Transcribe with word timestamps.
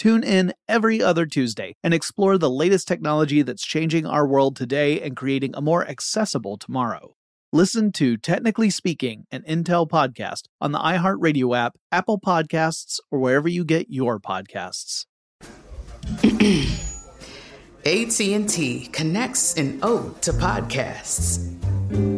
Tune 0.00 0.24
in 0.24 0.54
every 0.66 1.02
other 1.02 1.26
Tuesday 1.26 1.76
and 1.84 1.92
explore 1.92 2.38
the 2.38 2.48
latest 2.48 2.88
technology 2.88 3.42
that's 3.42 3.62
changing 3.62 4.06
our 4.06 4.26
world 4.26 4.56
today 4.56 4.98
and 5.02 5.14
creating 5.14 5.54
a 5.54 5.60
more 5.60 5.86
accessible 5.86 6.56
tomorrow. 6.56 7.16
Listen 7.52 7.92
to 7.92 8.16
Technically 8.16 8.70
Speaking, 8.70 9.26
an 9.30 9.42
Intel 9.42 9.86
podcast 9.86 10.44
on 10.58 10.72
the 10.72 10.78
iHeartRadio 10.78 11.54
app, 11.54 11.76
Apple 11.92 12.18
Podcasts, 12.18 12.98
or 13.10 13.18
wherever 13.18 13.46
you 13.46 13.62
get 13.62 13.90
your 13.90 14.18
podcasts. 14.18 15.04
AT&T 17.84 18.88
connects 18.92 19.54
an 19.58 19.80
ode 19.82 20.22
to 20.22 20.32
podcasts. 20.32 21.46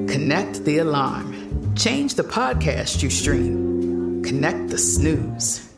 Connect 0.09 0.65
the 0.65 0.79
alarm. 0.79 1.75
Change 1.75 2.15
the 2.15 2.23
podcast 2.23 3.03
you 3.03 3.11
stream. 3.11 4.23
Connect 4.23 4.69
the 4.69 4.79
snooze. 4.79 5.72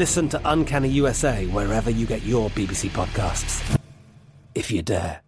Listen 0.00 0.30
to 0.30 0.40
Uncanny 0.46 0.88
USA 0.88 1.44
wherever 1.48 1.90
you 1.90 2.06
get 2.06 2.22
your 2.22 2.48
BBC 2.48 2.88
podcasts, 2.88 3.78
if 4.54 4.70
you 4.70 4.80
dare. 4.80 5.20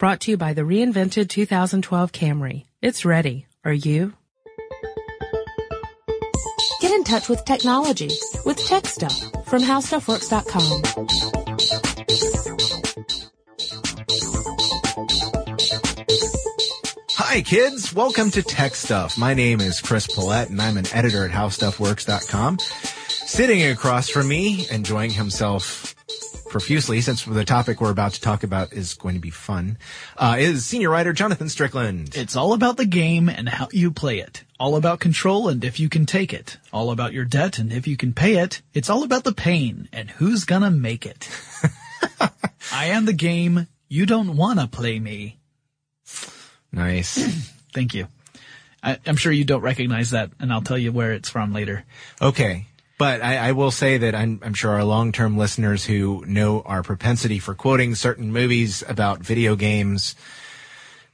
Brought 0.00 0.18
to 0.22 0.32
you 0.32 0.36
by 0.36 0.52
the 0.52 0.62
reinvented 0.62 1.28
2012 1.28 2.10
Camry. 2.10 2.64
It's 2.82 3.04
ready. 3.04 3.46
Are 3.64 3.72
you? 3.72 4.14
Get 6.80 6.90
in 6.90 7.04
touch 7.04 7.28
with 7.28 7.44
technology 7.44 8.10
with 8.44 8.58
Tech 8.66 8.84
Stuff 8.86 9.16
from 9.46 9.62
HowStuffWorks.com. 9.62 11.39
Hi, 17.30 17.42
kids. 17.42 17.94
Welcome 17.94 18.32
to 18.32 18.42
Tech 18.42 18.74
Stuff. 18.74 19.16
My 19.16 19.34
name 19.34 19.60
is 19.60 19.80
Chris 19.80 20.08
Pollette, 20.08 20.48
and 20.48 20.60
I'm 20.60 20.76
an 20.76 20.86
editor 20.92 21.24
at 21.24 21.30
HowStuffWorks.com. 21.30 22.58
Sitting 22.58 23.62
across 23.70 24.08
from 24.08 24.26
me, 24.26 24.66
enjoying 24.68 25.12
himself 25.12 25.94
profusely, 26.48 27.00
since 27.00 27.24
the 27.24 27.44
topic 27.44 27.80
we're 27.80 27.92
about 27.92 28.14
to 28.14 28.20
talk 28.20 28.42
about 28.42 28.72
is 28.72 28.94
going 28.94 29.14
to 29.14 29.20
be 29.20 29.30
fun, 29.30 29.78
uh, 30.16 30.38
is 30.40 30.66
senior 30.66 30.90
writer 30.90 31.12
Jonathan 31.12 31.48
Strickland. 31.48 32.16
It's 32.16 32.34
all 32.34 32.52
about 32.52 32.78
the 32.78 32.84
game 32.84 33.28
and 33.28 33.48
how 33.48 33.68
you 33.70 33.92
play 33.92 34.18
it. 34.18 34.42
All 34.58 34.74
about 34.74 34.98
control 34.98 35.48
and 35.48 35.62
if 35.62 35.78
you 35.78 35.88
can 35.88 36.06
take 36.06 36.34
it. 36.34 36.58
All 36.72 36.90
about 36.90 37.12
your 37.12 37.24
debt 37.24 37.60
and 37.60 37.72
if 37.72 37.86
you 37.86 37.96
can 37.96 38.12
pay 38.12 38.38
it. 38.38 38.60
It's 38.74 38.90
all 38.90 39.04
about 39.04 39.22
the 39.22 39.32
pain 39.32 39.88
and 39.92 40.10
who's 40.10 40.44
gonna 40.44 40.72
make 40.72 41.06
it. 41.06 41.28
I 42.72 42.86
am 42.86 43.04
the 43.04 43.12
game. 43.12 43.68
You 43.88 44.04
don't 44.04 44.36
wanna 44.36 44.66
play 44.66 44.98
me. 44.98 45.39
Nice. 46.72 47.16
Thank 47.72 47.94
you. 47.94 48.06
I, 48.82 48.98
I'm 49.06 49.16
sure 49.16 49.32
you 49.32 49.44
don't 49.44 49.60
recognize 49.60 50.10
that, 50.10 50.30
and 50.40 50.52
I'll 50.52 50.62
tell 50.62 50.78
you 50.78 50.92
where 50.92 51.12
it's 51.12 51.28
from 51.28 51.52
later. 51.52 51.84
Okay. 52.20 52.66
But 52.98 53.22
I, 53.22 53.48
I 53.48 53.52
will 53.52 53.70
say 53.70 53.98
that 53.98 54.14
I'm, 54.14 54.40
I'm 54.42 54.52
sure 54.52 54.72
our 54.72 54.84
long-term 54.84 55.38
listeners 55.38 55.84
who 55.86 56.22
know 56.26 56.60
our 56.62 56.82
propensity 56.82 57.38
for 57.38 57.54
quoting 57.54 57.94
certain 57.94 58.30
movies 58.30 58.84
about 58.86 59.20
video 59.20 59.56
games 59.56 60.14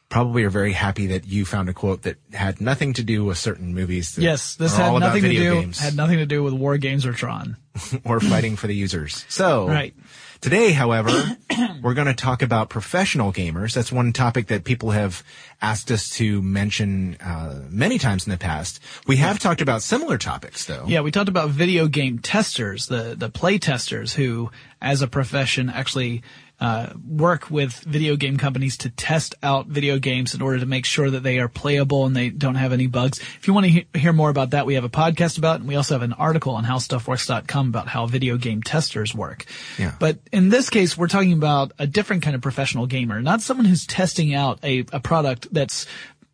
probably 0.09 0.45
are 0.45 0.51
very 0.51 0.73
happy 0.73 1.09
that 1.09 1.27
you 1.27 1.45
found 1.45 1.69
a 1.69 1.73
quote 1.73 2.03
that 2.03 2.17
had 2.33 2.61
nothing 2.61 2.93
to 2.95 3.03
do 3.03 3.25
with 3.25 3.39
certain 3.39 3.75
movies. 3.75 4.17
Yes, 4.19 4.55
this 4.55 4.77
had 4.77 4.89
about 4.89 5.01
nothing 5.01 5.23
to 5.23 5.29
do 5.29 5.61
games 5.61 5.79
had 5.79 5.97
nothing 5.97 6.19
to 6.19 6.27
do 6.27 6.43
with 6.43 6.55
War 6.55 6.79
Games 6.79 7.05
or 7.07 7.13
Tron. 7.13 7.57
or 8.05 8.21
fighting 8.21 8.57
for 8.57 8.67
the 8.67 8.75
users. 8.75 9.25
So 9.29 9.69
Right. 9.69 9.95
Today, 10.41 10.73
however, 10.73 11.11
we're 11.83 11.95
going 11.95 12.07
to 12.07 12.15
talk 12.15 12.43
about 12.43 12.69
professional 12.69 13.33
gamers. 13.33 13.75
That's 13.75 13.91
one 13.91 14.13
topic 14.13 14.49
that 14.49 14.65
people 14.65 14.91
have 14.91 15.25
asked 15.63 15.91
us 15.91 16.11
to 16.11 16.43
mention 16.43 17.17
uh, 17.17 17.63
many 17.71 17.99
times 17.99 18.27
in 18.27 18.31
the 18.31 18.39
past. 18.39 18.81
We 19.07 19.17
have 19.17 19.39
talked 19.39 19.63
about 19.63 19.83
similar 19.83 20.19
topics, 20.19 20.67
though. 20.67 20.85
Yeah, 20.87 21.01
we 21.01 21.11
talked 21.11 21.31
about 21.31 21.51
video 21.51 21.89
game 21.89 22.19
testers, 22.19 22.87
the 22.87 23.15
the 23.17 23.31
play 23.31 23.59
testers 23.59 24.15
who, 24.15 24.51
as 24.81 25.01
a 25.01 25.09
profession, 25.09 25.71
actually 25.71 26.23
uh, 26.59 26.89
work 27.07 27.51
with 27.51 27.75
video 27.81 28.17
game 28.17 28.39
companies 28.39 28.79
to 28.79 28.91
test 28.91 29.35
out 29.43 29.67
video 29.67 29.99
games 29.99 30.35
in 30.35 30.41
order 30.41 30.59
to 30.59 30.67
make 30.67 30.87
sure 30.87 31.11
that 31.11 31.23
they 31.23 31.39
are 31.39 31.49
playable 31.49 32.07
and 32.07 32.17
they 32.17 32.31
don't 32.31 32.55
have 32.55 32.73
any 32.73 32.87
bugs. 32.87 33.19
If 33.19 33.47
you 33.47 33.53
want 33.53 33.67
to 33.67 33.73
he- 33.73 33.87
hear 33.95 34.13
more 34.13 34.31
about 34.31 34.51
that, 34.51 34.65
we 34.65 34.75
have 34.75 34.85
a 34.85 34.89
podcast 34.89 35.37
about 35.37 35.57
it, 35.57 35.61
and 35.61 35.69
we 35.69 35.77
also 35.77 35.95
have 35.95 36.03
an 36.03 36.15
article 36.15 36.55
on 36.55 36.65
howstuffworks.com 36.65 37.69
about 37.69 37.89
how 37.89 38.07
video 38.07 38.39
game 38.39 38.63
testers 38.63 39.15
work. 39.15 39.45
Yeah. 39.79 39.95
But 39.99 40.19
in 40.33 40.49
this 40.49 40.71
case, 40.71 40.97
we're 40.97 41.09
talking 41.09 41.35
about 41.35 41.73
a 41.79 41.87
different 41.87 42.23
kind 42.23 42.35
of 42.35 42.41
professional 42.41 42.87
gamer, 42.87 43.21
not 43.21 43.43
someone 43.43 43.67
who's 43.67 43.87
testing 43.87 44.35
out 44.35 44.59
a, 44.65 44.85
a 44.93 45.01
product 45.01 45.49
that's 45.53 45.87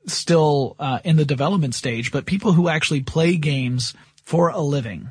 still 0.06 0.76
uh, 0.78 1.00
in 1.04 1.16
the 1.16 1.24
development 1.24 1.74
stage, 1.74 2.12
but 2.12 2.26
people 2.26 2.52
who 2.52 2.68
actually 2.68 3.00
play 3.00 3.36
games 3.36 3.94
for 4.22 4.50
a 4.50 4.60
living. 4.60 5.10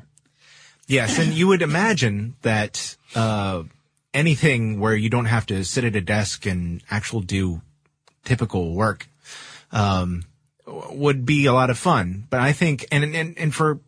Yes, 0.86 1.18
and 1.18 1.32
you 1.32 1.48
would 1.48 1.62
imagine 1.62 2.34
that 2.42 2.96
uh, 3.14 3.62
anything 4.14 4.80
where 4.80 4.94
you 4.94 5.08
don't 5.08 5.26
have 5.26 5.46
to 5.46 5.64
sit 5.64 5.84
at 5.84 5.96
a 5.96 6.00
desk 6.00 6.46
and 6.46 6.82
actually 6.90 7.24
do 7.24 7.62
typical 8.24 8.74
work 8.74 9.08
um, 9.72 10.24
would 10.66 11.24
be 11.24 11.46
a 11.46 11.52
lot 11.52 11.70
of 11.70 11.78
fun. 11.78 12.26
But 12.30 12.40
I 12.40 12.52
think, 12.52 12.86
and 12.92 13.04
and 13.04 13.38
and 13.38 13.54
for 13.54 13.80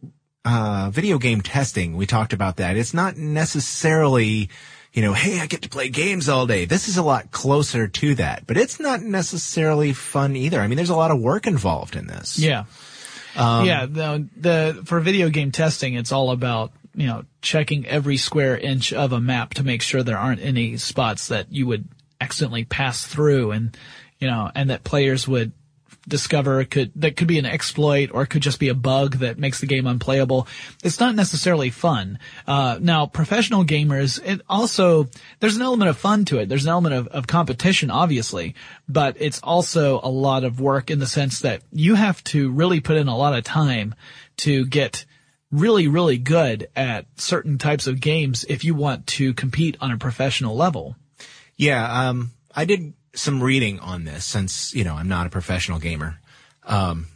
uh, 0.44 0.91
video 0.93 1.19
game 1.19 1.41
testing, 1.41 1.97
we 1.97 2.06
talked 2.06 2.32
about 2.32 2.56
that. 2.56 2.76
It's 2.76 2.94
not 2.94 3.17
necessarily, 3.17 4.50
you 4.93 5.03
know, 5.03 5.12
hey, 5.12 5.41
I 5.41 5.47
get 5.47 5.62
to 5.62 5.69
play 5.69 5.88
games 5.88 6.29
all 6.29 6.47
day. 6.47 6.65
This 6.65 6.88
is 6.88 6.97
a 6.97 7.03
lot 7.03 7.31
closer 7.31 7.88
to 7.88 8.15
that, 8.17 8.47
but 8.47 8.56
it's 8.56 8.81
not 8.81 9.03
necessarily 9.03 9.93
fun 9.93 10.37
either. 10.37 10.61
I 10.61 10.67
mean, 10.67 10.76
there's 10.76 10.91
a 10.91 10.97
lot 10.97 11.11
of 11.11 11.21
work 11.21 11.47
involved 11.47 11.97
in 11.97 12.06
this. 12.06 12.38
Yeah. 12.38 12.65
Um, 13.37 13.67
yeah, 13.67 13.87
the, 13.87 14.29
the 14.37 14.82
for 14.85 15.00
video 15.00 15.29
game 15.29 15.50
testing, 15.50 15.94
it's 15.94 16.12
all 16.12 16.31
about 16.31 16.73
you 16.94 17.06
know 17.06 17.25
checking 17.43 17.87
every 17.87 18.17
square 18.17 18.56
inch 18.56 18.93
of 18.93 19.12
a 19.12 19.20
map 19.20 19.55
to 19.55 19.64
make 19.64 19.82
sure 19.82 20.02
there 20.02 20.19
aren't 20.19 20.41
any 20.41 20.76
spots 20.76 21.29
that 21.29 21.52
you 21.52 21.67
would 21.67 21.88
accidentally 22.20 22.64
pass 22.64 23.06
through, 23.06 23.50
and 23.50 23.76
you 24.19 24.29
know, 24.29 24.50
and 24.55 24.70
that 24.70 24.85
players 24.85 25.29
would 25.29 25.52
discover 26.06 26.64
could 26.64 26.93
that 26.96 27.17
could 27.17 27.29
be 27.29 27.38
an 27.38 27.46
exploit 27.46 28.11
or 28.12 28.23
it 28.23 28.26
could 28.26 28.43
just 28.43 28.61
be 28.61 28.69
a 28.69 28.75
bug 28.75 29.17
that 29.17 29.38
makes 29.38 29.61
the 29.61 29.67
game 29.67 29.87
unplayable. 29.87 30.46
It's 30.82 31.00
not 31.00 31.14
necessarily 31.14 31.70
fun. 31.70 32.19
Uh, 32.46 32.79
now, 32.81 33.06
professional 33.06 33.64
gamers, 33.64 34.23
it 34.25 34.43
also 34.49 35.08
there's 35.40 35.56
an 35.56 35.62
element 35.62 35.88
of 35.88 35.97
fun 35.97 36.25
to 36.26 36.38
it. 36.38 36.49
There's 36.49 36.64
an 36.64 36.70
element 36.70 36.94
of, 36.94 37.08
of 37.08 37.26
competition, 37.26 37.90
obviously, 37.90 38.55
but 38.88 39.17
it's 39.19 39.40
also 39.43 40.00
a 40.02 40.08
lot 40.08 40.44
of 40.44 40.61
work 40.61 40.90
in 40.90 40.99
the 40.99 41.06
sense 41.06 41.40
that 41.40 41.62
you 41.73 41.94
have 41.94 42.23
to 42.25 42.50
really 42.50 42.81
put 42.81 42.97
in 42.97 43.08
a 43.08 43.17
lot 43.17 43.37
of 43.37 43.44
time 43.44 43.94
to 44.38 44.67
get 44.67 45.05
really, 45.55 45.87
really 45.87 46.19
good 46.19 46.69
at 46.75 47.06
certain 47.17 47.59
types 47.59 47.87
of 47.87 48.01
games 48.01 48.45
if 48.49 48.65
you 48.65 48.75
want 48.75 49.06
to 49.06 49.33
compete 49.35 49.77
on 49.81 49.93
a 49.93 49.97
professional 49.97 50.56
level. 50.56 50.97
Yeah, 51.56 52.09
um, 52.09 52.33
I 52.55 52.65
did 52.65 52.93
some 53.15 53.41
reading 53.41 53.79
on 53.79 54.05
this 54.05 54.25
since, 54.25 54.75
you 54.75 54.83
know, 54.83 54.95
I'm 54.95 55.09
not 55.09 55.29
a 55.29 55.31
professional 55.31 55.79
gamer. 55.79 56.19
Um, 56.65 57.06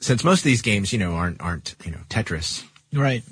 since 0.00 0.24
most 0.24 0.40
of 0.40 0.44
these 0.44 0.62
games, 0.62 0.92
you 0.92 0.98
know, 0.98 1.12
aren't, 1.12 1.40
aren't, 1.40 1.76
you 1.84 1.92
know, 1.92 2.00
Tetris. 2.08 2.64
Right. 2.92 3.22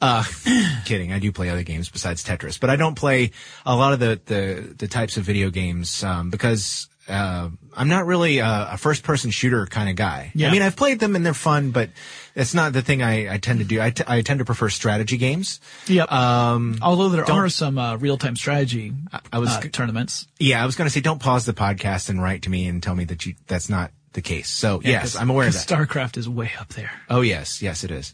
Uh, 0.00 0.24
kidding. 0.84 1.12
I 1.12 1.20
do 1.20 1.30
play 1.30 1.50
other 1.50 1.62
games 1.62 1.88
besides 1.88 2.24
Tetris, 2.24 2.58
but 2.58 2.68
I 2.68 2.74
don't 2.74 2.96
play 2.96 3.30
a 3.64 3.76
lot 3.76 3.92
of 3.92 4.00
the, 4.00 4.20
the, 4.26 4.74
the 4.76 4.88
types 4.88 5.16
of 5.16 5.22
video 5.22 5.50
games, 5.50 6.02
um, 6.02 6.30
because, 6.30 6.88
uh, 7.10 7.50
I'm 7.76 7.88
not 7.88 8.06
really 8.06 8.38
a, 8.38 8.68
a 8.72 8.76
first 8.76 9.02
person 9.02 9.30
shooter 9.30 9.66
kind 9.66 9.88
of 9.90 9.96
guy. 9.96 10.32
Yeah. 10.34 10.48
I 10.48 10.52
mean, 10.52 10.62
I've 10.62 10.76
played 10.76 11.00
them 11.00 11.16
and 11.16 11.24
they're 11.26 11.34
fun, 11.34 11.70
but 11.70 11.90
it's 12.34 12.54
not 12.54 12.72
the 12.72 12.82
thing 12.82 13.02
I, 13.02 13.34
I 13.34 13.38
tend 13.38 13.58
to 13.58 13.64
do. 13.64 13.80
I, 13.80 13.90
t- 13.90 14.04
I 14.06 14.22
tend 14.22 14.38
to 14.38 14.44
prefer 14.44 14.68
strategy 14.68 15.16
games. 15.16 15.60
Yep. 15.86 16.10
Um, 16.10 16.78
Although 16.82 17.08
there 17.10 17.30
are 17.30 17.48
some 17.48 17.76
uh, 17.78 17.96
real-time 17.96 18.36
strategy 18.36 18.92
I 19.32 19.38
was- 19.38 19.50
uh, 19.50 19.60
tournaments. 19.72 20.26
Yeah, 20.38 20.62
I 20.62 20.66
was 20.66 20.76
going 20.76 20.86
to 20.86 20.92
say, 20.92 21.00
don't 21.00 21.20
pause 21.20 21.44
the 21.46 21.52
podcast 21.52 22.08
and 22.08 22.22
write 22.22 22.42
to 22.42 22.50
me 22.50 22.66
and 22.66 22.82
tell 22.82 22.94
me 22.94 23.04
that 23.04 23.26
you 23.26 23.34
that's 23.46 23.68
not 23.68 23.90
the 24.14 24.22
case. 24.22 24.48
So 24.48 24.80
Yeah, 24.82 24.90
yes, 24.90 25.16
I'm 25.16 25.30
aware 25.30 25.46
of 25.48 25.54
that. 25.54 25.66
StarCraft 25.66 26.16
is 26.16 26.28
way 26.28 26.50
up 26.58 26.68
there. 26.70 26.90
oh 27.08 27.20
yes, 27.20 27.62
yes 27.62 27.84
it 27.84 27.90
is. 27.90 28.12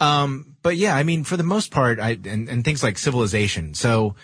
Um, 0.00 0.54
but 0.62 0.76
yeah, 0.76 0.94
I 0.94 1.02
mean, 1.02 1.24
for 1.24 1.36
the 1.36 1.42
most 1.42 1.70
part, 1.72 1.98
I 1.98 2.10
and, 2.24 2.48
and 2.48 2.64
things 2.64 2.82
like 2.82 2.98
Civilization. 2.98 3.74
So 3.74 4.14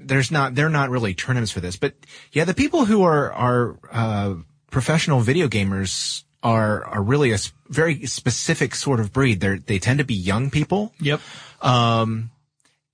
there's 0.00 0.30
not 0.30 0.54
they're 0.54 0.68
not 0.68 0.90
really 0.90 1.14
tournaments 1.14 1.52
for 1.52 1.60
this. 1.60 1.76
But 1.76 1.94
yeah, 2.32 2.44
the 2.44 2.54
people 2.54 2.84
who 2.84 3.02
are 3.02 3.32
are 3.32 3.78
uh, 3.90 4.34
professional 4.70 5.20
video 5.20 5.48
gamers 5.48 6.24
are 6.42 6.84
are 6.84 7.02
really 7.02 7.32
a 7.32 7.38
very 7.68 8.06
specific 8.06 8.74
sort 8.74 9.00
of 9.00 9.12
breed. 9.12 9.40
They 9.40 9.56
they 9.58 9.78
tend 9.78 9.98
to 9.98 10.04
be 10.04 10.14
young 10.14 10.50
people. 10.50 10.92
Yep. 11.00 11.20
um, 11.62 12.30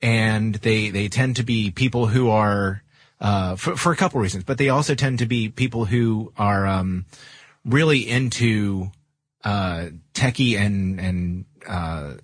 and 0.03 0.55
they 0.57 0.91
they 0.91 1.09
tend 1.09 1.37
to 1.37 1.43
be 1.43 1.71
people 1.71 2.07
who 2.07 2.31
are 2.31 2.83
uh, 3.21 3.57
for 3.57 3.77
for 3.77 3.93
a 3.93 3.97
couple 3.97 4.21
reasons, 4.21 4.45
but 4.45 4.59
they 4.59 4.69
also 4.69 4.95
tend 4.95 5.19
to 5.19 5.27
be 5.27 5.49
people 5.49 5.85
who 5.85 6.33
are 6.39 6.67
um, 6.67 7.05
really 7.65 8.09
into 8.09 8.91
uh, 9.45 9.87
techie 10.15 10.57
and 10.57 11.01
and 11.01 11.45
uh, 11.69 12.15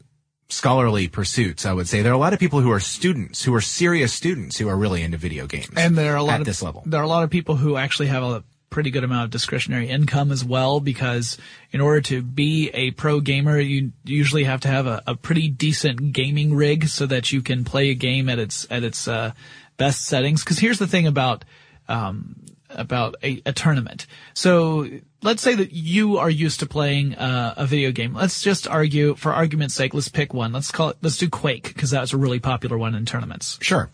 scholarly 0.49 1.09
pursuits. 1.09 1.67
I 1.67 1.73
would 1.73 1.89
say 1.89 2.03
there 2.03 2.13
are 2.13 2.15
a 2.15 2.19
lot 2.19 2.33
of 2.33 2.39
people 2.39 2.61
who 2.61 2.71
are 2.71 2.81
students, 2.81 3.43
who 3.43 3.55
are 3.55 3.61
serious 3.61 4.13
students, 4.13 4.59
who 4.59 4.69
are 4.69 4.77
really 4.77 5.03
into 5.03 5.19
video 5.19 5.47
games. 5.47 5.71
And 5.77 5.97
there 5.97 6.13
are 6.13 6.17
a 6.17 6.23
lot 6.23 6.35
at 6.35 6.41
of 6.41 6.47
this 6.47 6.63
level. 6.63 6.83
There 6.87 7.01
are 7.01 7.05
a 7.05 7.09
lot 7.09 7.25
of 7.25 7.31
people 7.31 7.57
who 7.57 7.77
actually 7.77 8.07
have 8.09 8.23
a 8.23 8.45
pretty 8.71 8.91
good 8.91 9.05
amount 9.05 9.25
of 9.25 9.31
discretionary 9.31 9.89
income 9.89 10.31
as 10.31 10.45
well, 10.45 10.81
because 10.81 11.39
in 11.73 11.81
order 11.81 12.01
to 12.03 12.23
be 12.23 12.69
a 12.75 12.91
pro 12.93 13.21
gamer, 13.21 13.59
you 13.59 13.93
usually 14.05 14.45
have 14.45 14.61
to 14.61 14.69
have 14.69 14.87
a, 14.87 15.03
a 15.07 15.15
pretty 15.15 15.49
decent 15.49 16.13
gaming 16.13 16.55
rig 16.55 16.89
so 16.89 17.07
that 17.07 17.33
you 17.33 17.43
can 17.43 17.65
play 17.65 17.91
a 17.91 17.95
game 17.95 18.29
at 18.29 18.39
its 18.39 18.67
at 18.71 18.85
its 18.85 19.09
uh, 19.09 19.33
best 19.77 20.05
settings. 20.05 20.45
Because 20.45 20.59
here's 20.59 20.79
the 20.79 20.87
thing 20.87 21.07
about 21.07 21.45
um, 21.89 22.37
about 22.71 23.17
a, 23.23 23.43
a 23.47 23.53
tournament. 23.53 24.07
So 24.35 24.89
let's 25.27 25.43
say 25.43 25.55
that 25.57 25.73
you 25.73 26.19
are 26.19 26.31
used 26.31 26.61
to 26.61 26.67
playing 26.67 27.15
uh, 27.17 27.55
a 27.57 27.67
video 27.67 27.91
game. 27.91 28.15
Let's 28.15 28.41
just 28.41 28.69
argue, 28.69 29.17
for 29.17 29.33
argument's 29.33 29.75
sake, 29.75 29.93
let's 29.93 30.09
pick 30.09 30.33
one. 30.33 30.53
Let's 30.53 30.71
call 30.71 30.91
it. 30.91 30.97
Let's 31.03 31.19
do 31.19 31.29
Quake 31.29 31.65
because 31.75 31.91
that's 31.91 32.13
a 32.13 32.17
really 32.17 32.39
popular 32.39 32.79
one 32.79 32.95
in 32.95 33.05
tournaments. 33.05 33.59
Sure, 33.61 33.91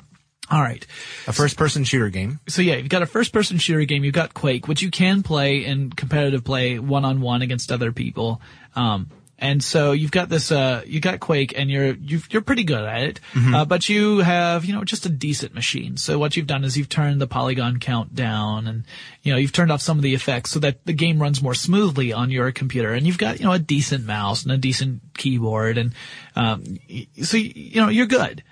All 0.51 0.61
right. 0.61 0.87
a 1.27 1.33
first-person 1.33 1.85
shooter 1.85 2.11
game. 2.11 2.39
So 2.49 2.61
yeah, 2.63 2.77
you've 2.77 2.91
got 2.91 3.03
a 3.03 3.07
first-person 3.07 3.59
shooter 3.59 3.85
game. 3.87 4.05
You've 4.05 4.15
got 4.15 4.35
Quake, 4.35 4.69
which 4.69 4.83
you 4.83 4.91
can 4.91 5.23
play 5.23 5.65
in 5.65 5.91
competitive 5.91 6.45
play 6.45 6.79
one-on-one 6.79 7.43
against 7.43 7.73
other 7.73 7.93
people. 7.93 8.41
Um, 8.77 9.09
and 9.43 9.63
so 9.63 9.91
you've 9.91 10.13
got 10.13 10.29
this, 10.29 10.53
uh, 10.53 10.83
you 10.87 11.01
got 11.01 11.19
Quake, 11.19 11.53
and 11.59 11.69
you're 11.69 11.95
you've, 11.95 12.33
you're 12.33 12.43
pretty 12.43 12.63
good 12.63 12.85
at 12.85 13.03
it. 13.03 13.21
Uh, 13.57 13.65
but 13.65 13.89
you 13.89 14.19
have, 14.19 14.65
you 14.65 14.73
know, 14.73 14.85
just 14.85 15.05
a 15.05 15.09
decent 15.09 15.53
machine. 15.53 15.97
So 15.97 16.17
what 16.17 16.37
you've 16.37 16.47
done 16.47 16.63
is 16.63 16.79
you've 16.79 16.89
turned 16.89 17.21
the 17.21 17.27
polygon 17.27 17.81
count 17.81 18.15
down, 18.15 18.69
and 18.69 18.85
you 19.23 19.33
know 19.33 19.39
you've 19.39 19.53
turned 19.53 19.73
off 19.73 19.83
some 19.83 19.99
of 19.99 20.03
the 20.03 20.15
effects 20.15 20.53
so 20.53 20.61
that 20.61 20.87
the 20.87 20.93
game 20.93 21.21
runs 21.21 21.43
more 21.43 21.55
smoothly 21.55 22.13
on 22.13 22.31
your 22.31 22.53
computer. 22.53 22.93
And 22.93 23.05
you've 23.05 23.19
got, 23.19 23.41
you 23.41 23.47
know, 23.47 23.53
a 23.53 23.59
decent 23.59 24.07
mouse 24.07 24.45
and 24.45 24.53
a 24.53 24.59
decent 24.59 25.03
keyboard, 25.15 25.77
and 25.77 25.93
um, 26.37 26.79
so 27.23 27.37
you 27.37 27.81
know 27.81 27.89
you're 27.89 28.07
good. 28.07 28.45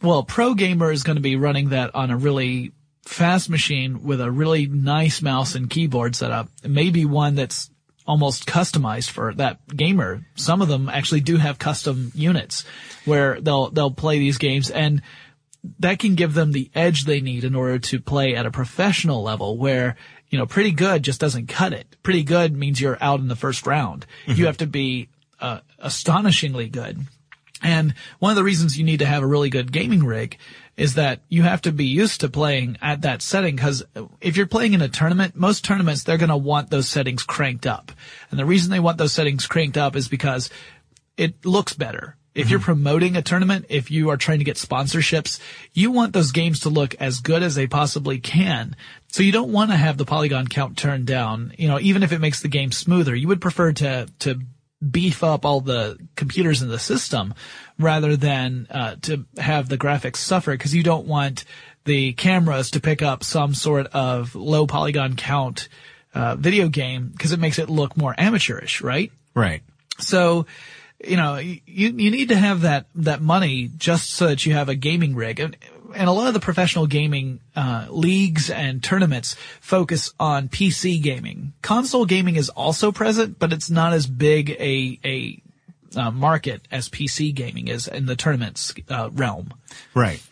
Well, 0.00 0.22
Pro 0.22 0.54
Gamer 0.54 0.90
is 0.90 1.02
going 1.02 1.16
to 1.16 1.22
be 1.22 1.36
running 1.36 1.68
that 1.68 1.94
on 1.94 2.10
a 2.10 2.16
really 2.16 2.72
fast 3.04 3.50
machine 3.50 4.04
with 4.04 4.22
a 4.22 4.30
really 4.30 4.66
nice 4.66 5.20
mouse 5.20 5.54
and 5.54 5.68
keyboard 5.68 6.16
setup. 6.16 6.48
Maybe 6.66 7.04
one 7.04 7.34
that's 7.34 7.70
almost 8.06 8.46
customized 8.46 9.10
for 9.10 9.34
that 9.34 9.58
gamer. 9.68 10.26
Some 10.34 10.62
of 10.62 10.68
them 10.68 10.88
actually 10.88 11.20
do 11.20 11.36
have 11.36 11.58
custom 11.58 12.12
units 12.14 12.64
where 13.04 13.40
they'll 13.40 13.70
they'll 13.70 13.90
play 13.90 14.18
these 14.18 14.38
games 14.38 14.70
and 14.70 15.02
that 15.78 15.98
can 15.98 16.14
give 16.14 16.34
them 16.34 16.52
the 16.52 16.70
edge 16.74 17.04
they 17.04 17.20
need 17.20 17.44
in 17.44 17.54
order 17.54 17.78
to 17.78 18.00
play 18.00 18.34
at 18.34 18.46
a 18.46 18.50
professional 18.50 19.22
level 19.22 19.58
where 19.58 19.96
you 20.30 20.38
know 20.38 20.46
pretty 20.46 20.72
good 20.72 21.02
just 21.02 21.20
doesn't 21.20 21.48
cut 21.48 21.72
it. 21.72 21.96
Pretty 22.02 22.22
good 22.22 22.56
means 22.56 22.80
you're 22.80 22.98
out 23.00 23.20
in 23.20 23.28
the 23.28 23.36
first 23.36 23.66
round. 23.66 24.06
You 24.26 24.46
have 24.46 24.58
to 24.58 24.66
be 24.66 25.08
uh, 25.40 25.60
astonishingly 25.78 26.68
good. 26.68 27.06
And 27.62 27.94
one 28.20 28.30
of 28.30 28.36
the 28.36 28.44
reasons 28.44 28.78
you 28.78 28.84
need 28.84 29.00
to 29.00 29.06
have 29.06 29.22
a 29.22 29.26
really 29.26 29.50
good 29.50 29.70
gaming 29.70 30.04
rig 30.04 30.38
is 30.80 30.94
that 30.94 31.20
you 31.28 31.42
have 31.42 31.60
to 31.60 31.72
be 31.72 31.84
used 31.84 32.22
to 32.22 32.28
playing 32.30 32.78
at 32.80 33.02
that 33.02 33.20
setting 33.20 33.54
because 33.54 33.84
if 34.22 34.38
you're 34.38 34.46
playing 34.46 34.72
in 34.72 34.80
a 34.80 34.88
tournament, 34.88 35.36
most 35.36 35.62
tournaments, 35.62 36.04
they're 36.04 36.16
going 36.16 36.30
to 36.30 36.36
want 36.38 36.70
those 36.70 36.88
settings 36.88 37.22
cranked 37.22 37.66
up. 37.66 37.92
And 38.30 38.40
the 38.40 38.46
reason 38.46 38.70
they 38.70 38.80
want 38.80 38.96
those 38.96 39.12
settings 39.12 39.46
cranked 39.46 39.76
up 39.76 39.94
is 39.94 40.08
because 40.08 40.48
it 41.18 41.44
looks 41.44 41.74
better. 41.74 42.16
If 42.34 42.48
you're 42.48 42.60
mm-hmm. 42.60 42.64
promoting 42.64 43.16
a 43.16 43.20
tournament, 43.20 43.66
if 43.68 43.90
you 43.90 44.08
are 44.08 44.16
trying 44.16 44.38
to 44.38 44.44
get 44.44 44.56
sponsorships, 44.56 45.38
you 45.74 45.90
want 45.90 46.14
those 46.14 46.32
games 46.32 46.60
to 46.60 46.70
look 46.70 46.94
as 46.94 47.20
good 47.20 47.42
as 47.42 47.54
they 47.56 47.66
possibly 47.66 48.18
can. 48.18 48.74
So 49.08 49.22
you 49.22 49.32
don't 49.32 49.52
want 49.52 49.72
to 49.72 49.76
have 49.76 49.98
the 49.98 50.06
polygon 50.06 50.48
count 50.48 50.78
turned 50.78 51.06
down, 51.06 51.52
you 51.58 51.68
know, 51.68 51.78
even 51.78 52.02
if 52.02 52.12
it 52.12 52.20
makes 52.20 52.40
the 52.40 52.48
game 52.48 52.72
smoother. 52.72 53.14
You 53.14 53.28
would 53.28 53.42
prefer 53.42 53.72
to, 53.72 54.08
to 54.20 54.40
beef 54.88 55.22
up 55.22 55.44
all 55.44 55.60
the 55.60 55.98
computers 56.16 56.62
in 56.62 56.68
the 56.68 56.78
system 56.78 57.34
rather 57.78 58.16
than 58.16 58.66
uh, 58.70 58.96
to 59.02 59.26
have 59.36 59.68
the 59.68 59.78
graphics 59.78 60.16
suffer 60.16 60.52
because 60.52 60.74
you 60.74 60.82
don't 60.82 61.06
want 61.06 61.44
the 61.84 62.12
cameras 62.14 62.70
to 62.70 62.80
pick 62.80 63.02
up 63.02 63.22
some 63.24 63.54
sort 63.54 63.86
of 63.88 64.34
low 64.34 64.66
polygon 64.66 65.16
count 65.16 65.68
uh, 66.14 66.36
video 66.36 66.68
game 66.68 67.08
because 67.08 67.32
it 67.32 67.40
makes 67.40 67.58
it 67.58 67.70
look 67.70 67.96
more 67.96 68.14
amateurish, 68.18 68.80
right? 68.80 69.12
Right. 69.34 69.62
So, 69.98 70.46
you 71.04 71.16
know, 71.16 71.36
you 71.36 71.60
you 71.66 72.10
need 72.10 72.30
to 72.30 72.36
have 72.36 72.62
that 72.62 72.86
that 72.96 73.20
money 73.20 73.70
just 73.76 74.10
so 74.10 74.28
that 74.28 74.44
you 74.44 74.54
have 74.54 74.68
a 74.68 74.74
gaming 74.74 75.14
rig. 75.14 75.40
And, 75.40 75.56
and 75.94 76.08
a 76.08 76.12
lot 76.12 76.28
of 76.28 76.34
the 76.34 76.40
professional 76.40 76.86
gaming 76.86 77.40
uh, 77.56 77.86
leagues 77.90 78.50
and 78.50 78.82
tournaments 78.82 79.36
focus 79.60 80.12
on 80.18 80.48
PC 80.48 81.02
gaming. 81.02 81.52
Console 81.62 82.06
gaming 82.06 82.36
is 82.36 82.48
also 82.50 82.92
present, 82.92 83.38
but 83.38 83.52
it's 83.52 83.70
not 83.70 83.92
as 83.92 84.06
big 84.06 84.50
a 84.50 84.98
a 85.04 85.40
uh, 85.96 86.10
market 86.10 86.62
as 86.70 86.88
PC 86.88 87.34
gaming 87.34 87.68
is 87.68 87.88
in 87.88 88.06
the 88.06 88.16
tournaments 88.16 88.72
uh, 88.88 89.10
realm. 89.12 89.52
Right. 89.94 90.22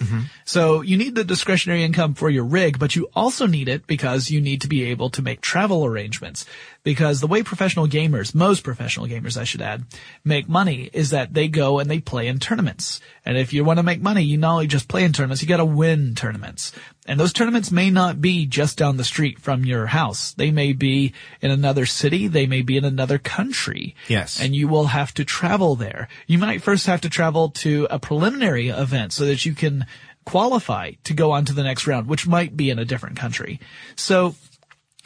So 0.45 0.81
you 0.81 0.97
need 0.97 1.15
the 1.15 1.25
discretionary 1.25 1.85
income 1.85 2.15
for 2.15 2.31
your 2.31 2.45
rig, 2.45 2.79
but 2.79 2.97
you 2.97 3.09
also 3.15 3.47
need 3.47 3.69
it 3.69 3.87
because 3.87 4.31
you 4.31 4.41
need 4.41 4.63
to 4.63 4.69
be 4.69 4.85
able 4.85 5.11
to 5.11 5.23
make 5.23 5.41
travel 5.41 5.85
arrangements. 5.85 6.45
Because 6.85 7.21
the 7.21 7.27
way 7.27 7.43
professional 7.43 7.87
gamers, 7.87 8.35
most 8.35 8.65
professional 8.65 9.07
gamers, 9.07 9.37
I 9.37 9.45
should 9.45 9.61
add, 9.61 9.85
make 10.25 10.49
money 10.49 10.89
is 10.93 11.11
that 11.11 11.35
they 11.35 11.49
go 11.49 11.79
and 11.79 11.91
they 11.91 12.01
play 12.01 12.29
in 12.29 12.39
tournaments. 12.39 13.01
And 13.25 13.37
if 13.37 13.53
you 13.53 13.65
want 13.65 13.79
to 13.79 13.83
make 13.83 14.01
money, 14.01 14.23
you 14.23 14.39
not 14.39 14.53
only 14.53 14.67
just 14.67 14.89
play 14.89 15.05
in 15.05 15.13
tournaments, 15.13 15.43
you 15.43 15.49
got 15.49 15.59
to 15.59 15.65
win 15.65 16.15
tournaments. 16.15 16.73
And 17.09 17.19
those 17.19 17.33
tournaments 17.33 17.73
may 17.73 17.91
not 17.91 18.21
be 18.21 18.45
just 18.45 18.77
down 18.77 18.99
the 18.99 19.05
street 19.05 19.41
from 19.41 19.65
your 19.65 19.87
house. 19.87 20.33
They 20.35 20.51
may 20.51 20.75
be 20.75 21.15
in 21.41 21.51
another 21.51 21.87
city. 21.87 22.29
They 22.29 22.47
may 22.47 22.61
be 22.61 22.77
in 22.77 22.85
another 22.85 23.17
country. 23.17 23.97
Yes. 24.09 24.39
And 24.39 24.55
you 24.55 24.69
will 24.69 24.89
have 24.89 25.15
to 25.15 25.25
travel 25.25 25.75
there. 25.75 26.09
You 26.27 26.39
might 26.39 26.63
first 26.63 26.87
have 26.87 27.01
to 27.01 27.09
travel 27.09 27.49
to 27.51 27.89
a 27.91 27.99
preliminary 27.99 28.69
event 28.69 29.15
so 29.15 29.25
that 29.25 29.47
you 29.47 29.55
can 29.55 29.87
qualify 30.27 30.93
to 31.05 31.15
go 31.15 31.33
on 31.33 31.47
to 31.47 31.55
the 31.55 31.63
next 31.63 31.87
round, 31.87 32.07
which 32.07 32.27
might 32.27 32.55
be 32.55 32.69
in 32.69 32.79
a 32.79 32.85
different 32.85 33.17
country. 33.17 33.59
So 33.97 34.35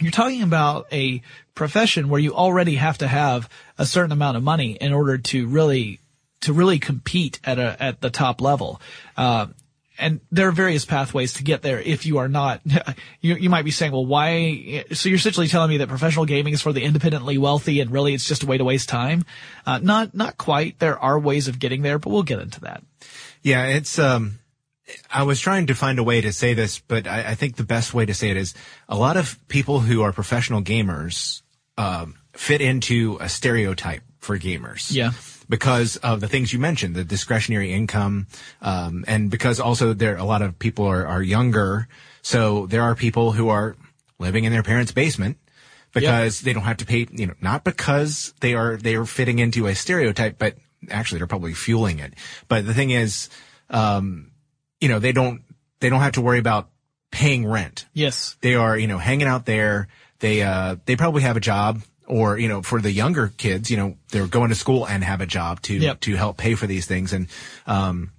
you're 0.01 0.11
talking 0.11 0.43
about 0.43 0.93
a 0.93 1.23
profession 1.55 2.09
where 2.09 2.21
you 2.21 2.35
already 2.35 2.75
have 2.75 2.99
to 2.99 3.07
have 3.07 3.49
a 3.79 3.87
certain 3.87 4.11
amount 4.11 4.37
of 4.37 4.43
money 4.43 4.73
in 4.73 4.93
order 4.93 5.19
to 5.19 5.47
really 5.47 6.01
to 6.41 6.53
really 6.53 6.81
compete 6.81 7.39
at 7.45 7.61
a 7.61 7.77
at 7.81 8.01
the 8.01 8.11
top 8.11 8.41
level. 8.41 8.81
Uh, 9.17 9.47
and 9.99 10.21
there 10.31 10.49
are 10.49 10.53
various 10.53 10.85
pathways 10.85 11.35
to 11.35 11.43
get 11.43 11.63
there 11.63 11.81
if 11.81 12.07
you 12.07 12.19
are 12.19 12.29
not 12.29 12.61
you, 13.21 13.35
you 13.35 13.51
might 13.51 13.65
be 13.65 13.71
saying 13.71 13.93
well 13.93 14.07
why 14.07 14.85
so 14.93 15.09
you're 15.09 15.17
essentially 15.17 15.49
telling 15.49 15.71
me 15.71 15.77
that 15.79 15.89
professional 15.89 16.25
gaming 16.25 16.55
is 16.55 16.63
for 16.63 16.73
the 16.73 16.83
independently 16.83 17.39
wealthy 17.39 17.81
and 17.81 17.91
really 17.91 18.15
it's 18.15 18.27
just 18.27 18.43
a 18.43 18.47
way 18.47 18.59
to 18.59 18.65
waste 18.65 18.89
time 18.89 19.25
uh, 19.67 19.79
not 19.79 20.15
not 20.15 20.39
quite 20.39 20.79
there 20.79 20.99
are 20.99 21.19
ways 21.19 21.49
of 21.49 21.59
getting 21.59 21.83
there 21.83 21.99
but 21.99 22.11
we'll 22.11 22.23
get 22.23 22.39
into 22.39 22.61
that 22.61 22.83
Yeah, 23.43 23.67
it's 23.67 23.99
um 23.99 24.39
I 25.11 25.23
was 25.23 25.41
trying 25.41 25.69
to 25.69 25.75
find 25.75 25.99
a 25.99 26.05
way 26.05 26.21
to 26.21 26.33
say 26.33 26.55
this, 26.55 26.81
but 26.81 27.07
I, 27.07 27.31
I 27.31 27.35
think 27.35 27.57
the 27.57 27.65
best 27.65 27.95
way 27.95 28.05
to 28.07 28.15
say 28.15 28.31
it 28.31 28.37
is 28.37 28.55
a 28.89 28.97
lot 28.97 29.17
of 29.17 29.39
people 29.49 29.81
who 29.81 30.03
are 30.03 30.13
professional 30.13 30.63
gamers 30.63 31.43
um, 31.79 32.17
fit 32.33 32.61
into 32.61 33.17
a 33.21 33.29
stereotype 33.29 34.03
for 34.19 34.39
gamers. 34.39 34.93
Yeah. 34.93 35.13
Because 35.49 35.97
of 35.99 36.21
the 36.21 36.29
things 36.29 36.53
you 36.53 36.59
mentioned, 36.59 36.95
the 36.95 37.05
discretionary 37.05 37.73
income, 37.73 38.27
um, 38.61 39.05
and 39.07 39.31
because 39.31 39.61
also 39.61 39.93
there 39.93 40.17
a 40.17 40.25
lot 40.25 40.43
of 40.43 40.59
people 40.59 40.87
are, 40.87 41.07
are 41.07 41.23
younger, 41.23 41.89
so 42.23 42.67
there 42.67 42.83
are 42.83 42.95
people 42.95 43.33
who 43.33 43.49
are 43.49 43.77
living 44.19 44.45
in 44.45 44.53
their 44.53 44.63
parents' 44.63 44.93
basement 44.93 45.39
because 45.93 46.41
they 46.41 46.53
don't 46.53 46.63
have 46.63 46.79
to 46.79 46.87
pay. 46.87 47.07
You 47.11 47.27
know, 47.27 47.35
not 47.41 47.65
because 47.65 48.35
they 48.41 48.55
are 48.55 48.77
they 48.77 48.95
are 48.95 49.05
fitting 49.05 49.39
into 49.39 49.67
a 49.67 49.75
stereotype, 49.75 50.39
but 50.39 50.57
actually 50.91 51.19
they're 51.19 51.27
probably 51.27 51.55
fueling 51.55 51.99
it. 51.99 52.15
But 52.49 52.67
the 52.67 52.75
thing 52.75 52.91
is, 52.91 53.29
um, 53.71 54.31
you 54.81 54.89
know, 54.89 54.99
they 54.99 55.13
don't 55.13 55.43
they 55.81 55.91
don't 55.91 56.01
have 56.01 56.13
to 56.13 56.21
worry 56.21 56.39
about 56.39 56.71
paying 57.11 57.47
rent. 57.47 57.87
yes 57.93 58.37
They 58.41 58.55
are, 58.55 58.77
you 58.77 58.87
know, 58.87 58.99
hanging 58.99 59.29
out 59.29 59.45
there. 59.45 59.89
They 60.21 60.43
uh 60.43 60.77
they 60.87 60.97
probably 60.97 61.23
have 61.23 61.37
a 61.37 61.41
job 61.41 61.83
or, 62.07 62.39
you 62.39 62.49
know, 62.49 62.63
for 62.63 62.81
the 62.81 62.91
younger 62.93 63.33
kids, 63.37 63.71
you 63.71 63.77
know, 63.77 63.97
they're 64.11 64.27
going 64.27 64.49
to 64.51 64.55
school 64.55 64.87
and 64.87 65.03
have 65.05 65.21
a 65.21 65.27
job 65.27 65.63
to 65.63 65.75
Yep. 65.75 66.01
to 66.01 66.17
help 66.17 66.37
pay 66.37 66.55
for 66.55 66.67
these 66.67 66.87
things 66.87 67.13
and 67.13 67.27
um 67.67 68.11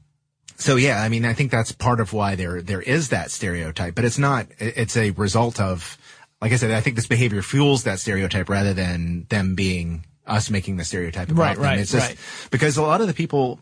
so 0.55 0.75
yeah, 0.75 1.01
I 1.01 1.09
mean, 1.09 1.25
I 1.25 1.33
think 1.33 1.51
that's 1.51 1.71
part 1.71 1.99
of 1.99 2.13
why 2.13 2.35
there 2.35 2.61
there 2.61 2.81
is 2.81 3.09
that 3.09 3.31
stereotype, 3.31 3.95
but 3.95 4.05
it's 4.05 4.19
not 4.19 4.47
it's 4.59 4.95
a 4.95 5.09
result 5.11 5.59
of 5.59 5.97
like 6.41 6.51
I 6.51 6.57
said, 6.57 6.71
I 6.71 6.81
think 6.81 6.95
this 6.95 7.07
behavior 7.07 7.41
fuels 7.41 7.83
that 7.83 7.99
stereotype 7.99 8.49
rather 8.49 8.73
than 8.73 9.25
them 9.29 9.55
being 9.55 10.05
us 10.27 10.49
making 10.49 10.77
the 10.77 10.85
stereotype 10.85 11.29
about 11.29 11.41
Right, 11.41 11.55
them. 11.55 11.63
right, 11.63 11.79
It's 11.79 11.91
just 11.91 12.09
right. 12.09 12.17
because 12.51 12.77
a 12.77 12.81
lot 12.81 13.01
of 13.01 13.07
the 13.07 13.13
people 13.13 13.59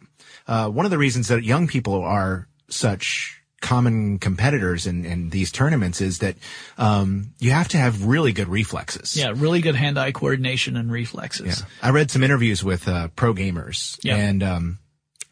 uh, 0.47 0.67
one 0.69 0.85
of 0.85 0.91
the 0.91 0.97
reasons 0.97 1.27
that 1.29 1.43
young 1.43 1.67
people 1.67 2.03
are 2.03 2.47
such 2.69 3.40
common 3.61 4.19
competitors 4.19 4.85
in, 4.87 5.05
in 5.05 5.29
these 5.29 5.51
tournaments 5.51 6.01
is 6.01 6.19
that 6.19 6.35
um, 6.77 7.31
you 7.39 7.51
have 7.51 7.67
to 7.69 7.77
have 7.77 8.05
really 8.05 8.33
good 8.33 8.47
reflexes. 8.49 9.15
yeah 9.15 9.31
really 9.35 9.61
good 9.61 9.75
hand-eye 9.75 10.11
coordination 10.11 10.75
and 10.75 10.91
reflexes 10.91 11.59
Yeah. 11.61 11.65
I 11.81 11.91
read 11.91 12.11
some 12.11 12.23
interviews 12.23 12.63
with 12.63 12.87
uh, 12.87 13.07
pro 13.15 13.33
gamers, 13.33 13.97
Yeah. 14.03 14.17
and 14.17 14.41
um, 14.43 14.79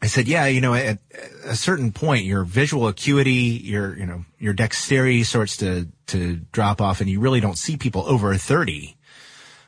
I 0.02 0.06
said, 0.06 0.28
yeah, 0.28 0.46
you 0.46 0.62
know, 0.62 0.72
at 0.72 0.98
a 1.44 1.54
certain 1.54 1.92
point, 1.92 2.24
your 2.24 2.42
visual 2.44 2.88
acuity, 2.88 3.60
your 3.62 3.94
you 3.98 4.06
know, 4.06 4.24
your 4.38 4.54
dexterity 4.54 5.24
starts 5.24 5.58
to 5.58 5.88
to 6.06 6.36
drop 6.52 6.80
off, 6.80 7.00
and 7.02 7.10
you 7.10 7.20
really 7.20 7.40
don't 7.40 7.58
see 7.58 7.76
people 7.76 8.04
over 8.06 8.34
thirty, 8.36 8.96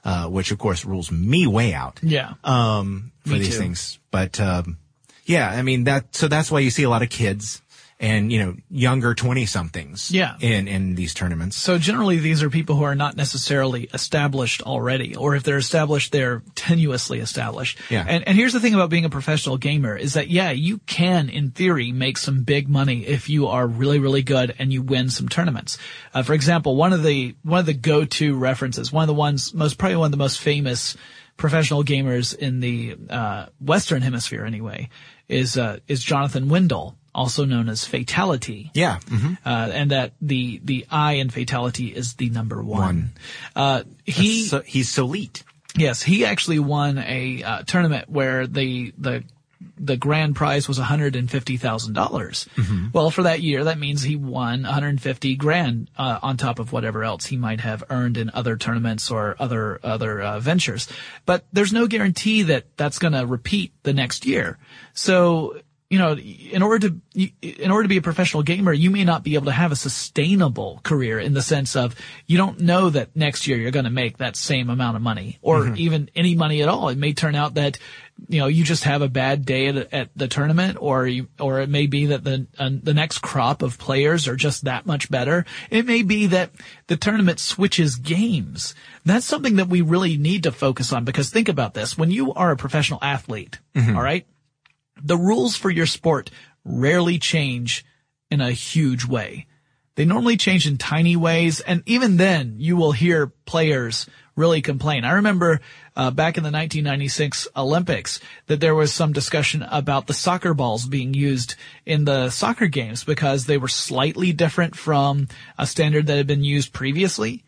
uh, 0.05 0.29
which 0.29 0.51
of 0.51 0.57
course 0.59 0.87
rules 0.87 1.11
me 1.13 1.47
way 1.47 1.75
out 1.75 2.01
yeah 2.03 2.33
um, 2.45 3.13
for 3.27 3.35
Me 3.35 3.39
these 3.41 3.51
too. 3.51 3.59
things. 3.59 3.99
But 4.11 4.41
um, 4.41 4.79
yeah, 5.27 5.51
I 5.51 5.61
mean 5.63 5.85
that. 5.85 6.15
So 6.17 6.29
that's 6.29 6.51
why 6.51 6.61
you 6.61 6.71
see 6.71 6.85
a 6.85 6.89
lot 6.89 7.03
of 7.03 7.11
kids 7.11 7.61
and 8.03 8.33
you 8.33 8.45
know 8.45 8.57
younger 8.69 9.15
twenty 9.15 9.47
somethings. 9.47 10.11
Yeah. 10.11 10.37
in 10.41 10.69
in 10.69 10.97
these 10.97 11.15
tournaments. 11.15 11.57
So 11.57 11.79
generally, 11.79 12.19
these 12.19 12.43
are 12.43 12.51
people 12.51 12.77
who 12.77 12.83
are 12.83 12.97
not 12.97 13.17
necessarily 13.17 13.85
established 13.95 14.61
already, 14.63 15.15
or 15.17 15.37
if 15.37 15.45
they're 15.45 15.57
established, 15.57 16.13
they're 16.13 16.41
tenuously 16.55 17.23
established. 17.23 17.79
Yeah. 17.89 18.05
And 18.07 18.27
and 18.27 18.37
here's 18.37 18.53
the 18.53 18.61
thing 18.61 18.75
about 18.75 18.91
being 18.91 19.05
a 19.05 19.11
professional 19.11 19.57
gamer 19.57 19.97
is 19.97 20.15
that 20.15 20.29
yeah, 20.29 20.51
you 20.51 20.79
can 20.79 21.31
in 21.31 21.53
theory 21.53 21.93
make 21.93 22.19
some 22.19 22.43
big 22.43 22.69
money 22.69 23.07
if 23.07 23.31
you 23.31 23.47
are 23.47 23.67
really 23.67 24.01
really 24.01 24.23
good 24.23 24.55
and 24.59 24.73
you 24.73 24.83
win 24.83 25.09
some 25.09 25.29
tournaments. 25.29 25.79
Uh, 26.13 26.23
for 26.23 26.35
example, 26.35 26.77
one 26.77 26.93
of 26.93 27.05
the 27.05 27.37
one 27.43 27.61
of 27.61 27.67
the 27.67 27.75
go-to 27.75 28.37
references, 28.37 28.93
one 28.93 29.03
of 29.03 29.09
the 29.09 29.15
ones 29.15 29.55
most 29.55 29.79
probably 29.79 29.97
one 29.97 30.07
of 30.07 30.11
the 30.13 30.17
most 30.17 30.41
famous 30.41 30.97
professional 31.37 31.85
gamers 31.85 32.37
in 32.37 32.61
the 32.61 32.97
uh, 33.09 33.47
Western 33.61 34.03
Hemisphere 34.03 34.45
anyway 34.45 34.89
is 35.29 35.57
uh, 35.57 35.79
is 35.89 36.03
Jonathan 36.03 36.49
Wendel, 36.49 36.97
also 37.15 37.45
known 37.45 37.69
as 37.69 37.85
Fatality 37.85 38.71
Yeah. 38.75 38.99
hmm 39.09 39.35
uh, 39.45 39.71
and 39.73 39.91
that 39.91 40.13
the 40.21 40.61
the 40.65 40.87
I 40.91 41.15
in 41.15 41.31
fatality 41.31 41.89
is 41.89 42.15
the 42.15 42.31
number 42.31 42.63
one. 42.63 42.81
One. 42.81 43.11
Uh, 43.55 43.83
he 44.05 44.45
so, 44.45 44.61
he's 44.61 44.89
solite. 44.95 45.43
yes, 45.77 46.03
he 46.03 46.25
actually 46.25 46.59
won 46.59 46.99
a 46.99 47.43
uh, 47.43 47.63
tournament 47.65 48.09
where 48.09 48.47
the 48.47 48.93
the 48.99 49.25
the 49.79 49.97
grand 49.97 50.35
prize 50.37 50.67
was 50.69 50.79
one 50.79 50.87
hundred 50.89 51.15
and 51.17 51.31
fifty 51.31 51.57
thousand 51.57 51.95
dollars. 51.95 52.49
Well, 52.93 53.11
for 53.11 53.23
that 53.25 53.41
year, 53.43 53.65
that 53.65 53.79
means 53.79 54.03
he 54.03 54.17
won 54.17 54.63
one 54.63 54.65
hundred 54.65 54.89
and 54.89 55.01
fifty 55.03 55.37
grand 55.37 55.89
uh, 55.97 56.19
on 56.23 56.37
top 56.37 56.59
of 56.59 56.73
whatever 56.73 57.05
else 57.05 57.27
he 57.27 57.37
might 57.37 57.61
have 57.61 57.85
earned 57.91 58.17
in 58.17 58.31
other 58.35 58.57
tournaments 58.57 59.11
or 59.11 59.37
other 59.39 59.79
other 59.85 60.21
uh, 60.21 60.41
ventures. 60.41 60.89
But 61.27 61.45
there's 61.53 61.73
no 61.73 61.87
guarantee 61.87 62.43
that 62.43 62.77
that's 62.77 62.99
going 62.99 63.13
to 63.15 63.25
repeat 63.27 63.73
the 63.83 63.93
next 63.93 64.27
year. 64.27 64.59
So 64.95 65.61
you 65.93 65.99
know, 65.99 66.17
in 66.17 66.63
order 66.63 66.89
to 66.89 67.31
in 67.43 67.71
order 67.71 67.83
to 67.83 67.89
be 67.89 67.99
a 67.99 68.03
professional 68.03 68.43
gamer, 68.43 68.73
you 68.73 68.91
may 68.91 69.05
not 69.05 69.23
be 69.23 69.35
able 69.35 69.45
to 69.45 69.53
have 69.53 69.73
a 69.73 69.77
sustainable 69.77 70.81
career 70.83 71.21
in 71.21 71.35
the 71.35 71.43
sense 71.43 71.77
of 71.77 71.95
you 72.27 72.39
don't 72.39 72.61
know 72.61 72.89
that 72.89 73.15
next 73.15 73.47
year 73.47 73.59
you're 73.59 73.71
going 73.71 73.85
to 73.85 73.91
make 73.91 74.17
that 74.17 74.35
same 74.35 74.71
amount 74.71 74.97
of 74.97 75.03
money 75.03 75.39
or 75.43 75.75
even 75.75 76.09
any 76.17 76.35
money 76.35 76.63
at 76.63 76.69
all. 76.71 76.89
It 76.89 76.97
may 76.97 77.13
turn 77.13 77.35
out 77.35 77.55
that 77.55 77.77
you 78.27 78.41
know 78.41 78.47
you 78.47 78.65
just 78.65 78.85
have 78.85 79.03
a 79.03 79.09
bad 79.09 79.45
day 79.45 79.67
at, 79.67 79.93
at 79.93 80.09
the 80.17 80.29
tournament, 80.29 80.79
or 80.81 81.07
you, 81.07 81.29
or 81.39 81.61
it 81.61 81.69
may 81.69 81.87
be 81.87 82.07
that 82.07 82.25
the 82.25 82.47
uh, 82.59 82.71
the 82.83 82.95
next 82.95 83.19
crop 83.19 83.61
of 83.61 83.77
players 83.77 84.27
are 84.27 84.37
just 84.37 84.65
that 84.65 84.87
much 84.87 85.11
better. 85.11 85.45
It 85.69 85.85
may 85.85 86.01
be 86.01 86.29
that 86.29 86.53
the 86.87 86.97
tournament 86.97 87.39
switches 87.39 87.97
games. 87.97 88.75
That's 89.05 89.27
something 89.27 89.57
that 89.57 89.69
we 89.69 89.83
really 89.83 90.17
need 90.17 90.45
to 90.45 90.53
focus 90.53 90.91
on 90.91 91.05
because 91.05 91.29
think 91.29 91.51
about 91.51 91.75
this: 91.75 91.99
when 91.99 92.11
you 92.11 92.33
are 92.33 92.51
a 92.51 92.57
professional 92.57 92.99
athlete, 93.03 93.59
all 93.95 94.03
right 94.03 94.27
the 95.03 95.17
rules 95.17 95.57
for 95.57 95.71
your 95.71 95.87
sport 95.87 96.31
rarely 96.65 97.19
change 97.19 97.85
in 98.31 98.41
a 98.41 98.53
huge 98.53 99.05
way. 99.05 99.47
They 99.95 100.05
normally 100.07 100.39
change 100.39 100.67
in 100.67 100.79
tiny 100.79 101.17
ways, 101.17 101.61
and 101.61 101.83
even 101.85 102.17
then, 102.17 102.57
you 102.59 102.77
will 102.77 102.93
hear 102.93 103.27
players 103.45 104.07
really 104.35 104.63
complain. 104.63 105.05
I 105.05 105.13
remember 105.13 105.61
uh, 105.95 106.11
back 106.11 106.39
in 106.39 106.43
the 106.43 106.51
1996 106.51 107.49
Olympics 107.55 108.19
that 108.47 108.61
there 108.61 108.75
was 108.75 108.93
some 108.93 109.13
discussion 109.13 109.63
about 109.63 110.07
the 110.07 110.15
soccer 110.15 110.55
balls 110.55 110.87
being 110.87 111.13
used 111.13 111.55
in 111.85 112.07
the 112.07 112.31
soccer 112.31 112.67
games 112.67 113.05
because 113.05 113.45
they 113.45 113.59
were 113.59 113.69
slightly 113.69 114.33
different 114.33 114.75
from 114.75 115.29
a 115.59 115.67
standard 115.67 116.07
that 116.07 116.17
had 116.17 116.27
been 116.27 116.45
used 116.45 116.73
previously. 116.73 117.45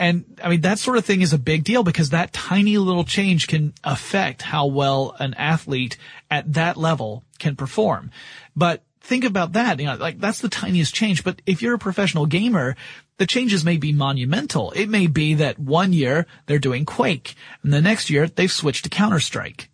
And 0.00 0.40
I 0.42 0.48
mean, 0.48 0.62
that 0.62 0.78
sort 0.78 0.96
of 0.96 1.04
thing 1.04 1.20
is 1.20 1.34
a 1.34 1.38
big 1.38 1.62
deal 1.62 1.82
because 1.82 2.08
that 2.08 2.32
tiny 2.32 2.78
little 2.78 3.04
change 3.04 3.46
can 3.46 3.74
affect 3.84 4.40
how 4.40 4.64
well 4.66 5.14
an 5.18 5.34
athlete 5.34 5.98
at 6.30 6.54
that 6.54 6.78
level 6.78 7.22
can 7.38 7.54
perform. 7.54 8.10
But 8.56 8.82
think 9.02 9.24
about 9.24 9.52
that, 9.52 9.78
you 9.78 9.84
know, 9.84 9.96
like 9.96 10.18
that's 10.18 10.40
the 10.40 10.48
tiniest 10.48 10.94
change. 10.94 11.22
But 11.22 11.42
if 11.44 11.60
you're 11.60 11.74
a 11.74 11.78
professional 11.78 12.24
gamer, 12.24 12.76
the 13.18 13.26
changes 13.26 13.62
may 13.62 13.76
be 13.76 13.92
monumental. 13.92 14.70
It 14.70 14.88
may 14.88 15.06
be 15.06 15.34
that 15.34 15.58
one 15.58 15.92
year 15.92 16.26
they're 16.46 16.58
doing 16.58 16.86
Quake 16.86 17.34
and 17.62 17.70
the 17.70 17.82
next 17.82 18.08
year 18.08 18.26
they've 18.26 18.50
switched 18.50 18.84
to 18.84 18.90
Counter-Strike 18.90 19.69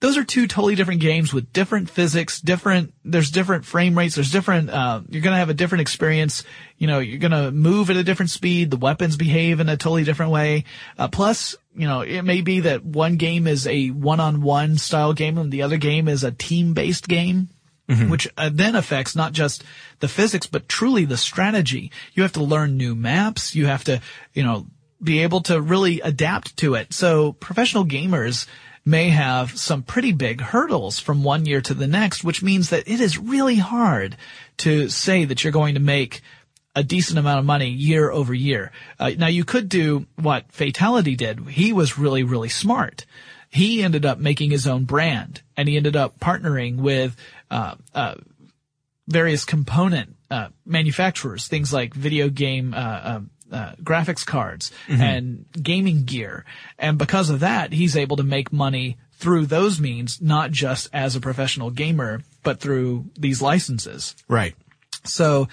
those 0.00 0.16
are 0.16 0.24
two 0.24 0.46
totally 0.46 0.74
different 0.74 1.00
games 1.00 1.32
with 1.32 1.52
different 1.52 1.90
physics, 1.90 2.40
different, 2.40 2.94
there's 3.04 3.30
different 3.30 3.66
frame 3.66 3.96
rates, 3.96 4.14
there's 4.14 4.32
different, 4.32 4.70
uh, 4.70 5.02
you're 5.08 5.22
gonna 5.22 5.36
have 5.36 5.50
a 5.50 5.54
different 5.54 5.82
experience, 5.82 6.42
you 6.78 6.86
know, 6.86 6.98
you're 6.98 7.18
gonna 7.18 7.50
move 7.50 7.90
at 7.90 7.96
a 7.96 8.02
different 8.02 8.30
speed, 8.30 8.70
the 8.70 8.78
weapons 8.78 9.16
behave 9.16 9.60
in 9.60 9.68
a 9.68 9.76
totally 9.76 10.04
different 10.04 10.32
way. 10.32 10.64
Uh, 10.98 11.08
plus, 11.08 11.54
you 11.74 11.86
know, 11.86 12.00
it 12.00 12.22
may 12.22 12.40
be 12.40 12.60
that 12.60 12.84
one 12.84 13.16
game 13.16 13.46
is 13.46 13.66
a 13.66 13.88
one-on-one 13.88 14.78
style 14.78 15.12
game 15.12 15.36
and 15.36 15.52
the 15.52 15.62
other 15.62 15.76
game 15.76 16.08
is 16.08 16.24
a 16.24 16.32
team-based 16.32 17.06
game. 17.06 17.48
Which 18.08 18.28
uh, 18.36 18.50
then 18.52 18.76
affects 18.76 19.16
not 19.16 19.32
just 19.32 19.64
the 19.98 20.06
physics, 20.06 20.46
but 20.46 20.68
truly 20.68 21.06
the 21.06 21.16
strategy. 21.16 21.90
You 22.14 22.22
have 22.22 22.34
to 22.34 22.44
learn 22.44 22.76
new 22.76 22.94
maps. 22.94 23.56
You 23.56 23.66
have 23.66 23.82
to, 23.82 24.00
you 24.32 24.44
know, 24.44 24.68
be 25.02 25.24
able 25.24 25.40
to 25.40 25.60
really 25.60 26.00
adapt 26.00 26.56
to 26.58 26.74
it. 26.74 26.92
So 26.92 27.32
professional 27.32 27.84
gamers 27.84 28.46
may 28.84 29.10
have 29.10 29.58
some 29.58 29.82
pretty 29.82 30.12
big 30.12 30.40
hurdles 30.40 30.98
from 30.98 31.22
one 31.22 31.46
year 31.46 31.60
to 31.60 31.74
the 31.74 31.86
next, 31.86 32.24
which 32.24 32.42
means 32.42 32.70
that 32.70 32.88
it 32.88 33.00
is 33.00 33.18
really 33.18 33.56
hard 33.56 34.16
to 34.58 34.88
say 34.88 35.24
that 35.24 35.44
you're 35.44 35.52
going 35.52 35.74
to 35.74 35.80
make 35.80 36.22
a 36.74 36.82
decent 36.82 37.18
amount 37.18 37.40
of 37.40 37.44
money 37.44 37.68
year 37.70 38.10
over 38.10 38.32
year. 38.32 38.70
Uh, 38.98 39.10
now 39.18 39.26
you 39.26 39.44
could 39.44 39.68
do 39.68 40.06
what 40.16 40.50
Fatality 40.52 41.16
did. 41.16 41.40
He 41.48 41.72
was 41.72 41.98
really, 41.98 42.22
really 42.22 42.48
smart. 42.48 43.06
He 43.50 43.82
ended 43.82 44.06
up 44.06 44.18
making 44.18 44.50
his 44.50 44.66
own 44.66 44.84
brand 44.84 45.42
and 45.56 45.68
he 45.68 45.76
ended 45.76 45.96
up 45.96 46.20
partnering 46.20 46.76
with, 46.76 47.16
uh, 47.50 47.74
uh, 47.94 48.14
various 49.08 49.44
component, 49.44 50.14
uh, 50.30 50.48
manufacturers, 50.64 51.48
things 51.48 51.72
like 51.72 51.92
video 51.92 52.28
game, 52.28 52.72
uh, 53.52 53.72
graphics 53.82 54.24
cards 54.24 54.70
and 54.88 55.44
gaming 55.60 56.04
gear. 56.04 56.44
And 56.78 56.98
because 56.98 57.30
of 57.30 57.40
that, 57.40 57.72
he's 57.72 57.96
able 57.96 58.16
to 58.16 58.22
make 58.22 58.52
money 58.52 58.96
through 59.14 59.46
those 59.46 59.78
means, 59.78 60.20
not 60.20 60.50
just 60.50 60.88
as 60.92 61.14
a 61.14 61.20
professional 61.20 61.70
gamer, 61.70 62.22
but 62.42 62.58
through 62.58 63.04
these 63.18 63.42
licenses. 63.42 64.16
Right. 64.28 64.54
So 65.04 65.48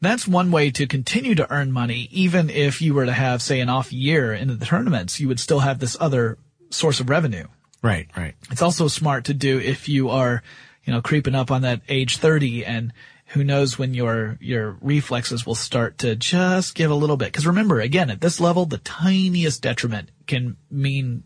that's 0.00 0.26
one 0.26 0.50
way 0.50 0.70
to 0.72 0.86
continue 0.86 1.34
to 1.34 1.50
earn 1.52 1.72
money. 1.72 2.08
Even 2.10 2.48
if 2.50 2.80
you 2.80 2.94
were 2.94 3.06
to 3.06 3.12
have, 3.12 3.42
say, 3.42 3.60
an 3.60 3.68
off 3.68 3.92
year 3.92 4.32
in 4.32 4.48
the 4.48 4.64
tournaments, 4.64 5.20
you 5.20 5.28
would 5.28 5.40
still 5.40 5.60
have 5.60 5.78
this 5.78 5.96
other 6.00 6.38
source 6.70 7.00
of 7.00 7.10
revenue. 7.10 7.46
Right. 7.82 8.08
Right. 8.16 8.34
It's 8.50 8.62
also 8.62 8.88
smart 8.88 9.26
to 9.26 9.34
do 9.34 9.58
if 9.58 9.88
you 9.88 10.08
are, 10.08 10.42
you 10.84 10.92
know, 10.92 11.02
creeping 11.02 11.34
up 11.34 11.50
on 11.50 11.62
that 11.62 11.82
age 11.88 12.16
30 12.16 12.64
and 12.64 12.92
who 13.32 13.42
knows 13.44 13.78
when 13.78 13.94
your, 13.94 14.36
your 14.40 14.76
reflexes 14.80 15.46
will 15.46 15.54
start 15.54 15.98
to 15.98 16.14
just 16.16 16.74
give 16.74 16.90
a 16.90 16.94
little 16.94 17.16
bit. 17.16 17.32
Cause 17.32 17.46
remember, 17.46 17.80
again, 17.80 18.10
at 18.10 18.20
this 18.20 18.40
level, 18.40 18.66
the 18.66 18.78
tiniest 18.78 19.62
detriment 19.62 20.10
can 20.26 20.56
mean 20.70 21.22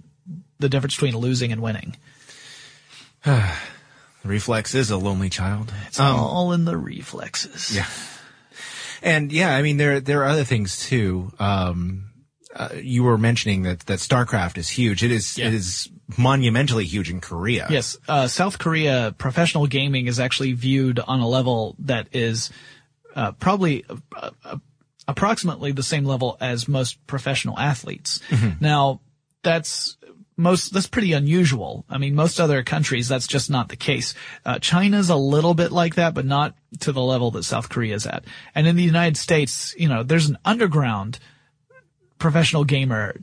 the 0.58 0.68
difference 0.68 0.94
between 0.94 1.16
losing 1.16 1.52
and 1.52 1.60
winning. 1.60 1.96
Reflex 4.24 4.74
is 4.74 4.90
a 4.90 4.96
lonely 4.96 5.30
child. 5.30 5.72
It's 5.86 6.00
all 6.00 6.52
in 6.52 6.64
the 6.64 6.76
reflexes. 6.76 7.74
Yeah. 7.74 7.86
And 9.02 9.30
yeah, 9.32 9.54
I 9.54 9.62
mean, 9.62 9.76
there, 9.76 10.00
there 10.00 10.22
are 10.22 10.28
other 10.28 10.44
things 10.44 10.78
too. 10.78 11.32
Um, 11.38 12.10
uh, 12.54 12.70
you 12.80 13.04
were 13.04 13.18
mentioning 13.18 13.62
that, 13.62 13.80
that 13.80 13.98
StarCraft 13.98 14.58
is 14.58 14.68
huge. 14.68 15.04
It 15.04 15.12
is, 15.12 15.36
Yeah. 15.38 15.48
it 15.48 15.54
is 15.54 15.88
monumentally 16.16 16.84
huge 16.84 17.10
in 17.10 17.20
Korea. 17.20 17.66
Yes, 17.70 17.96
uh, 18.08 18.28
South 18.28 18.58
Korea 18.58 19.14
professional 19.16 19.66
gaming 19.66 20.06
is 20.06 20.20
actually 20.20 20.52
viewed 20.52 20.98
on 21.00 21.20
a 21.20 21.28
level 21.28 21.76
that 21.80 22.08
is 22.12 22.50
uh, 23.14 23.32
probably 23.32 23.84
uh, 24.14 24.30
uh, 24.44 24.58
approximately 25.08 25.72
the 25.72 25.82
same 25.82 26.04
level 26.04 26.36
as 26.40 26.68
most 26.68 27.04
professional 27.06 27.58
athletes. 27.58 28.20
Now, 28.60 29.00
that's 29.42 29.96
most 30.36 30.72
that's 30.72 30.86
pretty 30.86 31.12
unusual. 31.12 31.84
I 31.88 31.98
mean, 31.98 32.14
most 32.14 32.40
other 32.40 32.62
countries 32.62 33.08
that's 33.08 33.26
just 33.26 33.50
not 33.50 33.68
the 33.68 33.76
case. 33.76 34.14
Uh, 34.44 34.58
China's 34.58 35.08
a 35.08 35.16
little 35.16 35.54
bit 35.54 35.72
like 35.72 35.94
that, 35.94 36.14
but 36.14 36.26
not 36.26 36.54
to 36.80 36.92
the 36.92 37.02
level 37.02 37.30
that 37.32 37.44
South 37.44 37.68
Korea 37.68 37.94
is 37.94 38.06
at. 38.06 38.24
And 38.54 38.66
in 38.66 38.76
the 38.76 38.82
United 38.82 39.16
States, 39.16 39.74
you 39.78 39.88
know, 39.88 40.02
there's 40.02 40.28
an 40.28 40.38
underground 40.44 41.18
professional 42.18 42.64
gamer 42.64 43.16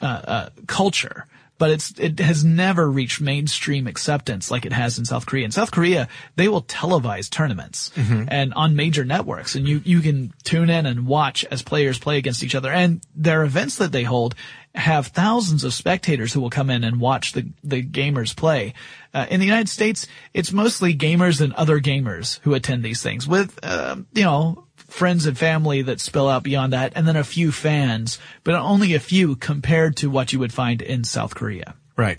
uh, 0.00 0.04
uh, 0.04 0.48
culture, 0.66 1.26
but 1.62 1.70
it's 1.70 1.94
it 1.96 2.18
has 2.18 2.42
never 2.42 2.90
reached 2.90 3.20
mainstream 3.20 3.86
acceptance 3.86 4.50
like 4.50 4.66
it 4.66 4.72
has 4.72 4.98
in 4.98 5.04
South 5.04 5.26
Korea. 5.26 5.44
In 5.44 5.52
South 5.52 5.70
Korea, 5.70 6.08
they 6.34 6.48
will 6.48 6.62
televise 6.62 7.30
tournaments 7.30 7.92
and 8.26 8.52
on 8.54 8.74
major 8.74 9.04
networks, 9.04 9.54
and 9.54 9.68
you 9.68 9.80
you 9.84 10.00
can 10.00 10.34
tune 10.42 10.70
in 10.70 10.86
and 10.86 11.06
watch 11.06 11.44
as 11.52 11.62
players 11.62 12.00
play 12.00 12.18
against 12.18 12.42
each 12.42 12.56
other. 12.56 12.72
And 12.72 13.00
their 13.14 13.44
events 13.44 13.76
that 13.76 13.92
they 13.92 14.02
hold 14.02 14.34
have 14.74 15.06
thousands 15.06 15.62
of 15.62 15.72
spectators 15.72 16.32
who 16.32 16.40
will 16.40 16.50
come 16.50 16.68
in 16.68 16.82
and 16.82 16.98
watch 16.98 17.30
the 17.32 17.46
the 17.62 17.80
gamers 17.80 18.34
play. 18.34 18.74
Uh, 19.14 19.26
in 19.30 19.38
the 19.38 19.46
United 19.46 19.68
States, 19.68 20.08
it's 20.34 20.50
mostly 20.50 20.96
gamers 20.96 21.40
and 21.40 21.52
other 21.52 21.78
gamers 21.78 22.40
who 22.42 22.54
attend 22.54 22.82
these 22.82 23.04
things 23.04 23.28
with, 23.28 23.56
uh, 23.62 23.94
you 24.14 24.24
know, 24.24 24.66
friends 24.92 25.26
and 25.26 25.36
family 25.36 25.82
that 25.82 26.00
spill 26.00 26.28
out 26.28 26.42
beyond 26.42 26.72
that, 26.72 26.92
and 26.94 27.08
then 27.08 27.16
a 27.16 27.24
few 27.24 27.50
fans, 27.50 28.18
but 28.44 28.54
only 28.54 28.94
a 28.94 29.00
few 29.00 29.34
compared 29.34 29.96
to 29.96 30.10
what 30.10 30.32
you 30.32 30.38
would 30.38 30.52
find 30.52 30.82
in 30.82 31.02
South 31.02 31.34
Korea. 31.34 31.74
Right. 31.96 32.18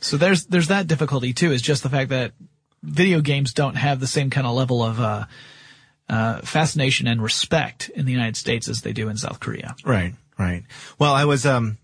So 0.00 0.16
there's 0.16 0.46
there's 0.46 0.68
that 0.68 0.86
difficulty 0.86 1.32
too. 1.32 1.52
Is 1.52 1.62
just 1.62 1.82
the 1.82 1.88
fact 1.88 2.10
that 2.10 2.32
video 2.82 3.20
games 3.20 3.52
don't 3.52 3.76
have 3.76 4.00
the 4.00 4.06
same 4.06 4.30
kind 4.30 4.46
of 4.46 4.54
level 4.54 4.82
of 4.82 4.98
uh, 4.98 5.24
uh, 6.08 6.40
fascination 6.40 7.06
and 7.06 7.22
respect 7.22 7.90
in 7.90 8.06
the 8.06 8.12
United 8.12 8.36
States 8.36 8.68
as 8.68 8.80
they 8.82 8.92
do 8.92 9.08
in 9.08 9.16
South 9.16 9.38
Korea. 9.38 9.76
Right, 9.84 10.14
right. 10.38 10.64
Well, 10.98 11.12
I 11.12 11.24
was 11.26 11.46
um, 11.46 11.78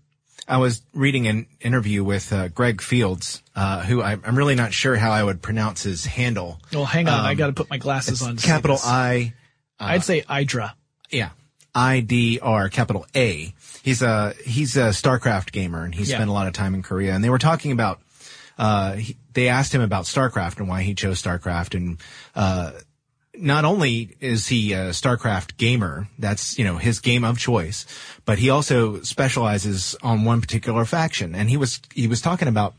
I 0.47 0.57
was 0.57 0.81
reading 0.93 1.27
an 1.27 1.45
interview 1.61 2.03
with 2.03 2.33
uh, 2.33 2.49
Greg 2.49 2.81
Fields, 2.81 3.41
uh, 3.55 3.83
who 3.83 4.01
I, 4.01 4.17
I'm 4.23 4.37
really 4.37 4.55
not 4.55 4.73
sure 4.73 4.95
how 4.97 5.11
I 5.11 5.23
would 5.23 5.41
pronounce 5.41 5.83
his 5.83 6.05
handle. 6.05 6.59
Well, 6.73 6.85
hang 6.85 7.07
on, 7.07 7.19
I 7.23 7.35
got 7.35 7.47
to 7.47 7.53
put 7.53 7.69
my 7.69 7.77
glasses 7.77 8.21
on. 8.21 8.35
Capital 8.37 8.75
this. 8.75 9.31
I, 9.79 9.95
I'd 9.95 10.03
say 10.03 10.21
Idra. 10.21 10.73
yeah, 11.09 11.29
I 11.73 11.99
D 12.01 12.39
R 12.41 12.69
capital 12.69 13.05
A. 13.15 13.53
He's 13.83 14.01
a 14.01 14.33
he's 14.45 14.75
a 14.77 14.89
StarCraft 14.89 15.51
gamer, 15.51 15.83
and 15.83 15.95
he 15.95 16.03
Yeah. 16.03 16.15
spent 16.17 16.29
a 16.29 16.33
lot 16.33 16.47
of 16.47 16.53
time 16.53 16.73
in 16.73 16.83
Korea. 16.83 17.13
And 17.13 17.23
they 17.23 17.29
were 17.29 17.39
talking 17.39 17.71
about. 17.71 18.01
Uh, 18.57 18.95
he, 18.95 19.15
they 19.33 19.47
asked 19.47 19.73
him 19.73 19.79
about 19.79 20.03
StarCraft 20.03 20.57
and 20.59 20.67
why 20.67 20.81
he 20.81 20.93
chose 20.93 21.21
StarCraft, 21.21 21.75
and 21.77 21.97
uh, 22.35 22.73
not 23.33 23.63
only 23.63 24.17
is 24.19 24.47
he 24.49 24.73
a 24.73 24.89
StarCraft 24.89 25.55
gamer, 25.55 26.09
that's, 26.19 26.57
you 26.59 26.65
know, 26.65 26.75
his 26.75 26.99
game 26.99 27.23
of 27.23 27.37
choice, 27.37 27.85
but 28.25 28.37
he 28.37 28.49
also 28.49 29.01
specializes 29.01 29.95
on 30.03 30.25
one 30.25 30.41
particular 30.41 30.83
faction. 30.83 31.35
And 31.35 31.49
he 31.49 31.55
was, 31.55 31.79
he 31.93 32.07
was 32.07 32.19
talking 32.19 32.49
about, 32.49 32.73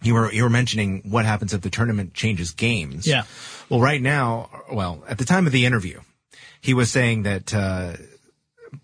you 0.00 0.14
were, 0.14 0.32
you 0.32 0.42
were 0.42 0.48
mentioning 0.48 1.02
what 1.04 1.26
happens 1.26 1.52
if 1.52 1.60
the 1.60 1.68
tournament 1.68 2.14
changes 2.14 2.52
games. 2.52 3.06
Yeah. 3.06 3.24
Well, 3.68 3.80
right 3.80 4.00
now, 4.00 4.48
well, 4.72 5.04
at 5.06 5.18
the 5.18 5.26
time 5.26 5.46
of 5.46 5.52
the 5.52 5.66
interview, 5.66 6.00
he 6.60 6.74
was 6.74 6.90
saying 6.90 7.22
that, 7.22 7.54
uh, 7.54 7.94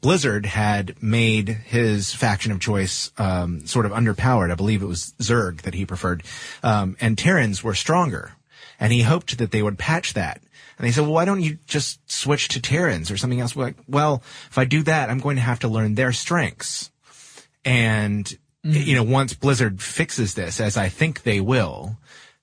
Blizzard 0.00 0.46
had 0.46 1.00
made 1.02 1.48
his 1.48 2.12
faction 2.12 2.50
of 2.50 2.60
choice 2.60 3.12
um, 3.18 3.66
sort 3.66 3.86
of 3.86 3.92
underpowered. 3.92 4.50
I 4.50 4.56
believe 4.56 4.82
it 4.82 4.86
was 4.86 5.14
Zerg 5.20 5.62
that 5.62 5.74
he 5.74 5.86
preferred, 5.86 6.24
um, 6.62 6.96
and 7.00 7.16
Terrans 7.16 7.62
were 7.62 7.74
stronger. 7.74 8.32
And 8.78 8.92
he 8.92 9.02
hoped 9.02 9.38
that 9.38 9.52
they 9.52 9.62
would 9.62 9.78
patch 9.78 10.12
that. 10.14 10.42
And 10.76 10.86
they 10.86 10.92
said, 10.92 11.02
"Well, 11.02 11.12
why 11.12 11.24
don't 11.24 11.40
you 11.40 11.58
just 11.66 12.10
switch 12.10 12.48
to 12.48 12.60
Terrans 12.60 13.10
or 13.10 13.16
something 13.16 13.40
else?" 13.40 13.56
We're 13.56 13.64
like, 13.64 13.78
"Well, 13.88 14.22
if 14.50 14.58
I 14.58 14.64
do 14.64 14.82
that, 14.82 15.08
I'm 15.08 15.20
going 15.20 15.36
to 15.36 15.42
have 15.42 15.60
to 15.60 15.68
learn 15.68 15.94
their 15.94 16.12
strengths." 16.12 16.90
And 17.64 18.30
you 18.62 18.94
know, 18.96 19.02
once 19.02 19.32
Blizzard 19.32 19.80
fixes 19.80 20.34
this, 20.34 20.60
as 20.60 20.76
I 20.76 20.88
think 20.88 21.22
they 21.22 21.40
will, 21.40 21.96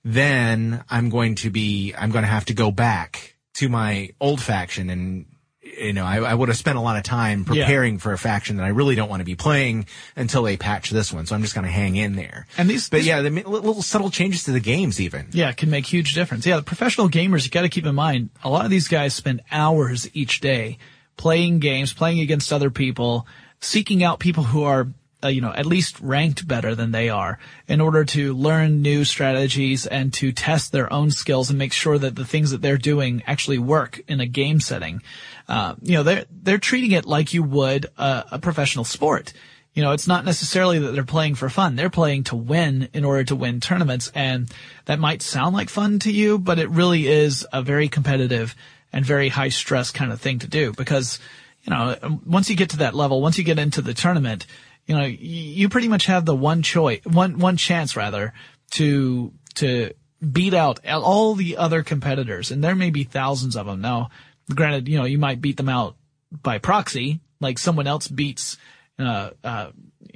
then 0.04 0.84
I'm 0.90 1.10
going 1.10 1.36
to 1.36 1.50
be, 1.50 1.94
I'm 1.98 2.12
going 2.12 2.24
to 2.24 2.30
have 2.30 2.46
to 2.46 2.54
go 2.54 2.72
back 2.72 3.33
to 3.56 3.70
my 3.70 4.10
old 4.20 4.42
faction 4.42 4.90
and, 4.90 5.26
you 5.62 5.94
know, 5.94 6.06
I, 6.06 6.18
I 6.18 6.34
would 6.34 6.50
have 6.50 6.58
spent 6.58 6.78
a 6.78 6.82
lot 6.82 6.98
of 6.98 7.04
time 7.04 7.46
Yeah. 7.52 7.64
preparing 7.66 7.98
for 7.98 8.12
a 8.14 8.18
faction 8.18 8.58
that 8.58 8.64
I 8.64 8.70
really 8.70 8.96
don't 8.96 9.10
want 9.10 9.22
to 9.22 9.26
be 9.26 9.36
playing 9.36 9.86
until 10.16 10.44
they 10.44 10.58
patch 10.58 10.90
this 10.90 11.12
one. 11.14 11.26
So 11.26 11.36
I'm 11.36 11.42
just 11.42 11.56
going 11.56 11.66
to 11.66 11.72
hang 11.72 11.96
in 11.96 12.16
there. 12.16 12.48
And 12.58 12.70
these- 12.70 12.90
but 12.90 12.98
these- 12.98 13.08
yeah, 13.08 13.22
the 13.22 13.30
little 13.30 13.82
subtle 13.82 14.10
changes 14.12 14.44
to 14.44 14.52
the 14.52 14.60
games 14.60 15.00
even. 15.00 15.28
Yeah, 15.32 15.50
it 15.50 15.58
can 15.58 15.70
make 15.70 15.86
huge 15.86 16.14
difference. 16.14 16.46
Yeah, 16.46 16.58
the 16.58 16.64
professional 16.64 17.10
gamers, 17.10 17.46
you 17.46 17.52
got 17.52 17.62
to 17.62 17.70
keep 17.70 17.86
in 17.86 17.96
mind, 17.96 18.30
a 18.44 18.50
lot 18.50 18.66
of 18.66 18.72
these 18.72 18.88
guys 18.88 19.14
spend 19.14 19.42
hours 19.52 20.10
each 20.14 20.42
day 20.42 20.78
playing 21.18 21.60
games, 21.60 21.94
playing 21.94 22.20
against 22.20 22.52
other 22.52 22.70
people, 22.70 23.26
seeking 23.62 24.04
out 24.04 24.20
people 24.20 24.44
who 24.44 24.64
are, 24.64 24.88
uh, 25.24 25.28
you 25.28 25.42
know, 25.42 25.54
at 25.54 25.66
least 25.66 26.00
ranked 26.00 26.48
better 26.48 26.76
than 26.76 26.92
they 26.92 27.10
are 27.10 27.40
in 27.68 27.80
order 27.82 28.04
to 28.04 28.34
learn 28.34 28.82
new 28.82 29.06
strategies 29.06 29.86
and 29.86 30.14
to 30.14 30.32
test 30.32 30.72
their 30.72 30.92
own 30.92 31.12
skills 31.12 31.50
and 31.50 31.58
make 31.58 31.74
sure 31.74 31.98
that 31.98 32.16
the 32.16 32.26
things 32.26 32.52
that 32.52 32.62
they're 32.62 32.78
doing 32.78 33.24
actually 33.26 33.58
work 33.58 34.02
in 34.08 34.20
a 34.20 34.26
game 34.26 34.60
setting. 34.60 35.02
Uh, 35.48 35.76
you 35.82 35.94
know, 35.94 36.04
they're, 36.04 36.26
they're 36.30 36.58
treating 36.58 36.92
it 36.92 37.06
like 37.06 37.34
you 37.34 37.44
would 37.44 37.86
a, 37.98 38.26
a 38.34 38.40
professional 38.40 38.86
sport. 38.86 39.34
You 39.74 39.82
know, 39.82 39.92
it's 39.92 40.08
not 40.08 40.24
necessarily 40.24 40.80
that 40.80 40.92
they're 40.92 41.04
playing 41.04 41.36
for 41.36 41.50
fun. 41.50 41.76
They're 41.76 41.90
playing 41.90 42.26
to 42.26 42.36
win 42.36 42.90
in 42.94 43.04
order 43.04 43.24
to 43.26 43.36
win 43.36 43.60
tournaments. 43.60 44.12
And 44.14 44.52
that 44.86 45.00
might 45.00 45.22
sound 45.22 45.56
like 45.56 45.70
fun 45.70 46.00
to 46.00 46.12
you, 46.12 46.38
but 46.38 46.60
it 46.60 46.70
really 46.70 47.08
is 47.08 47.48
a 47.52 47.64
very 47.64 47.90
competitive 47.90 48.56
and 48.92 49.04
very 49.04 49.30
high 49.30 49.50
stress 49.50 49.90
kind 49.90 50.12
of 50.12 50.22
thing 50.22 50.40
to 50.40 50.48
do 50.48 50.74
because, 50.74 51.20
you 51.64 51.72
know, 51.72 52.20
once 52.24 52.50
you 52.52 52.56
get 52.56 52.70
to 52.70 52.78
that 52.78 52.94
level, 52.94 53.20
once 53.20 53.40
you 53.40 53.44
get 53.44 53.58
into 53.58 53.82
the 53.82 53.96
tournament, 53.96 54.46
you 54.86 54.96
know, 54.96 55.06
you 55.06 55.70
pretty 55.70 55.88
much 55.88 56.08
have 56.08 56.26
the 56.26 56.36
one 56.36 56.62
choice, 56.62 57.02
one, 57.06 57.40
one 57.40 57.58
chance 57.58 57.96
rather 57.96 58.34
to, 58.72 59.34
to 59.56 59.94
beat 60.32 60.54
out 60.54 60.86
all 60.86 61.36
the 61.36 61.58
other 61.58 61.84
competitors. 61.84 62.52
And 62.52 62.64
there 62.64 62.76
may 62.76 62.90
be 62.90 63.04
thousands 63.04 63.56
of 63.56 63.66
them. 63.66 63.82
Now, 63.82 64.10
granted, 64.54 64.88
you 64.88 64.98
know, 64.98 65.06
you 65.06 65.18
might 65.18 65.42
beat 65.42 65.58
them 65.58 65.70
out 65.70 65.96
by 66.42 66.58
proxy, 66.58 67.22
like 67.40 67.60
someone 67.60 67.88
else 67.88 68.08
beats, 68.08 68.58
uh, 69.00 69.32
uh, 69.44 69.72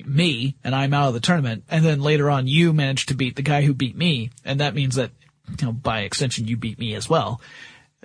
me 0.06 0.56
and 0.64 0.76
I'm 0.76 0.94
out 0.94 1.10
of 1.10 1.14
the 1.14 1.20
tournament. 1.20 1.64
And 1.70 1.84
then 1.84 2.02
later 2.02 2.30
on, 2.30 2.48
you 2.48 2.74
manage 2.74 3.08
to 3.08 3.16
beat 3.16 3.36
the 3.36 3.42
guy 3.42 3.64
who 3.64 3.74
beat 3.74 3.96
me. 3.96 4.32
And 4.46 4.60
that 4.60 4.76
means 4.76 4.96
that, 4.96 5.12
you 5.60 5.66
know, 5.66 5.72
by 5.72 6.02
extension, 6.02 6.48
you 6.48 6.58
beat 6.58 6.80
me 6.80 6.94
as 6.96 7.10
well. 7.10 7.42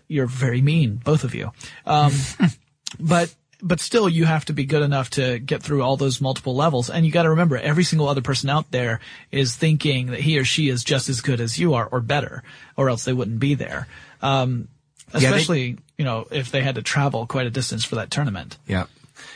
You're 0.09 0.27
very 0.27 0.63
mean, 0.63 0.97
both 0.97 1.25
of 1.25 1.35
you. 1.35 1.53
Um, 1.87 2.13
but, 3.01 3.35
but 3.63 3.81
still 3.81 4.09
you 4.09 4.25
have 4.25 4.45
to 4.47 4.53
be 4.53 4.65
good 4.65 4.83
enough 4.83 5.11
to 5.11 5.39
get 5.39 5.63
through 5.63 5.83
all 5.83 5.97
those 5.97 6.21
multiple 6.21 6.55
levels. 6.57 6.91
And 6.91 7.07
you 7.07 7.13
got 7.13 7.23
to 7.23 7.31
remember 7.31 7.57
every 7.57 7.85
single 7.85 8.09
other 8.09 8.21
person 8.23 8.51
out 8.51 8.71
there 8.73 9.01
is 9.31 9.55
thinking 9.57 10.07
that 10.09 10.21
he 10.21 10.39
or 10.39 10.45
she 10.45 10.69
is 10.69 10.83
just 10.85 11.09
as 11.09 11.21
good 11.21 11.41
as 11.41 11.59
you 11.59 11.75
are 11.75 11.87
or 11.87 12.01
better, 12.01 12.43
or 12.77 12.89
else 12.91 13.05
they 13.05 13.13
wouldn't 13.13 13.39
be 13.39 13.55
there. 13.55 13.87
Um, 14.21 14.69
Yeah, 15.15 15.21
they- 15.21 15.27
especially, 15.27 15.79
you 15.97 16.05
know, 16.05 16.27
if 16.31 16.51
they 16.51 16.63
had 16.63 16.75
to 16.75 16.83
travel 16.83 17.27
quite 17.27 17.47
a 17.47 17.51
distance 17.51 17.85
for 17.85 17.95
that 17.97 18.11
tournament. 18.11 18.59
Yeah. 18.67 18.85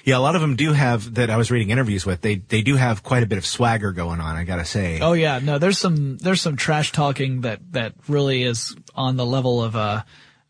Yeah, 0.05 0.19
a 0.19 0.21
lot 0.21 0.35
of 0.37 0.41
them 0.41 0.57
do 0.57 0.73
have 0.73 1.15
that 1.15 1.31
I 1.31 1.37
was 1.37 1.51
reading 1.51 1.71
interviews 1.71 2.07
with. 2.07 2.21
They 2.21 2.37
they 2.37 2.63
do 2.63 2.77
have 2.77 3.03
quite 3.03 3.23
a 3.23 3.27
bit 3.27 3.39
of 3.39 3.47
swagger 3.47 3.93
going 3.93 4.21
on, 4.21 4.37
I 4.37 4.45
got 4.45 4.57
to 4.57 4.65
say. 4.65 5.01
Oh 5.01 5.13
yeah, 5.15 5.39
no, 5.41 5.59
there's 5.59 5.79
some 5.79 6.17
there's 6.19 6.41
some 6.41 6.57
trash 6.57 6.93
talking 6.93 7.41
that 7.43 7.61
that 7.73 7.95
really 8.09 8.43
is 8.43 8.75
on 8.95 9.17
the 9.17 9.27
level 9.27 9.63
of 9.63 9.75
uh, 9.77 10.03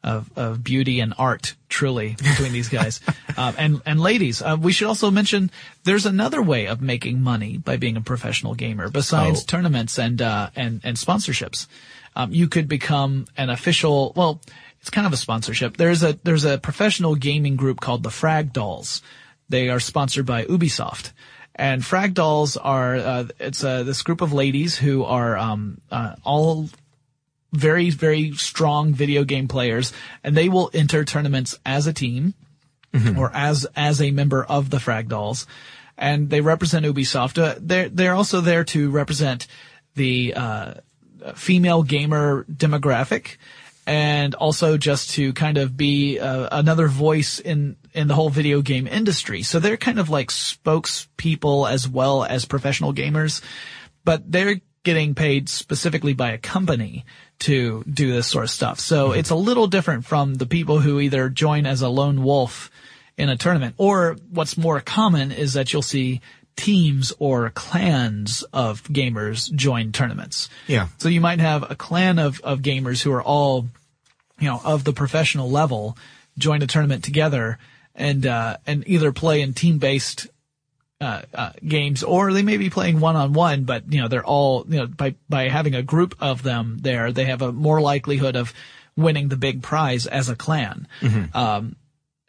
of, 0.06 0.30
of 0.36 0.62
beauty 0.64 1.00
and 1.00 1.12
art, 1.18 1.54
truly, 1.68 2.16
between 2.22 2.52
these 2.52 2.68
guys. 2.68 3.00
uh, 3.36 3.52
and, 3.58 3.82
and 3.84 4.00
ladies, 4.00 4.40
uh, 4.40 4.56
we 4.58 4.72
should 4.72 4.86
also 4.86 5.10
mention 5.10 5.50
there's 5.84 6.06
another 6.06 6.40
way 6.40 6.66
of 6.66 6.80
making 6.80 7.20
money 7.20 7.58
by 7.58 7.76
being 7.76 7.96
a 7.96 8.00
professional 8.00 8.54
gamer 8.54 8.88
besides 8.88 9.42
Oh. 9.42 9.44
tournaments 9.46 9.98
and, 9.98 10.22
uh, 10.22 10.48
and, 10.56 10.80
and 10.84 10.96
sponsorships. 10.96 11.66
Um, 12.14 12.32
you 12.32 12.48
could 12.48 12.68
become 12.68 13.26
an 13.36 13.50
official, 13.50 14.12
well, 14.16 14.40
it's 14.80 14.90
kind 14.90 15.06
of 15.06 15.12
a 15.12 15.16
sponsorship. 15.18 15.76
There's 15.76 16.02
a, 16.02 16.18
there's 16.22 16.44
a 16.44 16.56
professional 16.56 17.16
gaming 17.16 17.56
group 17.56 17.80
called 17.80 18.02
the 18.04 18.10
Frag 18.10 18.52
Dolls. 18.52 19.02
They 19.48 19.68
are 19.68 19.80
sponsored 19.80 20.24
by 20.24 20.44
Ubisoft. 20.44 21.12
And 21.56 21.84
Frag 21.84 22.14
Dolls 22.14 22.56
are, 22.56 22.96
uh, 22.96 23.24
it's, 23.40 23.64
uh, 23.64 23.82
this 23.82 24.02
group 24.02 24.20
of 24.20 24.32
ladies 24.32 24.76
who 24.76 25.04
are, 25.04 25.36
um, 25.36 25.80
uh, 25.90 26.14
all 26.22 26.68
very, 27.56 27.90
very 27.90 28.32
strong 28.32 28.92
video 28.94 29.24
game 29.24 29.48
players, 29.48 29.92
and 30.22 30.36
they 30.36 30.48
will 30.48 30.70
enter 30.72 31.04
tournaments 31.04 31.58
as 31.64 31.86
a 31.86 31.92
team 31.92 32.34
or 33.16 33.30
as 33.34 33.66
as 33.76 34.00
a 34.00 34.10
member 34.10 34.44
of 34.44 34.70
the 34.70 34.80
Frag 34.80 35.08
Dolls, 35.08 35.46
and 35.98 36.30
they 36.30 36.40
represent 36.40 36.86
Ubisoft. 36.86 37.42
Uh, 37.42 37.56
they're 37.60 37.88
they're 37.88 38.14
also 38.14 38.40
there 38.40 38.64
to 38.64 38.90
represent 38.90 39.46
the 39.94 40.34
uh, 40.34 40.74
female 41.34 41.82
gamer 41.82 42.44
demographic, 42.44 43.36
and 43.86 44.34
also 44.34 44.76
just 44.76 45.10
to 45.10 45.32
kind 45.32 45.58
of 45.58 45.76
be 45.76 46.18
uh, 46.18 46.48
another 46.52 46.88
voice 46.88 47.38
in 47.38 47.76
in 47.92 48.08
the 48.08 48.14
whole 48.14 48.30
video 48.30 48.62
game 48.62 48.86
industry. 48.86 49.42
So 49.42 49.58
they're 49.58 49.76
kind 49.76 49.98
of 49.98 50.10
like 50.10 50.28
spokespeople 50.28 51.70
as 51.70 51.88
well 51.88 52.24
as 52.24 52.44
professional 52.44 52.92
gamers, 52.92 53.42
but 54.04 54.30
they're 54.30 54.60
getting 54.84 55.14
paid 55.14 55.48
specifically 55.48 56.14
by 56.14 56.30
a 56.30 56.38
company 56.38 57.04
to 57.38 57.84
do 57.84 58.12
this 58.12 58.26
sort 58.26 58.44
of 58.44 58.50
stuff. 58.50 58.80
So 58.80 59.12
it's 59.12 59.30
a 59.30 59.36
little 59.36 59.66
different 59.66 60.04
from 60.04 60.34
the 60.34 60.46
people 60.46 60.80
who 60.80 61.00
either 61.00 61.28
join 61.28 61.66
as 61.66 61.82
a 61.82 61.88
lone 61.88 62.22
wolf 62.22 62.70
in 63.18 63.28
a 63.28 63.36
tournament, 63.36 63.74
or 63.78 64.16
what's 64.30 64.56
more 64.56 64.80
common 64.80 65.32
is 65.32 65.54
that 65.54 65.72
you'll 65.72 65.82
see 65.82 66.20
teams 66.56 67.12
or 67.18 67.50
clans 67.50 68.42
of 68.52 68.82
gamers 68.84 69.52
join 69.54 69.92
tournaments. 69.92 70.48
Yeah. 70.66 70.88
So 70.98 71.08
you 71.08 71.20
might 71.20 71.40
have 71.40 71.70
a 71.70 71.74
clan 71.74 72.18
of, 72.18 72.40
of 72.40 72.60
gamers 72.60 73.02
who 73.02 73.12
are 73.12 73.22
all, 73.22 73.68
you 74.38 74.48
know, 74.48 74.60
of 74.64 74.84
the 74.84 74.92
professional 74.92 75.50
level 75.50 75.96
join 76.38 76.62
a 76.62 76.66
tournament 76.66 77.04
together 77.04 77.58
and, 77.94 78.26
uh, 78.26 78.56
and 78.66 78.84
either 78.86 79.12
play 79.12 79.40
in 79.40 79.54
team 79.54 79.78
based 79.78 80.26
uh, 81.00 81.22
uh, 81.34 81.50
games, 81.66 82.02
or 82.02 82.32
they 82.32 82.42
may 82.42 82.56
be 82.56 82.70
playing 82.70 83.00
one 83.00 83.16
on 83.16 83.32
one, 83.32 83.64
but 83.64 83.92
you 83.92 84.00
know 84.00 84.08
they're 84.08 84.24
all 84.24 84.64
you 84.68 84.78
know 84.78 84.86
by 84.86 85.14
by 85.28 85.48
having 85.48 85.74
a 85.74 85.82
group 85.82 86.14
of 86.20 86.42
them 86.42 86.78
there, 86.80 87.12
they 87.12 87.26
have 87.26 87.42
a 87.42 87.52
more 87.52 87.80
likelihood 87.80 88.34
of 88.36 88.54
winning 88.96 89.28
the 89.28 89.36
big 89.36 89.62
prize 89.62 90.06
as 90.06 90.30
a 90.30 90.36
clan. 90.36 90.88
Um, 91.34 91.76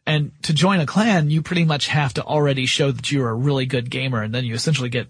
and 0.05 0.31
to 0.43 0.53
join 0.53 0.79
a 0.79 0.85
clan, 0.85 1.29
you 1.29 1.41
pretty 1.41 1.65
much 1.65 1.87
have 1.87 2.13
to 2.15 2.23
already 2.23 2.65
show 2.65 2.91
that 2.91 3.11
you're 3.11 3.29
a 3.29 3.33
really 3.33 3.65
good 3.65 3.89
gamer, 3.89 4.21
and 4.21 4.33
then 4.33 4.45
you 4.45 4.53
essentially 4.53 4.89
get. 4.89 5.07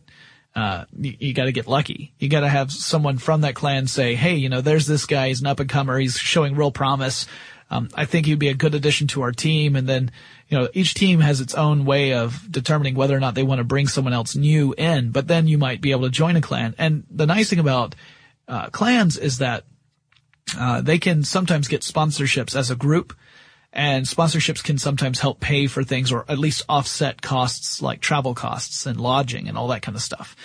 Uh, 0.56 0.86
you, 0.98 1.16
you 1.20 1.34
got 1.36 1.46
to 1.46 1.52
get 1.52 1.68
lucky. 1.68 2.14
You 2.18 2.30
got 2.30 2.40
to 2.40 2.50
have 2.50 2.72
someone 2.72 3.20
from 3.20 3.42
that 3.42 3.54
clan 3.54 3.86
say, 3.86 4.16
"Hey, 4.16 4.36
you 4.36 4.50
know, 4.50 4.62
there's 4.62 4.88
this 4.88 5.06
guy. 5.06 5.28
He's 5.28 5.42
an 5.42 5.48
up 5.48 5.60
and 5.60 5.70
comer. 5.70 6.00
He's 6.00 6.18
showing 6.18 6.56
real 6.56 6.72
promise. 6.72 7.28
Um, 7.70 7.90
I 7.94 8.06
think 8.06 8.26
he'd 8.26 8.40
be 8.40 8.48
a 8.48 8.56
good 8.56 8.74
addition 8.74 9.06
to 9.10 9.22
our 9.22 9.32
team." 9.32 9.76
And 9.76 9.88
then, 9.88 10.10
you 10.50 10.58
know, 10.58 10.70
each 10.74 10.94
team 10.94 11.20
has 11.20 11.42
its 11.42 11.56
own 11.56 11.86
way 11.86 12.14
of 12.14 12.50
determining 12.50 12.96
whether 12.96 13.16
or 13.16 13.20
not 13.20 13.36
they 13.36 13.44
want 13.44 13.60
to 13.60 13.66
bring 13.66 13.88
someone 13.88 14.14
else 14.14 14.36
new 14.36 14.74
in. 14.78 15.12
But 15.12 15.28
then 15.28 15.48
you 15.48 15.58
might 15.58 15.82
be 15.82 15.92
able 15.92 16.04
to 16.04 16.10
join 16.10 16.36
a 16.36 16.42
clan. 16.42 16.74
And 16.78 17.04
the 17.10 17.26
nice 17.26 17.50
thing 17.50 17.60
about 17.60 17.96
uh, 18.48 18.70
clans 18.70 19.18
is 19.18 19.40
that 19.40 19.66
uh, 20.58 20.82
they 20.82 20.98
can 20.98 21.24
sometimes 21.24 21.68
get 21.68 21.82
sponsorships 21.82 22.56
as 22.56 22.72
a 22.72 22.76
group, 22.76 23.14
and 23.74 24.06
sponsorships 24.06 24.64
can 24.64 24.78
sometimes 24.78 25.20
help 25.20 25.42
pay 25.42 25.68
for 25.68 25.84
things 25.84 26.12
or 26.12 26.24
at 26.30 26.40
least 26.40 26.64
offset 26.70 27.22
costs 27.22 27.82
like 27.82 28.00
travel 28.00 28.34
costs 28.34 28.86
and 28.86 29.00
lodging 29.00 29.50
and 29.50 29.58
all 29.58 29.68
that 29.68 29.82
kind 29.82 29.96
of 29.96 30.02
stuff. 30.02 30.36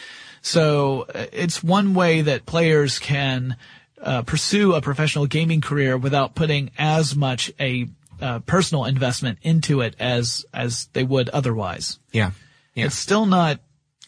So 0.43 1.07
uh, 1.15 1.27
it's 1.33 1.63
one 1.63 1.95
way 1.95 2.23
that 2.23 2.47
players 2.47 2.99
can 2.99 3.57
uh, 4.03 4.23
pursue 4.23 4.75
a 4.75 4.81
professional 4.81 5.27
gaming 5.27 5.61
career 5.61 5.97
without 5.97 6.35
putting 6.35 6.73
as 6.77 7.15
much 7.15 7.53
a 7.61 7.89
uh, 8.23 8.39
personal 8.41 8.85
investment 8.85 9.39
into 9.43 9.81
it 9.81 9.97
as 9.99 10.47
as 10.55 10.89
they 10.93 11.03
would 11.03 11.29
otherwise. 11.31 11.99
Yeah. 12.13 12.31
Yeah. 12.75 12.87
It's 12.87 12.97
still 12.97 13.27
not 13.27 13.61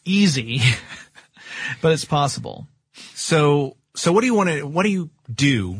easy, 0.04 0.60
but 1.82 1.92
it's 1.92 2.04
possible. 2.04 2.66
So, 3.14 3.76
so 3.94 4.12
what 4.12 4.20
do 4.20 4.26
you 4.26 4.34
want 4.34 4.50
to, 4.50 4.62
what 4.62 4.84
do 4.84 4.90
you 4.90 5.10
do 5.32 5.78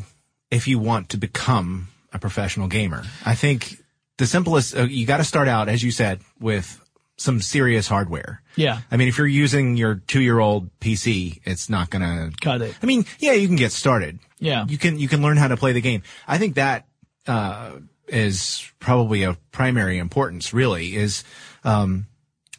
if 0.51 0.67
you 0.67 0.79
want 0.79 1.09
to 1.09 1.17
become 1.17 1.87
a 2.13 2.19
professional 2.19 2.67
gamer? 2.67 3.03
I 3.25 3.35
think 3.35 3.77
the 4.17 4.27
simplest, 4.27 4.75
uh, 4.75 4.83
you 4.83 5.05
got 5.05 5.17
to 5.17 5.23
start 5.23 5.47
out, 5.47 5.67
as 5.67 5.83
you 5.83 5.91
said, 5.91 6.21
with 6.39 6.81
some 7.17 7.41
serious 7.41 7.87
hardware. 7.87 8.41
Yeah. 8.55 8.81
I 8.91 8.97
mean, 8.97 9.07
if 9.07 9.17
you're 9.17 9.27
using 9.27 9.77
your 9.77 9.95
two 9.95 10.21
year 10.21 10.39
old 10.39 10.69
PC, 10.79 11.41
it's 11.45 11.69
not 11.69 11.89
going 11.89 12.01
to 12.01 12.37
Cut 12.39 12.61
it. 12.61 12.75
I 12.81 12.85
mean, 12.85 13.05
yeah, 13.19 13.33
you 13.33 13.47
can 13.47 13.55
get 13.55 13.71
started. 13.71 14.19
Yeah. 14.39 14.65
You 14.67 14.77
can, 14.77 14.99
you 14.99 15.07
can 15.07 15.21
learn 15.21 15.37
how 15.37 15.47
to 15.47 15.57
play 15.57 15.71
the 15.71 15.81
game. 15.81 16.03
I 16.27 16.37
think 16.37 16.55
that, 16.55 16.85
uh, 17.25 17.71
is 18.07 18.69
probably 18.79 19.23
of 19.23 19.37
primary 19.51 19.97
importance, 19.97 20.53
really, 20.53 20.95
is, 20.95 21.23
um, 21.63 22.07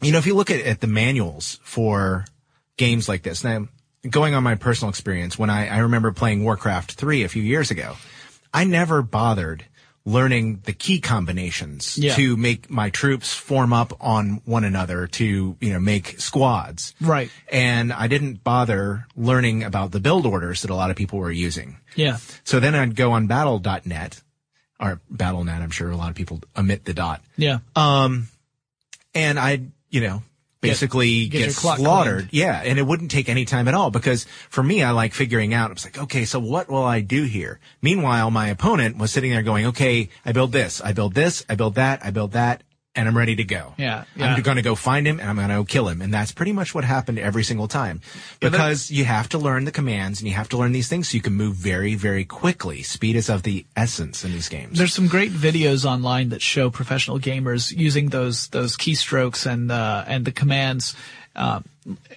you 0.01 0.11
know, 0.11 0.17
if 0.17 0.25
you 0.27 0.35
look 0.35 0.51
at, 0.51 0.61
at 0.65 0.81
the 0.81 0.87
manuals 0.87 1.59
for 1.63 2.25
games 2.77 3.07
like 3.09 3.23
this, 3.23 3.43
now 3.43 3.67
going 4.09 4.33
on 4.35 4.43
my 4.43 4.55
personal 4.55 4.89
experience, 4.89 5.37
when 5.39 5.49
I, 5.49 5.67
I 5.67 5.77
remember 5.79 6.11
playing 6.11 6.43
Warcraft 6.43 6.93
3 6.93 7.23
a 7.23 7.29
few 7.29 7.41
years 7.43 7.71
ago, 7.71 7.95
I 8.53 8.63
never 8.63 9.01
bothered 9.01 9.65
learning 10.05 10.61
the 10.63 10.71
key 10.71 11.01
combinations 11.01 11.97
Yeah. 11.97 12.15
to 12.15 12.37
make 12.37 12.69
my 12.69 12.89
troops 12.89 13.33
form 13.33 13.73
up 13.73 13.91
on 13.99 14.41
one 14.45 14.63
another 14.63 15.05
to, 15.07 15.57
you 15.59 15.73
know, 15.73 15.79
make 15.81 16.17
squads. 16.21 16.95
Right. 17.01 17.29
And 17.51 17.91
I 17.91 18.07
didn't 18.07 18.41
bother 18.41 19.05
learning 19.17 19.63
about 19.65 19.91
the 19.91 19.99
build 19.99 20.25
orders 20.25 20.61
that 20.61 20.71
a 20.71 20.75
lot 20.75 20.91
of 20.91 20.95
people 20.95 21.19
were 21.19 21.31
using. 21.31 21.77
Yeah. 21.95 22.19
So 22.45 22.61
then 22.61 22.73
I'd 22.73 22.95
go 22.95 23.11
on 23.11 23.27
battle.net 23.27 24.21
or 24.79 25.01
battle.net. 25.09 25.61
I'm 25.61 25.71
sure 25.71 25.89
a 25.89 25.95
lot 25.97 26.09
of 26.09 26.15
people 26.15 26.41
omit 26.55 26.85
the 26.85 26.93
dot. 26.93 27.21
Yeah. 27.37 27.59
Um, 27.75 28.27
and 29.13 29.39
I'd, 29.39 29.71
you 29.89 30.01
know, 30.01 30.23
basically 30.61 31.27
get 31.27 31.47
get, 31.47 31.55
clock 31.55 31.77
slaughtered. 31.77 32.29
cleaned. 32.29 32.33
Yeah. 32.33 32.61
And 32.63 32.77
it 32.79 32.83
wouldn't 32.83 33.11
take 33.11 33.29
any 33.29 33.45
time 33.45 33.67
at 33.67 33.73
all 33.73 33.91
because 33.91 34.25
for 34.49 34.63
me, 34.63 34.83
I 34.83 34.91
like 34.91 35.13
figuring 35.13 35.53
out, 35.53 35.71
it's 35.71 35.85
like, 35.85 35.97
okay, 35.97 36.25
so 36.25 36.39
what 36.39 36.69
will 36.69 36.83
I 36.83 37.01
do 37.01 37.23
here? 37.23 37.59
Meanwhile, 37.81 38.31
my 38.31 38.49
opponent 38.49 38.97
was 38.97 39.11
sitting 39.11 39.31
there 39.31 39.43
going, 39.43 39.67
okay, 39.67 40.09
I 40.25 40.31
build 40.31 40.51
this, 40.51 40.81
I 40.81 40.93
build 40.93 41.13
this, 41.13 41.45
I 41.49 41.55
build 41.55 41.75
that, 41.75 42.05
I 42.05 42.11
build 42.11 42.33
that, 42.33 42.63
and 42.97 43.07
I'm 43.07 43.15
ready 43.17 43.35
to 43.37 43.43
go. 43.43 43.73
Yeah, 43.77 44.03
yeah. 44.15 44.33
I'm 44.33 44.41
going 44.41 44.57
to 44.57 44.63
go 44.63 44.75
find 44.75 45.07
him 45.07 45.19
and 45.19 45.29
I'm 45.29 45.35
going 45.37 45.49
to 45.49 45.55
go 45.55 45.63
kill 45.63 45.87
him. 45.87 46.01
And 46.01 46.13
that's 46.13 46.31
pretty 46.31 46.51
much 46.51 46.73
what 46.75 46.83
happened 46.83 47.19
every 47.19 47.43
single 47.43 47.67
time 47.67 48.01
because 48.41 48.91
you 48.91 49.05
have 49.05 49.29
to 49.29 49.37
learn 49.37 49.65
the 49.65 49.71
commands 49.71 50.19
and 50.19 50.27
you 50.27 50.35
have 50.35 50.49
to 50.49 50.57
learn 50.57 50.71
these 50.71 50.89
things 50.89 51.09
so 51.09 51.15
you 51.15 51.21
can 51.21 51.33
move 51.33 51.55
very, 51.55 51.95
very 51.95 52.25
quickly. 52.25 52.81
Speed 52.83 53.15
is 53.15 53.29
of 53.29 53.43
the 53.43 53.65
essence 53.75 54.25
in 54.25 54.31
these 54.31 54.49
games. 54.49 54.77
There's 54.77 54.93
some 54.93 55.07
great 55.07 55.31
videos 55.31 55.85
online 55.85 56.29
that 56.29 56.41
show 56.41 56.69
professional 56.69 57.19
gamers 57.19 57.71
using 57.71 58.09
those 58.09 58.47
those 58.49 58.75
keystrokes 58.75 59.45
and 59.45 59.71
uh, 59.71 60.03
and 60.07 60.25
the 60.25 60.31
commands 60.31 60.95
uh, 61.35 61.59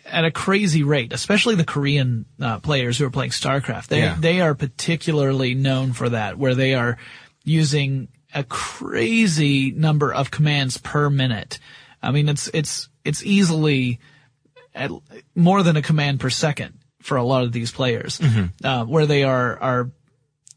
at 0.07 0.25
a 0.25 0.31
crazy 0.31 0.83
rate, 0.83 1.12
especially 1.12 1.55
the 1.55 1.64
Korean 1.64 2.25
uh, 2.40 2.59
players 2.61 2.97
who 2.99 3.05
are 3.05 3.11
playing 3.11 3.33
StarCraft. 3.33 3.88
They 3.88 4.01
Yeah. 4.01 4.16
they 4.19 4.40
are 4.40 4.55
particularly 4.55 5.55
known 5.55 5.93
for 5.93 6.09
that, 6.09 6.38
where 6.38 6.55
they 6.55 6.75
are 6.75 6.97
using 7.45 8.09
a 8.35 8.45
crazy 8.45 9.71
number 9.71 10.12
of 10.12 10.31
commands 10.31 10.77
per 10.77 11.11
minute. 11.11 11.59
I 12.03 12.11
mean, 12.11 12.29
it's 12.29 12.49
it's 12.55 12.88
it's 13.05 13.25
easily 13.25 14.01
at 14.75 14.90
more 15.35 15.62
than 15.62 15.77
a 15.77 15.83
command 15.83 16.21
per 16.21 16.31
second 16.31 16.75
for 17.03 17.16
a 17.16 17.25
lot 17.25 17.45
of 17.45 17.53
these 17.53 17.73
players, 17.73 18.21
uh, 18.64 18.85
where 18.85 19.07
they 19.07 19.25
are 19.25 19.59
are 19.59 19.90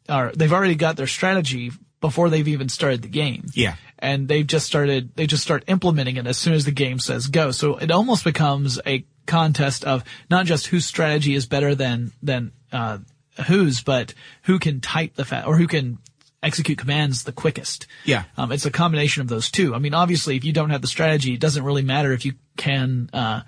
are 0.09 0.31
they've 0.33 0.53
already 0.53 0.75
got 0.75 0.95
their 0.95 1.07
strategy 1.07 1.71
before 2.01 2.29
they've 2.29 2.47
even 2.47 2.69
started 2.69 3.01
the 3.01 3.07
game. 3.07 3.45
Yeah. 3.53 3.75
And 3.97 4.27
they've 4.27 4.45
just 4.45 4.65
started 4.65 5.15
they 5.15 5.25
just 5.25 5.43
start 5.43 5.63
implementing 5.67 6.17
it 6.17 6.27
as 6.27 6.37
soon 6.37 6.53
as 6.53 6.65
the 6.65 6.71
game 6.71 6.99
says 6.99 7.27
go. 7.27 7.51
So 7.51 7.77
it 7.77 7.91
almost 7.91 8.23
becomes 8.25 8.79
a 8.85 9.05
contest 9.25 9.85
of 9.85 10.03
not 10.29 10.45
just 10.45 10.67
whose 10.67 10.85
strategy 10.85 11.33
is 11.33 11.45
better 11.45 11.75
than 11.75 12.11
than 12.21 12.51
uh 12.71 12.99
whose, 13.47 13.81
but 13.81 14.13
who 14.43 14.59
can 14.59 14.81
type 14.81 15.15
the 15.15 15.25
fa- 15.25 15.45
or 15.47 15.57
who 15.57 15.67
can 15.67 15.97
execute 16.43 16.77
commands 16.77 17.23
the 17.23 17.31
quickest. 17.31 17.87
Yeah. 18.05 18.23
Um, 18.37 18.51
it's 18.51 18.65
a 18.65 18.71
combination 18.71 19.21
of 19.21 19.27
those 19.27 19.49
two. 19.49 19.73
I 19.73 19.79
mean, 19.79 19.93
obviously, 19.93 20.35
if 20.35 20.43
you 20.43 20.53
don't 20.53 20.69
have 20.69 20.81
the 20.81 20.87
strategy, 20.87 21.33
it 21.33 21.39
doesn't 21.39 21.63
really 21.63 21.81
matter 21.81 22.11
if 22.11 22.25
you 22.25 22.33
can 22.57 23.09
uh, 23.13 23.41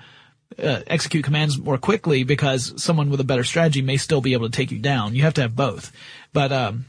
uh, 0.57 0.81
execute 0.87 1.23
commands 1.23 1.57
more 1.59 1.77
quickly 1.77 2.23
because 2.23 2.81
someone 2.81 3.09
with 3.09 3.19
a 3.19 3.25
better 3.25 3.43
strategy 3.43 3.81
may 3.81 3.97
still 3.97 4.21
be 4.21 4.33
able 4.33 4.49
to 4.49 4.55
take 4.55 4.71
you 4.71 4.79
down. 4.79 5.15
You 5.15 5.23
have 5.23 5.33
to 5.35 5.41
have 5.41 5.55
both. 5.55 5.91
But 6.33 6.51
um, 6.51 6.85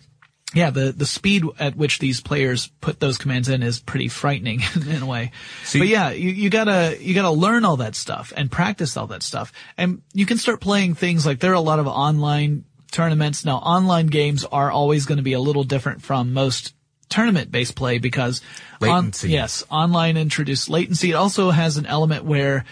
yeah, 0.55 0.71
the 0.71 0.93
the 0.93 1.07
speed 1.07 1.45
at 1.59 1.77
which 1.77 1.99
these 1.99 2.21
players 2.21 2.69
put 2.81 3.01
those 3.01 3.19
commands 3.19 3.49
in 3.49 3.63
is 3.63 3.81
pretty 3.81 4.09
frightening 4.09 4.61
in 4.89 5.03
a 5.03 5.07
way. 5.07 5.33
See- 5.65 5.81
but 5.81 5.89
yeah, 5.89 6.11
you, 6.11 6.31
you 6.31 6.51
gotta 6.51 6.97
you 7.01 7.15
gotta 7.15 7.31
learn 7.31 7.65
all 7.65 7.79
that 7.79 7.95
stuff 7.95 8.33
and 8.37 8.51
practice 8.51 8.97
all 8.97 9.09
that 9.09 9.23
stuff, 9.23 9.53
and 9.77 10.03
you 10.13 10.27
can 10.27 10.39
start 10.39 10.61
playing 10.61 10.95
things 10.95 11.27
like 11.27 11.41
there 11.41 11.51
are 11.51 11.55
a 11.55 11.61
lot 11.61 11.79
of 11.79 11.87
online 11.87 12.65
tournaments. 12.97 13.45
Now, 13.45 13.59
online 13.59 14.07
games 14.07 14.45
are 14.45 14.71
always 14.71 15.05
going 15.05 15.19
to 15.19 15.23
be 15.23 15.35
a 15.35 15.41
little 15.41 15.65
different 15.65 16.03
from 16.03 16.33
most 16.33 16.75
tournament-based 17.11 17.77
play 17.77 17.99
because 17.99 18.41
on- 18.81 18.89
Latency. 18.89 19.31
yes, 19.31 19.63
online 19.71 20.17
introduced 20.17 20.69
latency. 20.71 21.11
It 21.11 21.15
also 21.15 21.51
has 21.51 21.77
an 21.77 21.85
element 21.87 22.25
where 22.25 22.65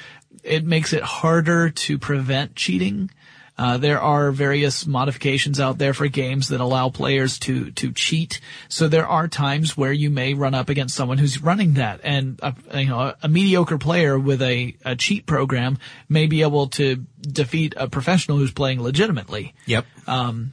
it 0.42 0.64
makes 0.64 0.92
it 0.92 1.02
harder 1.02 1.70
to 1.70 1.98
prevent 1.98 2.56
cheating. 2.56 3.10
Uh, 3.56 3.78
there 3.78 4.00
are 4.00 4.32
various 4.32 4.84
modifications 4.84 5.60
out 5.60 5.78
there 5.78 5.94
for 5.94 6.08
games 6.08 6.48
that 6.48 6.60
allow 6.60 6.88
players 6.88 7.38
to 7.38 7.70
to 7.72 7.92
cheat. 7.92 8.40
So 8.68 8.88
there 8.88 9.06
are 9.06 9.28
times 9.28 9.76
where 9.76 9.92
you 9.92 10.10
may 10.10 10.34
run 10.34 10.54
up 10.54 10.68
against 10.68 10.96
someone 10.96 11.18
who's 11.18 11.40
running 11.40 11.74
that, 11.74 12.00
and 12.02 12.40
a, 12.42 12.80
you 12.80 12.88
know 12.88 12.98
a, 12.98 13.16
a 13.22 13.28
mediocre 13.28 13.78
player 13.78 14.18
with 14.18 14.42
a, 14.42 14.76
a 14.84 14.96
cheat 14.96 15.26
program 15.26 15.78
may 16.08 16.26
be 16.26 16.42
able 16.42 16.66
to 16.68 17.04
defeat 17.20 17.74
a 17.76 17.88
professional 17.88 18.38
who's 18.38 18.52
playing 18.52 18.82
legitimately 18.82 19.54
Yep. 19.66 19.86
Um, 20.06 20.52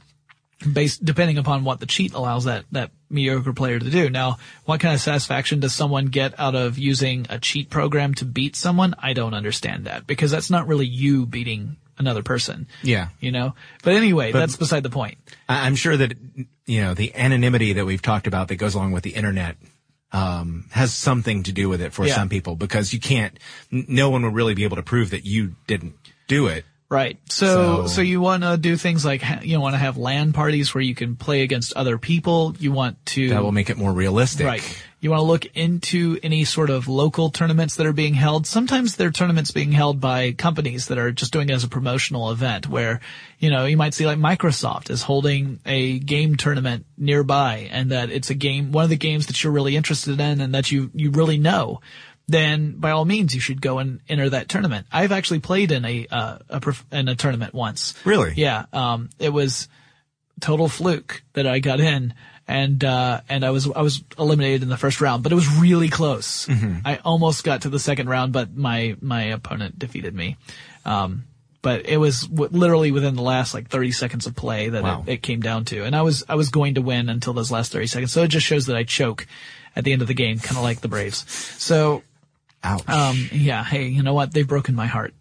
based 0.72 1.04
depending 1.04 1.38
upon 1.38 1.64
what 1.64 1.80
the 1.80 1.86
cheat 1.86 2.14
allows 2.14 2.44
that 2.44 2.64
that 2.70 2.90
mediocre 3.10 3.52
player 3.52 3.78
to 3.78 3.90
do. 3.90 4.08
Now, 4.08 4.38
what 4.64 4.80
kind 4.80 4.94
of 4.94 5.00
satisfaction 5.00 5.60
does 5.60 5.74
someone 5.74 6.06
get 6.06 6.38
out 6.38 6.54
of 6.54 6.78
using 6.78 7.26
a 7.28 7.38
cheat 7.38 7.68
program 7.68 8.14
to 8.14 8.24
beat 8.24 8.56
someone? 8.56 8.94
I 8.98 9.12
don't 9.12 9.34
understand 9.34 9.86
that 9.86 10.06
because 10.06 10.30
that's 10.30 10.50
not 10.50 10.68
really 10.68 10.86
you 10.86 11.26
beating 11.26 11.76
another 11.98 12.22
person. 12.22 12.66
Yeah. 12.82 13.08
You 13.20 13.32
know? 13.32 13.54
But 13.82 13.94
anyway, 13.94 14.32
that's 14.32 14.56
beside 14.56 14.82
the 14.82 14.90
point. 14.90 15.18
I- 15.48 15.66
I'm 15.66 15.74
sure 15.76 15.96
that 15.96 16.14
you 16.66 16.80
know 16.82 16.94
the 16.94 17.14
anonymity 17.14 17.72
that 17.74 17.84
we've 17.86 18.02
talked 18.02 18.26
about 18.26 18.48
that 18.48 18.56
goes 18.56 18.74
along 18.74 18.92
with 18.92 19.02
the 19.02 19.10
internet 19.14 19.56
um, 20.12 20.66
has 20.72 20.92
something 20.92 21.42
to 21.44 21.52
do 21.52 21.68
with 21.68 21.80
it 21.80 21.92
for 21.92 22.06
Yeah. 22.06 22.14
some 22.14 22.28
people 22.28 22.54
because 22.56 22.92
you 22.92 23.00
can't. 23.00 23.38
No 23.70 24.10
one 24.10 24.22
would 24.24 24.34
really 24.34 24.54
be 24.54 24.64
able 24.64 24.76
to 24.76 24.82
prove 24.82 25.10
that 25.10 25.24
you 25.24 25.56
didn't 25.66 25.94
do 26.28 26.46
it. 26.48 26.64
Right. 26.92 27.18
So, 27.30 27.46
So- 27.46 27.86
so, 27.86 28.00
you 28.02 28.20
want 28.20 28.42
to 28.42 28.58
do 28.58 28.76
things 28.76 29.02
like, 29.02 29.24
you 29.42 29.58
want 29.58 29.72
to 29.72 29.78
have 29.78 29.96
LAN 29.96 30.34
parties 30.34 30.74
where 30.74 30.82
you 30.82 30.94
can 30.94 31.16
play 31.16 31.40
against 31.40 31.72
other 31.72 31.96
people. 31.96 32.54
You 32.58 32.70
want 32.70 33.04
to. 33.06 33.30
That 33.30 33.42
will 33.42 33.50
make 33.50 33.70
it 33.70 33.78
more 33.78 33.92
realistic. 33.94 34.46
Right. 34.46 34.82
You 35.00 35.10
want 35.10 35.20
to 35.20 35.24
look 35.24 35.46
into 35.56 36.20
any 36.22 36.44
sort 36.44 36.68
of 36.70 36.86
local 36.88 37.30
tournaments 37.30 37.74
that 37.76 37.86
are 37.86 37.92
being 37.94 38.14
held. 38.14 38.46
Sometimes 38.46 38.94
they're 38.94 39.10
tournaments 39.10 39.50
being 39.50 39.72
held 39.72 40.00
by 40.00 40.30
companies 40.32 40.86
that 40.88 40.98
are 40.98 41.10
just 41.10 41.32
doing 41.32 41.48
it 41.48 41.54
as 41.54 41.64
a 41.64 41.68
promotional 41.68 42.30
event 42.30 42.68
where, 42.68 43.00
you 43.40 43.50
know, 43.50 43.64
you 43.64 43.76
might 43.76 43.94
see 43.94 44.06
like 44.06 44.18
Microsoft 44.18 44.90
is 44.90 45.02
holding 45.02 45.58
a 45.66 45.98
game 45.98 46.36
tournament 46.36 46.84
nearby 46.98 47.68
and 47.72 47.90
that 47.90 48.10
it's 48.10 48.30
a 48.30 48.34
game, 48.34 48.70
one 48.70 48.84
of 48.84 48.90
the 48.90 48.96
games 48.96 49.26
that 49.26 49.42
you're 49.42 49.52
really 49.52 49.74
interested 49.76 50.20
in 50.20 50.40
and 50.40 50.54
that 50.54 50.70
you, 50.70 50.90
you 50.94 51.10
really 51.10 51.38
know. 51.38 51.80
Then 52.32 52.72
by 52.78 52.90
all 52.90 53.04
means 53.04 53.34
you 53.34 53.40
should 53.40 53.60
go 53.60 53.78
and 53.78 54.00
enter 54.08 54.28
that 54.30 54.48
tournament. 54.48 54.86
I've 54.90 55.12
actually 55.12 55.40
played 55.40 55.70
in 55.70 55.84
a, 55.84 56.06
uh, 56.10 56.38
a 56.48 56.60
prof- 56.60 56.84
in 56.90 57.08
a 57.08 57.14
tournament 57.14 57.54
once. 57.54 57.94
Really? 58.04 58.32
Yeah. 58.36 58.64
Um, 58.72 59.10
it 59.18 59.32
was, 59.32 59.68
total 60.40 60.68
fluke 60.68 61.22
that 61.34 61.46
I 61.46 61.60
got 61.60 61.78
in 61.78 62.14
and 62.48 62.82
uh 62.82 63.20
and 63.28 63.44
I 63.44 63.50
was 63.50 63.70
I 63.70 63.82
was 63.82 64.02
eliminated 64.18 64.64
in 64.64 64.68
the 64.68 64.76
first 64.76 65.00
round, 65.00 65.22
but 65.22 65.30
it 65.30 65.36
was 65.36 65.46
really 65.58 65.88
close. 65.88 66.48
I 66.84 66.98
almost 67.04 67.44
got 67.44 67.62
to 67.62 67.68
the 67.68 67.78
second 67.78 68.08
round, 68.08 68.32
but 68.32 68.56
my 68.56 68.96
my 69.00 69.22
opponent 69.26 69.78
defeated 69.78 70.16
me. 70.16 70.36
Um 70.84 71.24
but 71.60 71.86
it 71.86 71.98
was 71.98 72.22
w- 72.22 72.50
literally 72.50 72.90
within 72.90 73.14
the 73.14 73.22
last 73.22 73.54
like 73.54 73.68
30 73.68 73.92
seconds 73.92 74.26
of 74.26 74.34
play 74.34 74.70
that 74.70 74.82
Wow. 74.82 75.04
it, 75.06 75.12
it 75.12 75.22
came 75.22 75.38
down 75.40 75.64
to. 75.66 75.84
And 75.84 75.94
I 75.94 76.02
was 76.02 76.24
I 76.28 76.34
was 76.34 76.48
going 76.48 76.74
to 76.74 76.82
win 76.82 77.08
until 77.08 77.34
those 77.34 77.52
last 77.52 77.70
30 77.70 77.86
seconds. 77.86 78.10
So 78.12 78.24
it 78.24 78.28
just 78.28 78.44
shows 78.46 78.66
that 78.66 78.74
I 78.76 78.82
choke 78.82 79.28
at 79.76 79.84
the 79.84 79.92
end 79.92 80.02
of 80.02 80.08
the 80.08 80.14
game, 80.14 80.40
kind 80.40 80.56
of 80.56 80.64
like 80.64 80.80
the 80.80 80.88
Braves. 80.88 81.24
So 81.62 82.02
Ouch. 82.64 82.88
um, 82.88 83.28
yeah, 83.32 83.64
hey, 83.64 83.86
you 83.88 84.02
know 84.02 84.14
what? 84.14 84.32
They've 84.32 84.46
broken 84.46 84.74
my 84.74 84.86
heart. 84.86 85.14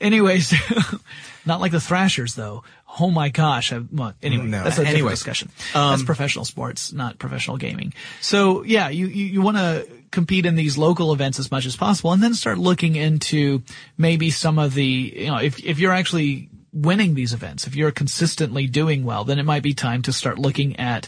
Anyways, 0.00 0.54
not 1.46 1.60
like 1.60 1.72
the 1.72 1.80
Thrashers 1.80 2.34
though. 2.34 2.64
Oh 2.98 3.10
my 3.10 3.28
gosh. 3.28 3.72
I, 3.72 3.80
well, 3.92 4.14
anyway, 4.22 4.46
No, 4.46 4.64
that's 4.64 4.76
a 4.76 4.80
different 4.80 4.96
anyways, 4.96 5.18
discussion. 5.18 5.50
that's 5.74 6.02
professional 6.02 6.44
sports, 6.44 6.92
not 6.92 7.18
professional 7.18 7.56
gaming. 7.56 7.92
So 8.20 8.62
yeah, 8.64 8.88
you, 8.88 9.06
you, 9.06 9.26
you 9.26 9.42
want 9.42 9.58
to 9.58 9.86
compete 10.10 10.44
in 10.46 10.56
these 10.56 10.76
local 10.76 11.12
events 11.12 11.38
as 11.38 11.50
much 11.50 11.66
as 11.66 11.76
possible 11.76 12.12
and 12.12 12.22
then 12.22 12.34
start 12.34 12.58
looking 12.58 12.96
into 12.96 13.62
maybe 13.96 14.30
some 14.30 14.58
of 14.58 14.74
the, 14.74 14.84
you 14.84 15.26
know, 15.28 15.36
if, 15.38 15.62
if 15.64 15.78
you're 15.78 15.92
actually 15.92 16.48
winning 16.72 17.14
these 17.14 17.32
events, 17.32 17.66
if 17.66 17.76
you're 17.76 17.90
consistently 17.92 18.66
doing 18.66 19.04
well, 19.04 19.24
then 19.24 19.38
it 19.38 19.44
might 19.44 19.62
be 19.62 19.74
time 19.74 20.02
to 20.02 20.12
start 20.12 20.38
looking 20.38 20.76
at 20.80 21.06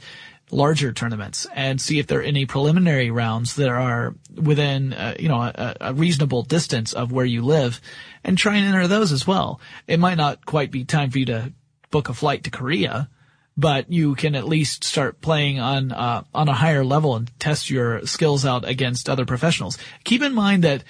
larger 0.52 0.92
tournaments 0.92 1.46
and 1.54 1.80
see 1.80 1.98
if 1.98 2.06
there 2.06 2.20
are 2.20 2.22
any 2.22 2.46
preliminary 2.46 3.10
rounds 3.10 3.56
that 3.56 3.68
are 3.68 4.14
within, 4.34 4.92
uh, 4.92 5.14
you 5.18 5.28
know, 5.28 5.40
a, 5.40 5.76
a 5.80 5.94
reasonable 5.94 6.42
distance 6.42 6.92
of 6.92 7.10
where 7.10 7.24
you 7.24 7.42
live 7.42 7.80
and 8.22 8.36
try 8.36 8.56
and 8.56 8.66
enter 8.66 8.86
those 8.86 9.12
as 9.12 9.26
well. 9.26 9.60
It 9.86 9.98
might 9.98 10.18
not 10.18 10.44
quite 10.44 10.70
be 10.70 10.84
time 10.84 11.10
for 11.10 11.18
you 11.18 11.26
to 11.26 11.52
book 11.90 12.08
a 12.08 12.14
flight 12.14 12.44
to 12.44 12.50
Korea, 12.50 13.08
but 13.56 13.90
you 13.90 14.14
can 14.14 14.34
at 14.34 14.46
least 14.46 14.84
start 14.84 15.20
playing 15.20 15.58
on, 15.58 15.90
uh, 15.90 16.24
on 16.34 16.48
a 16.48 16.54
higher 16.54 16.84
level 16.84 17.16
and 17.16 17.30
test 17.40 17.70
your 17.70 18.04
skills 18.06 18.44
out 18.44 18.68
against 18.68 19.08
other 19.08 19.24
professionals. 19.24 19.78
Keep 20.04 20.22
in 20.22 20.34
mind 20.34 20.64
that 20.64 20.84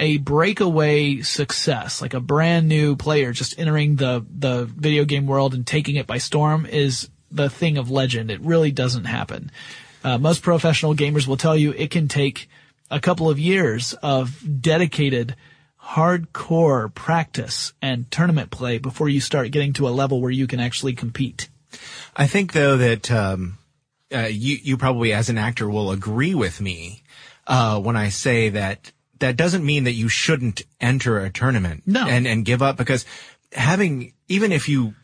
a 0.00 0.18
breakaway 0.18 1.20
success, 1.20 2.02
like 2.02 2.14
a 2.14 2.20
brand 2.20 2.68
new 2.68 2.96
player 2.96 3.32
just 3.32 3.58
entering 3.58 3.96
the, 3.96 4.24
the 4.36 4.64
video 4.64 5.04
game 5.04 5.26
world 5.26 5.54
and 5.54 5.66
taking 5.66 5.96
it 5.96 6.06
by 6.06 6.18
storm 6.18 6.66
is 6.66 7.08
the 7.32 7.48
thing 7.50 7.78
of 7.78 7.90
legend. 7.90 8.30
It 8.30 8.40
really 8.40 8.70
doesn't 8.70 9.04
happen. 9.04 9.50
Uh, 10.04 10.18
most 10.18 10.42
professional 10.42 10.94
gamers 10.94 11.26
will 11.26 11.36
tell 11.36 11.56
you 11.56 11.72
it 11.72 11.90
can 11.90 12.08
take 12.08 12.48
a 12.90 13.00
couple 13.00 13.30
of 13.30 13.38
years 13.38 13.94
of 14.02 14.42
dedicated 14.60 15.34
hardcore 15.82 16.92
practice 16.94 17.72
and 17.82 18.10
tournament 18.10 18.50
play 18.50 18.78
before 18.78 19.08
you 19.08 19.20
start 19.20 19.50
getting 19.50 19.72
to 19.74 19.88
a 19.88 19.90
level 19.90 20.20
where 20.20 20.30
you 20.30 20.46
can 20.46 20.60
actually 20.60 20.92
compete. 20.92 21.48
I 22.16 22.26
think 22.26 22.52
though 22.52 22.76
that 22.76 23.10
um, 23.10 23.58
uh, 24.14 24.28
you 24.30 24.58
you 24.62 24.76
probably 24.76 25.12
as 25.12 25.28
an 25.28 25.38
actor 25.38 25.68
will 25.68 25.90
agree 25.90 26.34
with 26.34 26.60
me 26.60 27.02
uh, 27.46 27.80
when 27.80 27.96
I 27.96 28.10
say 28.10 28.50
that 28.50 28.92
that 29.18 29.36
doesn't 29.36 29.64
mean 29.64 29.84
that 29.84 29.92
you 29.92 30.08
shouldn't 30.08 30.62
enter 30.80 31.18
a 31.20 31.30
tournament 31.30 31.82
No. 31.86 32.06
and 32.06 32.26
and 32.26 32.44
give 32.44 32.62
up 32.62 32.76
because 32.76 33.04
having 33.52 34.12
even 34.28 34.52
if 34.52 34.68
you 34.68 34.94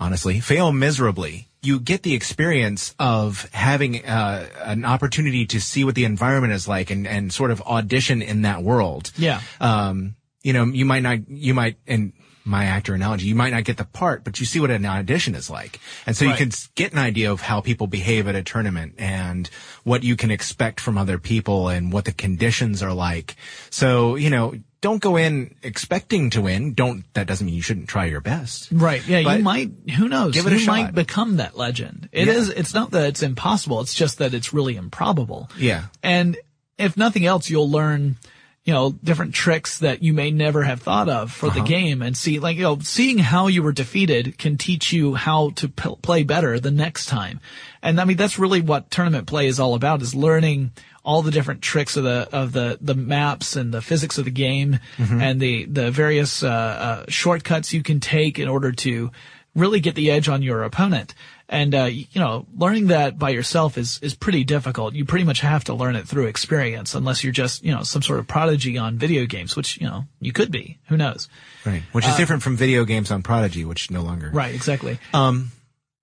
honestly 0.00 0.40
fail 0.40 0.72
miserably 0.72 1.46
you 1.62 1.78
get 1.78 2.02
the 2.02 2.14
experience 2.14 2.94
of 2.98 3.46
having 3.52 4.02
uh, 4.06 4.48
an 4.64 4.84
opportunity 4.86 5.44
to 5.44 5.60
see 5.60 5.84
what 5.84 5.94
the 5.94 6.04
environment 6.04 6.52
is 6.54 6.66
like 6.66 6.90
and 6.90 7.06
and 7.06 7.32
sort 7.32 7.50
of 7.50 7.60
audition 7.62 8.22
in 8.22 8.42
that 8.42 8.62
world 8.62 9.12
Yeah. 9.18 9.40
um, 9.60 10.16
you 10.42 10.54
know, 10.54 10.64
you 10.64 10.86
might 10.86 11.02
not, 11.02 11.28
you 11.28 11.52
might, 11.52 11.76
in 11.86 12.14
my 12.46 12.64
actor 12.64 12.94
analogy, 12.94 13.26
you 13.26 13.34
might 13.34 13.52
not 13.52 13.64
get 13.64 13.76
the 13.76 13.84
part, 13.84 14.24
but 14.24 14.40
you 14.40 14.46
see 14.46 14.58
what 14.58 14.70
an 14.70 14.86
audition 14.86 15.34
is 15.34 15.50
like. 15.50 15.78
And 16.06 16.16
so 16.16 16.24
you 16.24 16.30
can 16.38 16.50
get 16.74 16.92
an 16.92 16.98
idea 16.98 17.30
of 17.30 17.42
how 17.42 17.60
people 17.60 17.86
behave 17.86 18.26
at 18.26 18.34
a 18.34 18.42
tournament 18.42 18.94
and 18.96 19.48
what 19.84 20.02
you 20.02 20.16
can 20.16 20.30
expect 20.30 20.80
from 20.80 20.96
other 20.96 21.18
people 21.18 21.68
and 21.68 21.92
what 21.92 22.06
the 22.06 22.12
conditions 22.12 22.82
are 22.82 22.94
like. 22.94 23.36
So, 23.68 24.16
you 24.16 24.30
know, 24.30 24.54
don't 24.80 25.00
go 25.02 25.16
in 25.16 25.54
expecting 25.62 26.30
to 26.30 26.40
win. 26.42 26.72
Don't, 26.74 27.04
that 27.14 27.26
doesn't 27.26 27.44
mean 27.46 27.54
you 27.54 27.62
shouldn't 27.62 27.88
try 27.88 28.06
your 28.06 28.20
best. 28.20 28.68
Right. 28.72 29.06
Yeah. 29.06 29.22
But 29.24 29.38
you 29.38 29.44
might, 29.44 29.70
who 29.96 30.08
knows? 30.08 30.32
give 30.34 30.46
it 30.46 30.52
a 30.54 30.58
you 30.58 30.66
might 30.66 30.86
shot. 30.86 30.94
become 30.94 31.36
that 31.36 31.56
legend. 31.56 32.08
It 32.12 32.26
Yeah. 32.28 32.32
is. 32.34 32.48
it's 32.48 32.72
not 32.74 32.90
that 32.92 33.06
it's 33.08 33.22
impossible. 33.22 33.80
It's 33.80 33.94
just 33.94 34.18
that 34.18 34.32
it's 34.34 34.52
really 34.54 34.76
improbable. 34.76 35.50
Yeah. 35.58 35.84
And 36.02 36.38
if 36.78 36.96
nothing 36.96 37.26
else, 37.26 37.50
you'll 37.50 37.70
learn, 37.70 38.16
you 38.64 38.72
know, 38.72 38.92
different 39.04 39.34
tricks 39.34 39.80
that 39.80 40.02
you 40.02 40.14
may 40.14 40.30
never 40.30 40.62
have 40.62 40.80
thought 40.80 41.10
of 41.10 41.30
for 41.30 41.48
Uh-huh. 41.48 41.58
the 41.62 41.68
game 41.68 42.00
and 42.00 42.16
see, 42.16 42.38
like, 42.38 42.56
you 42.56 42.62
know, 42.62 42.78
seeing 42.80 43.18
how 43.18 43.48
you 43.48 43.62
were 43.62 43.72
defeated 43.72 44.38
can 44.38 44.56
teach 44.56 44.92
you 44.94 45.14
how 45.14 45.50
to 45.56 45.68
p- 45.68 45.94
play 46.00 46.22
better 46.22 46.58
the 46.58 46.70
next 46.70 47.04
time. 47.06 47.40
And 47.82 48.00
I 48.00 48.04
mean, 48.06 48.16
that's 48.16 48.38
really 48.38 48.62
what 48.62 48.90
tournament 48.90 49.26
play 49.26 49.46
is 49.46 49.60
all 49.60 49.74
about 49.74 50.00
is 50.00 50.14
learning 50.14 50.72
all 51.04 51.22
the 51.22 51.30
different 51.30 51.62
tricks 51.62 51.96
of 51.96 52.04
the, 52.04 52.28
of 52.32 52.52
the, 52.52 52.78
the 52.80 52.94
maps 52.94 53.56
and 53.56 53.72
the 53.72 53.82
physics 53.82 54.18
of 54.18 54.24
the 54.24 54.30
game 54.30 54.78
Mm-hmm. 54.98 55.20
and 55.20 55.40
the, 55.40 55.64
the 55.64 55.90
various, 55.90 56.42
uh, 56.42 56.48
uh, 56.48 57.04
shortcuts 57.08 57.72
you 57.72 57.82
can 57.82 58.00
take 58.00 58.38
in 58.38 58.48
order 58.48 58.72
to 58.72 59.10
really 59.54 59.80
get 59.80 59.94
the 59.94 60.10
edge 60.10 60.28
on 60.28 60.42
your 60.42 60.62
opponent. 60.62 61.14
And, 61.48 61.74
uh, 61.74 61.84
you 61.86 62.06
know, 62.14 62.46
learning 62.56 62.88
that 62.88 63.18
by 63.18 63.30
yourself 63.30 63.76
is, 63.76 63.98
is 64.02 64.14
pretty 64.14 64.44
difficult. 64.44 64.94
You 64.94 65.04
pretty 65.04 65.24
much 65.24 65.40
have 65.40 65.64
to 65.64 65.74
learn 65.74 65.96
it 65.96 66.06
through 66.06 66.26
experience 66.26 66.94
unless 66.94 67.24
you're 67.24 67.32
just, 67.32 67.64
you 67.64 67.74
know, 67.74 67.82
some 67.82 68.02
sort 68.02 68.20
of 68.20 68.28
prodigy 68.28 68.78
on 68.78 68.98
video 68.98 69.26
games, 69.26 69.56
which, 69.56 69.80
you 69.80 69.88
know, 69.88 70.04
you 70.20 70.32
could 70.32 70.52
be. 70.52 70.78
Who 70.88 70.96
knows? 70.96 71.28
Right. 71.66 71.82
Which 71.90 72.06
is 72.06 72.14
different 72.14 72.44
from 72.44 72.56
video 72.56 72.84
games 72.84 73.10
on 73.10 73.22
Prodigy, 73.24 73.64
which 73.64 73.90
no 73.90 74.02
longer. 74.02 74.30
Right, 74.32 74.54
exactly. 74.54 75.00
Um, 75.12 75.50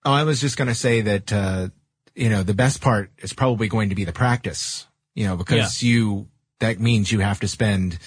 oh, 0.03 0.11
I 0.11 0.23
was 0.23 0.41
just 0.41 0.57
going 0.57 0.67
to 0.67 0.75
say 0.75 0.99
that, 1.01 1.31
uh, 1.31 1.69
you 2.17 2.29
know, 2.29 2.43
the 2.43 2.53
best 2.53 2.81
part 2.81 3.11
is 3.19 3.31
probably 3.31 3.67
going 3.67 3.89
to 3.89 3.95
be 3.95 4.03
the 4.03 4.11
practice, 4.11 4.87
you 5.13 5.25
know, 5.27 5.37
because 5.37 5.83
you, 5.83 6.27
that 6.59 6.79
means 6.79 7.11
you 7.11 7.19
have 7.19 7.39
to 7.41 7.47
spend, 7.47 7.99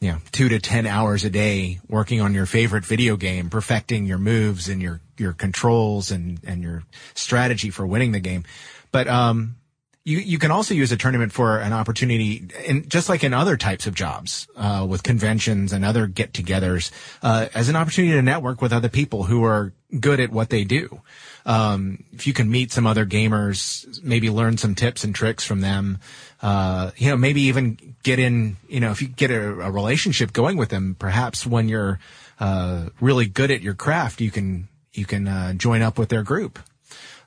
you 0.00 0.12
know, 0.12 0.18
two 0.32 0.48
to 0.48 0.58
10 0.58 0.86
hours 0.86 1.24
a 1.24 1.30
day 1.30 1.78
working 1.86 2.22
on 2.22 2.32
your 2.32 2.46
favorite 2.46 2.86
video 2.86 3.16
game, 3.16 3.50
perfecting 3.50 4.06
your 4.06 4.16
moves 4.16 4.68
and 4.68 4.80
your, 4.80 5.02
your 5.18 5.34
controls 5.34 6.10
and, 6.10 6.40
and 6.42 6.62
your 6.62 6.84
strategy 7.14 7.68
for 7.68 7.86
winning 7.86 8.12
the 8.12 8.20
game. 8.20 8.44
But, 8.92 9.08
um, 9.08 9.56
you, 10.04 10.18
you 10.18 10.38
can 10.38 10.50
also 10.50 10.72
use 10.72 10.92
a 10.92 10.96
tournament 10.96 11.30
for 11.32 11.58
an 11.58 11.72
opportunity 11.72 12.48
in 12.64 12.88
just 12.88 13.08
like 13.08 13.22
in 13.22 13.34
other 13.34 13.56
types 13.56 13.86
of 13.86 13.94
jobs, 13.94 14.48
uh, 14.56 14.86
with 14.88 15.02
conventions 15.02 15.72
and 15.72 15.84
other 15.84 16.06
get 16.06 16.32
togethers, 16.32 16.90
uh, 17.22 17.48
as 17.54 17.68
an 17.68 17.76
opportunity 17.76 18.14
to 18.14 18.22
network 18.22 18.62
with 18.62 18.72
other 18.72 18.88
people 18.88 19.24
who 19.24 19.44
are 19.44 19.74
good 19.98 20.18
at 20.18 20.30
what 20.30 20.48
they 20.48 20.64
do. 20.64 21.02
Um, 21.44 22.04
if 22.12 22.26
you 22.26 22.32
can 22.32 22.50
meet 22.50 22.72
some 22.72 22.86
other 22.86 23.04
gamers, 23.04 24.02
maybe 24.02 24.30
learn 24.30 24.56
some 24.56 24.74
tips 24.74 25.04
and 25.04 25.14
tricks 25.14 25.44
from 25.44 25.60
them, 25.60 25.98
uh, 26.40 26.92
you 26.96 27.10
know, 27.10 27.16
maybe 27.16 27.42
even 27.42 27.96
get 28.02 28.18
in, 28.18 28.56
you 28.68 28.80
know, 28.80 28.92
if 28.92 29.02
you 29.02 29.08
get 29.08 29.30
a, 29.30 29.60
a 29.60 29.70
relationship 29.70 30.32
going 30.32 30.56
with 30.56 30.70
them, 30.70 30.96
perhaps 30.98 31.46
when 31.46 31.68
you're, 31.68 31.98
uh, 32.38 32.88
really 33.00 33.26
good 33.26 33.50
at 33.50 33.60
your 33.60 33.74
craft, 33.74 34.22
you 34.22 34.30
can, 34.30 34.68
you 34.94 35.04
can, 35.04 35.28
uh, 35.28 35.52
join 35.52 35.82
up 35.82 35.98
with 35.98 36.08
their 36.08 36.22
group. 36.22 36.58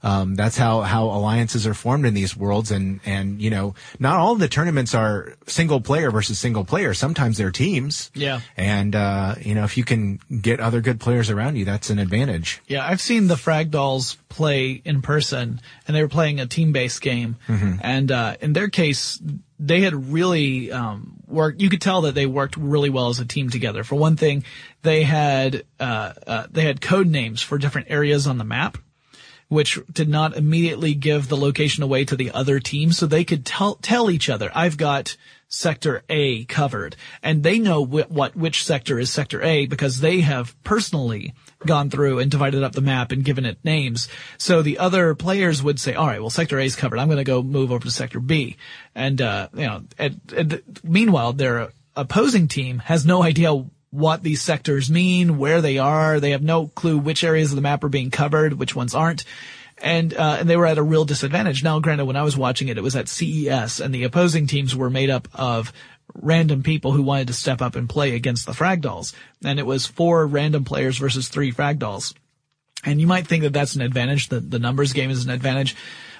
Um, 0.03 0.35
that's 0.35 0.57
how, 0.57 0.81
how 0.81 1.05
alliances 1.05 1.65
are 1.65 1.73
formed 1.73 2.05
in 2.05 2.13
these 2.13 2.35
worlds. 2.35 2.71
And, 2.71 2.99
and, 3.05 3.41
you 3.41 3.49
know, 3.49 3.73
not 3.99 4.17
all 4.17 4.35
the 4.35 4.49
tournaments 4.49 4.93
are 4.93 5.33
single 5.47 5.79
player 5.79 6.11
versus 6.11 6.37
single 6.37 6.65
player. 6.65 6.93
Sometimes 6.93 7.37
they're 7.37 7.51
teams. 7.51 8.11
Yeah. 8.13 8.41
And, 8.57 8.95
uh, 8.95 9.35
you 9.39 9.55
know, 9.55 9.63
if 9.63 9.77
you 9.77 9.83
can 9.83 10.19
get 10.41 10.59
other 10.59 10.81
good 10.81 10.99
players 10.99 11.29
around 11.29 11.55
you, 11.55 11.65
that's 11.65 11.89
an 11.89 11.99
advantage. 11.99 12.61
Yeah, 12.67 12.85
I've 12.85 13.01
seen 13.01 13.27
the 13.27 13.37
Frag 13.37 13.71
Dolls 13.71 14.17
play 14.27 14.81
in 14.83 15.01
person, 15.01 15.61
and 15.87 15.95
they 15.95 16.01
were 16.01 16.09
playing 16.09 16.39
a 16.39 16.47
team-based 16.47 17.01
game. 17.01 17.37
And 17.81 18.11
uh, 18.11 18.35
in 18.41 18.53
their 18.53 18.67
case, 18.67 19.21
they 19.59 19.81
had 19.81 20.11
really 20.11 20.71
um, 20.71 21.17
worked. 21.27 21.61
You 21.61 21.69
could 21.69 21.81
tell 21.81 22.01
that 22.01 22.15
they 22.15 22.25
worked 22.25 22.57
really 22.57 22.89
well 22.89 23.09
as 23.09 23.19
a 23.19 23.25
team 23.25 23.49
together. 23.49 23.83
For 23.83 23.95
one 23.95 24.17
thing, 24.17 24.43
they 24.81 25.03
had 25.03 25.63
uh, 25.79 26.13
uh, 26.27 26.47
they 26.51 26.63
had 26.63 26.81
code 26.81 27.07
names 27.07 27.41
for 27.41 27.57
different 27.57 27.87
areas 27.89 28.27
on 28.27 28.37
the 28.37 28.43
map. 28.43 28.77
Which 29.53 29.79
did 29.91 30.09
not 30.09 30.35
immediately 30.35 30.93
give 30.93 31.29
the 31.29 31.37
location 31.37 31.83
away 31.83 32.05
to 32.05 32.15
the 32.15 32.31
other 32.31 32.59
team, 32.59 32.91
so 32.91 33.05
they 33.05 33.23
could 33.23 33.45
tell 33.45 33.75
tell 33.75 34.09
each 34.09 34.29
other, 34.29 34.51
"I've 34.53 34.77
got 34.77 35.15
sector 35.53 36.03
A 36.09 36.45
covered. 36.45 36.95
And 37.21 37.43
they 37.43 37.59
know 37.59 37.85
wh- 37.85 38.11
what, 38.11 38.35
which 38.35 38.63
sector 38.63 38.99
is 38.99 39.11
sector 39.11 39.41
A 39.43 39.67
because 39.67 39.99
they 39.99 40.21
have 40.21 40.61
personally 40.63 41.35
gone 41.65 41.91
through 41.91 42.19
and 42.19 42.31
divided 42.31 42.63
up 42.63 42.71
the 42.71 42.81
map 42.81 43.11
and 43.11 43.23
given 43.23 43.45
it 43.45 43.59
names. 43.63 44.09
So 44.39 44.63
the 44.63 44.79
other 44.79 45.13
players 45.13 45.61
would 45.61 45.79
say, 45.79 45.93
all 45.93 46.07
right, 46.07 46.19
well, 46.19 46.31
sector 46.31 46.59
A 46.59 46.65
is 46.65 46.75
covered. 46.75 46.97
I'm 46.97 47.07
going 47.07 47.17
to 47.17 47.23
go 47.23 47.43
move 47.43 47.71
over 47.71 47.85
to 47.85 47.91
sector 47.91 48.19
B. 48.19 48.57
And, 48.95 49.21
uh, 49.21 49.49
you 49.53 49.67
know, 49.67 49.83
and, 49.99 50.19
and 50.35 50.61
meanwhile, 50.83 51.33
their 51.33 51.71
opposing 51.95 52.47
team 52.47 52.79
has 52.79 53.05
no 53.05 53.21
idea 53.21 53.53
what 53.93 54.23
these 54.23 54.41
sectors 54.41 54.89
mean, 54.89 55.37
where 55.37 55.61
they 55.61 55.77
are. 55.77 56.19
They 56.19 56.31
have 56.31 56.41
no 56.41 56.67
clue 56.67 56.97
which 56.97 57.23
areas 57.23 57.51
of 57.51 57.55
the 57.55 57.61
map 57.61 57.83
are 57.83 57.89
being 57.89 58.09
covered, 58.11 58.53
which 58.53 58.75
ones 58.75 58.95
aren't 58.95 59.23
and 59.83 60.13
uh, 60.13 60.37
and 60.39 60.49
they 60.49 60.57
were 60.57 60.65
at 60.65 60.77
a 60.77 60.83
real 60.83 61.05
disadvantage. 61.05 61.63
Now, 61.63 61.79
granted, 61.79 62.05
when 62.05 62.15
I 62.15 62.23
was 62.23 62.37
watching 62.37 62.69
it, 62.69 62.77
it 62.77 62.83
was 62.83 62.95
at 62.95 63.09
CES, 63.09 63.79
and 63.79 63.93
the 63.93 64.03
opposing 64.03 64.47
teams 64.47 64.75
were 64.75 64.89
made 64.89 65.09
up 65.09 65.27
of 65.33 65.73
random 66.15 66.63
people 66.63 66.91
who 66.91 67.03
wanted 67.03 67.27
to 67.27 67.33
step 67.33 67.61
up 67.61 67.75
and 67.75 67.89
play 67.89 68.15
against 68.15 68.45
the 68.45 68.53
Frag 68.53 68.81
Dolls, 68.81 69.13
and 69.43 69.59
it 69.59 69.65
was 69.65 69.85
four 69.85 70.25
random 70.25 70.63
players 70.63 70.97
versus 70.97 71.27
three 71.27 71.51
Frag 71.51 71.79
Dolls. 71.79 72.13
And 72.85 72.99
you 72.99 73.07
might 73.07 73.27
think 73.27 73.43
that 73.43 73.53
that's 73.53 73.75
an 73.75 73.81
advantage, 73.81 74.29
that 74.29 74.49
the 74.51 74.59
numbers 74.59 74.93
game 74.93 75.09
is 75.09 75.23
an 75.23 75.31
advantage. 75.31 75.75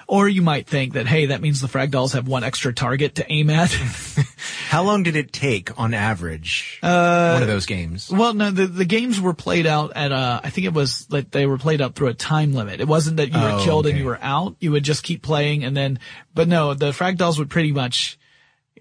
Or 0.06 0.28
you 0.28 0.42
might 0.42 0.66
think 0.66 0.92
that, 0.94 1.06
hey, 1.06 1.26
that 1.26 1.40
means 1.40 1.60
the 1.60 1.68
Frag 1.68 1.90
Dolls 1.90 2.12
have 2.12 2.28
one 2.28 2.44
extra 2.44 2.72
target 2.74 3.16
to 3.16 3.32
aim 3.32 3.48
at. 3.50 3.70
How 4.68 4.82
long 4.82 5.02
did 5.02 5.16
it 5.16 5.32
take 5.32 5.78
on 5.78 5.94
average? 5.94 6.78
one 6.82 7.42
of 7.42 7.48
those 7.48 7.66
games. 7.66 8.10
Well, 8.10 8.34
no, 8.34 8.50
the, 8.50 8.66
the 8.66 8.84
games 8.84 9.20
were 9.20 9.34
played 9.34 9.66
out 9.66 9.92
at 9.94 10.12
uh 10.12 10.40
I 10.42 10.50
think 10.50 10.66
it 10.66 10.72
was 10.74 11.06
like 11.10 11.30
they 11.30 11.46
were 11.46 11.58
played 11.58 11.80
out 11.80 11.94
through 11.94 12.08
a 12.08 12.14
time 12.14 12.52
limit. 12.54 12.80
It 12.80 12.88
wasn't 12.88 13.16
that 13.18 13.32
you 13.32 13.38
were 13.38 13.52
Oh, 13.52 13.64
killed 13.64 13.86
and 13.86 13.96
you 13.98 14.04
were 14.04 14.18
out. 14.20 14.56
You 14.60 14.72
would 14.72 14.82
just 14.84 15.02
keep 15.04 15.22
playing 15.22 15.64
and 15.64 15.76
then, 15.76 15.98
but 16.34 16.48
no, 16.48 16.74
the 16.74 16.92
frag 16.92 17.16
dolls 17.18 17.38
would 17.38 17.50
pretty 17.50 17.72
much, 17.72 18.18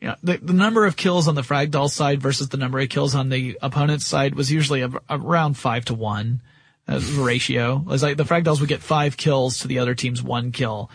you 0.02 0.08
know, 0.10 0.16
the, 0.24 0.38
the 0.38 0.54
number 0.54 0.86
of 0.86 0.96
kills 0.98 1.28
on 1.28 1.36
the 1.36 1.44
frag 1.44 1.72
doll 1.72 1.88
side 1.90 2.22
versus 2.22 2.50
the 2.50 2.58
number 2.58 2.80
of 2.80 2.90
kills 2.90 3.16
on 3.16 3.30
the 3.30 3.58
opponent's 3.62 4.06
side 4.06 4.36
was 4.36 4.52
usually 4.52 4.82
a, 4.82 4.92
around 5.10 5.56
five 5.58 5.86
to 5.86 5.94
one 5.94 6.42
uh, 6.88 7.00
ratio. 7.18 7.78
It 7.78 7.86
was 7.86 8.04
like 8.04 8.18
the 8.18 8.26
frag 8.26 8.44
dolls 8.44 8.60
would 8.60 8.70
get 8.70 8.82
five 8.82 9.16
kills 9.16 9.60
to 9.60 9.68
the 9.68 9.80
other 9.80 9.96
team's 9.96 10.22
one 10.24 10.52
kill. 10.52 10.90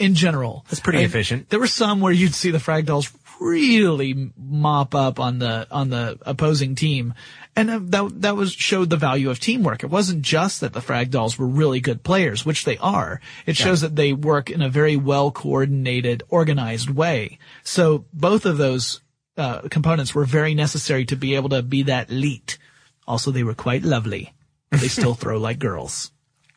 In 0.00 0.14
general, 0.14 0.64
That's 0.70 0.80
pretty 0.80 1.00
And 1.00 1.06
efficient. 1.06 1.50
There 1.50 1.60
were 1.60 1.66
some 1.66 2.00
where 2.00 2.12
you'd 2.12 2.34
see 2.34 2.50
the 2.50 2.58
frag 2.58 2.86
dolls 2.86 3.12
really 3.38 4.32
mop 4.36 4.94
up 4.94 5.20
on 5.20 5.38
the 5.38 5.66
on 5.70 5.90
the 5.90 6.18
opposing 6.22 6.74
team, 6.74 7.12
and 7.54 7.92
that 7.92 8.22
that 8.22 8.34
was 8.34 8.52
showed 8.52 8.88
the 8.88 8.96
value 8.96 9.28
of 9.28 9.38
teamwork. 9.38 9.84
It 9.84 9.90
wasn't 9.90 10.22
just 10.22 10.62
that 10.62 10.72
the 10.72 10.80
frag 10.80 11.10
dolls 11.10 11.38
were 11.38 11.46
really 11.46 11.80
good 11.80 12.02
players, 12.02 12.46
which 12.46 12.64
they 12.64 12.78
are. 12.78 13.20
It 13.44 13.56
shows 13.56 13.82
that 13.82 13.94
they 13.94 14.14
work 14.14 14.50
in 14.50 14.62
a 14.62 14.70
very 14.70 14.96
well 14.96 15.30
coordinated, 15.30 16.22
organized 16.30 16.88
way. 16.88 17.38
So 17.62 18.06
both 18.12 18.46
of 18.46 18.56
those 18.56 19.00
uh, 19.36 19.68
components 19.68 20.14
were 20.14 20.24
very 20.24 20.54
necessary 20.54 21.04
to 21.06 21.16
be 21.16 21.34
able 21.34 21.50
to 21.50 21.62
be 21.62 21.82
that 21.84 22.10
elite. 22.10 22.58
Also, 23.06 23.30
they 23.30 23.44
were 23.44 23.54
quite 23.54 23.82
lovely. 23.82 24.32
They 24.70 24.88
still 24.88 25.14
throw 25.20 25.38
like 25.38 25.58
girls. 25.58 26.10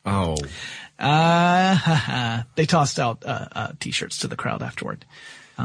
Oh. 0.06 0.36
Uh, 0.98 1.74
ha, 1.74 1.76
ha. 2.06 2.46
they 2.54 2.66
tossed 2.66 2.98
out 2.98 3.24
uh, 3.26 3.46
uh, 3.52 3.72
t-shirts 3.80 4.18
to 4.18 4.28
the 4.28 4.36
crowd 4.36 4.62
afterward. 4.62 5.04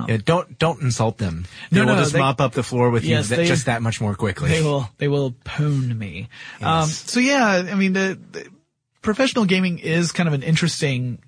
Yeah, 0.08 0.18
don't 0.24 0.60
don't 0.60 0.82
insult 0.84 1.18
them. 1.18 1.48
No, 1.72 1.80
they 1.80 1.86
will 1.86 1.96
no, 1.96 2.02
just 2.02 2.14
they- 2.14 2.20
mop 2.20 2.40
up 2.40 2.54
the 2.54 2.62
floor 2.62 2.92
with 2.92 3.04
Yes, 3.04 3.26
you 3.26 3.36
that, 3.36 3.42
they- 3.42 3.48
just 3.48 3.66
that 3.66 3.82
much 3.82 4.00
more 4.00 4.14
quickly. 4.14 4.50
They 4.50 4.62
will, 4.62 4.88
they 5.00 5.08
will 5.08 5.32
pwn 5.32 5.98
me. 5.98 6.30
Um, 6.62 6.86
so 6.86 7.20
yeah, 7.20 7.64
I 7.68 7.74
mean, 7.74 7.94
the, 7.94 8.20
the 8.32 8.48
professional 9.02 9.46
gaming 9.46 9.80
is 9.80 10.12
kind 10.12 10.28
of 10.28 10.34
an 10.34 10.44
interesting, 10.44 11.20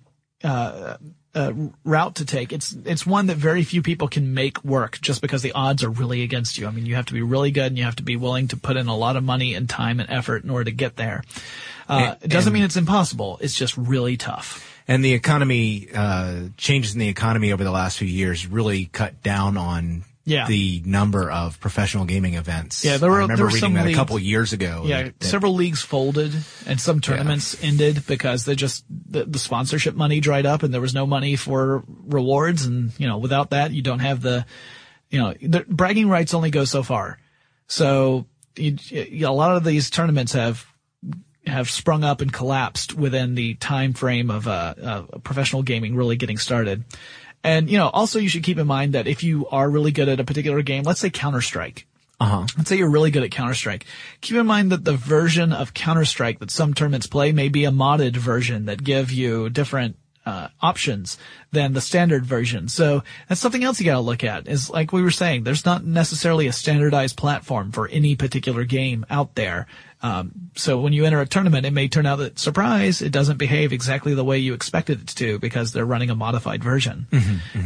uh, 0.44 0.98
uh, 1.34 1.54
route 1.86 2.16
to 2.16 2.26
take. 2.26 2.52
It's, 2.52 2.76
it's 2.86 3.06
one 3.06 3.28
that 3.28 3.38
very 3.38 3.64
few 3.64 3.82
people 3.82 4.08
can 4.10 4.34
make 4.34 4.64
work 4.66 5.00
just 5.02 5.22
because 5.22 5.42
the 5.42 5.54
odds 5.54 5.84
are 5.84 5.90
really 5.90 6.24
against 6.24 6.58
you. 6.58 6.68
I 6.68 6.72
mean, 6.72 6.86
you 6.86 6.96
have 6.96 7.06
to 7.06 7.14
be 7.14 7.22
really 7.22 7.52
good 7.52 7.68
and 7.68 7.78
you 7.78 7.86
have 7.86 7.96
to 7.96 8.04
be 8.04 8.18
willing 8.18 8.50
to 8.50 8.58
put 8.58 8.76
in 8.78 8.88
a 8.88 8.96
lot 8.96 9.16
of 9.16 9.24
money 9.24 9.56
and 9.56 9.70
time 9.70 10.00
and 10.00 10.10
effort 10.10 10.44
in 10.44 10.50
order 10.50 10.66
to 10.66 10.72
get 10.72 10.98
there. 10.98 11.24
Uh, 11.92 11.98
And- 12.14 12.18
it 12.24 12.30
doesn't 12.30 12.54
mean 12.54 12.64
it's 12.64 12.78
impossible. 12.78 13.38
It's 13.42 13.54
just 13.56 13.76
really 13.76 14.16
tough. 14.18 14.66
And 14.88 15.04
the 15.04 15.14
economy, 15.14 15.90
uh, 15.94 16.36
changes 16.58 16.94
in 16.94 17.00
the 17.00 17.08
economy 17.10 17.52
over 17.52 17.64
the 17.64 17.72
last 17.72 17.98
few 17.98 18.08
years 18.08 18.48
really 18.48 18.86
cut 18.86 19.22
down 19.22 19.58
on 19.58 20.04
Yeah. 20.26 20.48
the 20.48 20.82
number 20.86 21.30
of 21.30 21.60
professional 21.60 22.06
gaming 22.06 22.36
events. 22.36 22.86
Yeah, 22.86 22.98
there 22.98 23.10
were- 23.10 23.18
I 23.18 23.22
remember 23.24 23.36
there 23.38 23.46
were 23.46 23.50
reading 23.50 23.60
some 23.60 23.74
that 23.74 23.86
leagues- 23.88 23.98
a 23.98 24.00
couple 24.00 24.20
years 24.20 24.54
ago. 24.54 24.84
Yeah, 24.86 25.04
that- 25.04 25.24
several 25.24 25.54
leagues 25.56 25.82
folded 25.82 26.34
and 26.66 26.80
some 26.80 27.02
tournaments 27.02 27.58
ended 27.62 28.06
because 28.08 28.46
they 28.46 28.56
just 28.56 28.86
the, 28.90 29.26
the 29.26 29.40
sponsorship 29.40 29.96
money 29.96 30.20
dried 30.22 30.46
up 30.46 30.64
and 30.64 30.74
there 30.74 30.82
was 30.82 30.94
no 30.94 31.06
money 31.06 31.36
for 31.36 31.84
rewards 32.06 32.66
and 32.66 32.92
you 32.98 33.08
know 33.08 33.18
without 33.18 33.50
that 33.50 33.72
you 33.74 33.82
don't 33.82 34.00
have 34.00 34.22
the 34.22 34.46
you 35.10 35.20
know 35.20 35.34
the 35.42 35.66
bragging 35.68 36.08
rights 36.08 36.34
only 36.34 36.52
go 36.52 36.64
so 36.66 36.84
far. 36.84 37.18
So 37.68 38.26
you, 38.56 38.78
you, 38.90 39.28
a 39.28 39.32
lot 39.32 39.56
of 39.58 39.64
these 39.64 39.90
tournaments 39.90 40.34
have 40.34 40.66
have 41.46 41.70
sprung 41.70 42.04
up 42.04 42.22
and 42.22 42.32
collapsed 42.32 42.94
within 42.94 43.36
the 43.36 43.56
time 43.56 43.94
frame 43.94 44.30
of 44.30 44.48
uh, 44.48 44.74
uh, 44.82 45.02
professional 45.24 45.64
gaming 45.64 45.96
really 45.96 46.16
getting 46.16 46.38
started. 46.38 46.84
And 47.44 47.70
you 47.70 47.78
know, 47.78 47.90
also 47.90 48.20
you 48.20 48.30
should 48.30 48.44
keep 48.44 48.60
in 48.60 48.68
mind 48.68 48.94
that 48.94 49.08
if 49.08 49.24
you 49.24 49.48
are 49.48 49.70
really 49.70 49.92
good 49.92 50.10
at 50.10 50.20
a 50.20 50.24
particular 50.24 50.62
game, 50.62 50.84
let's 50.84 51.00
say 51.00 51.10
Counter 51.10 51.42
Strike, 51.42 51.88
uh-huh. 52.22 52.46
Let's 52.56 52.70
say 52.70 52.76
you're 52.76 52.92
really 52.92 53.10
good 53.10 53.24
at 53.24 53.32
Counter-Strike. 53.32 53.84
Keep 54.22 54.38
in 54.38 54.46
mind 54.46 54.72
that 54.72 54.86
the 54.86 54.94
version 54.94 55.52
of 55.52 55.74
Counter-Strike 55.74 56.38
that 56.38 56.52
some 56.52 56.76
tournaments 56.76 57.08
play 57.08 57.32
may 57.32 57.50
be 57.50 57.66
a 57.66 57.72
modded 57.72 58.16
version 58.16 58.68
that 58.68 58.84
give 58.84 59.12
you 59.12 59.50
different 59.50 59.96
uh, 60.24 60.50
options 60.62 61.18
than 61.52 61.74
the 61.74 61.82
standard 61.82 62.24
version. 62.24 62.68
So 62.68 63.02
that's 63.28 63.42
something 63.42 63.64
else 63.64 63.80
you 63.80 63.88
gotta 63.88 64.02
look 64.02 64.24
at 64.24 64.48
is 64.48 64.70
like 64.70 64.94
we 64.94 65.02
were 65.02 65.10
saying, 65.10 65.46
there's 65.46 65.66
not 65.66 65.84
necessarily 65.84 66.46
a 66.46 66.54
standardized 66.54 67.18
platform 67.18 67.72
for 67.72 67.88
any 67.88 68.16
particular 68.16 68.66
game 68.66 69.04
out 69.10 69.34
there. 69.34 69.66
Um, 70.04 70.52
so 70.56 70.80
when 70.80 70.94
you 70.94 71.06
enter 71.06 71.22
a 71.22 71.28
tournament, 71.28 71.66
it 71.66 71.74
may 71.74 71.88
turn 71.88 72.06
out 72.06 72.18
that 72.18 72.40
surprise, 72.40 73.02
it 73.02 73.12
doesn't 73.12 73.38
behave 73.38 73.72
exactly 73.72 74.16
the 74.16 74.24
way 74.24 74.40
you 74.40 74.54
expected 74.54 75.02
it 75.02 75.08
to 75.18 75.38
because 75.40 75.72
they're 75.74 75.86
running 75.86 76.10
a 76.10 76.16
modified 76.16 76.64
version. 76.64 77.08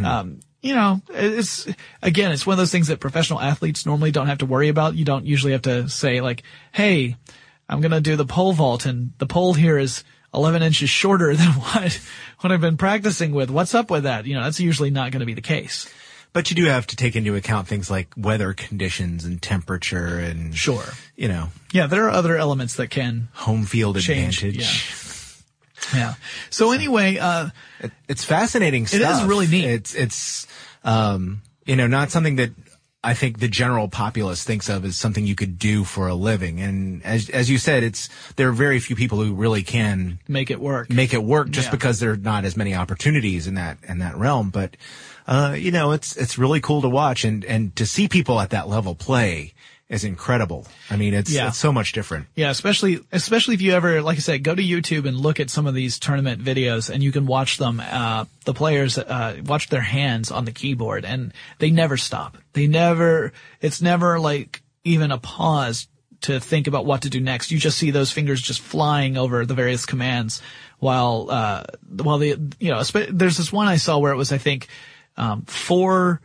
Um, 0.05 0.39
you 0.61 0.73
know, 0.73 0.99
it's 1.09 1.67
again, 2.01 2.31
it's 2.31 2.45
one 2.45 2.55
of 2.55 2.57
those 2.57 2.71
things 2.71 2.87
that 2.87 2.99
professional 2.99 3.39
athletes 3.39 3.85
normally 3.85 4.11
don't 4.11 4.27
have 4.27 4.39
to 4.39 4.47
worry 4.47 4.67
about. 4.69 4.95
You 4.95 5.05
don't 5.05 5.25
usually 5.25 5.53
have 5.53 5.61
to 5.63 5.87
say 5.89 6.21
like, 6.21 6.41
"Hey, 6.71 7.17
I'm 7.69 7.81
going 7.81 7.91
to 7.91 8.01
do 8.01 8.15
the 8.15 8.25
pole 8.25 8.51
vault 8.51 8.85
and 8.87 9.13
the 9.19 9.27
pole 9.27 9.53
here 9.53 9.77
is 9.77 10.03
11 10.33 10.63
inches 10.63 10.89
shorter 10.89 11.35
than 11.35 11.49
what 11.49 12.01
what 12.39 12.51
I've 12.51 12.61
been 12.61 12.77
practicing 12.77 13.31
with. 13.31 13.51
What's 13.51 13.75
up 13.75 13.91
with 13.91 14.03
that?" 14.03 14.25
You 14.25 14.33
know, 14.33 14.43
that's 14.43 14.59
usually 14.59 14.89
not 14.89 15.11
going 15.11 15.19
to 15.19 15.27
be 15.27 15.35
the 15.35 15.41
case. 15.41 15.87
But 16.35 16.49
you 16.49 16.55
do 16.57 16.65
have 16.65 16.85
to 16.87 16.97
take 16.97 17.15
into 17.15 17.33
account 17.35 17.65
things 17.69 17.89
like 17.89 18.09
weather 18.17 18.51
conditions 18.53 19.23
and 19.23 19.41
temperature 19.41 20.19
and 20.19 20.53
Sure. 20.53 20.83
you 21.15 21.29
know, 21.29 21.49
Yeah, 21.71 21.87
there 21.87 22.03
are 22.05 22.09
other 22.11 22.35
elements 22.37 22.75
that 22.75 22.89
can 22.89 23.29
home 23.33 23.63
field 23.65 23.97
Change, 24.01 24.43
advantage. 24.43 25.39
yeah. 25.93 26.15
So 26.49 26.73
anyway, 26.73 27.17
uh 27.17 27.49
It- 27.79 27.91
it's 28.09 28.25
fascinating 28.25 28.83
is 28.83 28.89
stuff. 28.91 29.27
really 29.29 29.47
neat. 29.47 29.65
It's 29.65 29.95
it's 29.95 30.47
um 30.83 31.41
you 31.65 31.75
know 31.77 31.87
not 31.87 32.11
something 32.11 32.35
that 32.35 32.51
I 33.01 33.13
think 33.13 33.39
the 33.39 33.47
general 33.47 33.87
populace 33.87 34.43
thinks 34.43 34.67
of 34.67 34.83
as 34.83 34.97
something 34.97 35.27
you 35.27 35.35
could 35.35 35.59
do 35.59 35.83
for 35.83 36.07
a 36.09 36.15
living. 36.15 36.59
And 36.59 37.01
as 37.05 37.29
as 37.29 37.49
you 37.49 37.57
said, 37.59 37.83
it's 37.83 38.09
there 38.35 38.49
are 38.49 38.51
very 38.51 38.79
few 38.79 38.95
people 38.97 39.23
who 39.23 39.33
really 39.35 39.63
can 39.63 40.19
Make 40.27 40.49
it 40.51 40.59
work. 40.59 40.89
make 40.89 41.13
it 41.13 41.23
work 41.23 41.49
just 41.51 41.67
Yeah. 41.67 41.71
because 41.71 41.99
there 41.99 42.11
are 42.11 42.17
not 42.17 42.43
as 42.45 42.57
many 42.57 42.73
opportunities 42.75 43.45
in 43.47 43.53
that 43.55 43.77
in 43.87 43.99
that 43.99 44.17
realm. 44.17 44.49
But 44.49 44.75
uh, 45.27 45.55
you 45.57 45.71
know, 45.71 45.91
it's 45.91 46.15
it's 46.15 46.37
really 46.37 46.61
cool 46.61 46.81
to 46.81 46.89
watch 46.89 47.25
and 47.25 47.43
and 47.45 47.75
to 47.75 47.85
see 47.85 48.07
people 48.07 48.39
at 48.39 48.51
that 48.51 48.67
level 48.69 48.95
play 48.95 49.53
is 49.87 50.03
incredible. 50.03 50.65
I 50.89 50.95
mean, 50.95 51.13
it's 51.13 51.31
Yeah. 51.31 51.47
it's 51.49 51.59
so 51.59 51.71
much 51.71 51.91
different. 51.91 52.25
Yeah, 52.35 52.49
especially 52.49 52.99
especially 53.11 53.53
if 53.53 53.61
you 53.61 53.73
ever, 53.73 54.01
like 54.01 54.17
I 54.17 54.21
said, 54.21 54.43
go 54.43 54.55
to 54.55 54.61
YouTube 54.63 55.07
and 55.07 55.15
look 55.17 55.39
at 55.39 55.49
some 55.51 55.67
of 55.67 55.75
these 55.75 55.99
tournament 55.99 56.43
videos, 56.43 56.89
and 56.89 57.03
you 57.03 57.11
can 57.11 57.25
watch 57.27 57.57
them. 57.57 57.79
Uh, 57.79 58.25
the 58.45 58.53
players 58.53 58.97
uh, 58.97 59.37
watch 59.45 59.69
their 59.69 59.81
hands 59.81 60.31
on 60.31 60.45
the 60.45 60.51
keyboard, 60.51 61.05
and 61.05 61.33
they 61.59 61.69
never 61.69 61.97
stop. 61.97 62.37
They 62.53 62.67
never. 62.67 63.31
It's 63.61 63.81
never 63.81 64.19
like 64.19 64.61
even 64.83 65.11
a 65.11 65.17
pause 65.19 65.87
to 66.21 66.39
think 66.39 66.65
about 66.65 66.85
what 66.87 67.03
to 67.03 67.09
do 67.09 67.19
next. 67.19 67.51
You 67.51 67.59
just 67.59 67.77
see 67.77 67.91
those 67.91 68.11
fingers 68.11 68.41
just 68.41 68.61
flying 68.61 69.17
over 69.17 69.45
the 69.45 69.53
various 69.53 69.85
commands, 69.85 70.41
while 70.79 71.27
uh, 71.29 71.63
while 71.89 72.17
the 72.17 72.39
you 72.59 72.71
know. 72.71 72.81
There's 72.81 73.37
this 73.37 73.53
one 73.53 73.67
I 73.67 73.77
saw 73.77 73.99
where 73.99 74.11
it 74.11 74.17
was 74.17 74.31
I 74.31 74.39
think 74.39 74.67
um, 75.17 75.43
four 75.43 76.21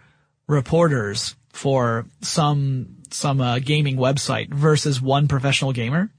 reporters 0.47 1.37
for 1.53 2.07
some 2.21 2.97
some 3.11 3.41
uh, 3.41 3.59
gaming 3.59 3.97
website 3.97 4.53
versus 4.53 5.01
one 5.01 5.29
professional 5.29 5.73
gamer 5.73 6.11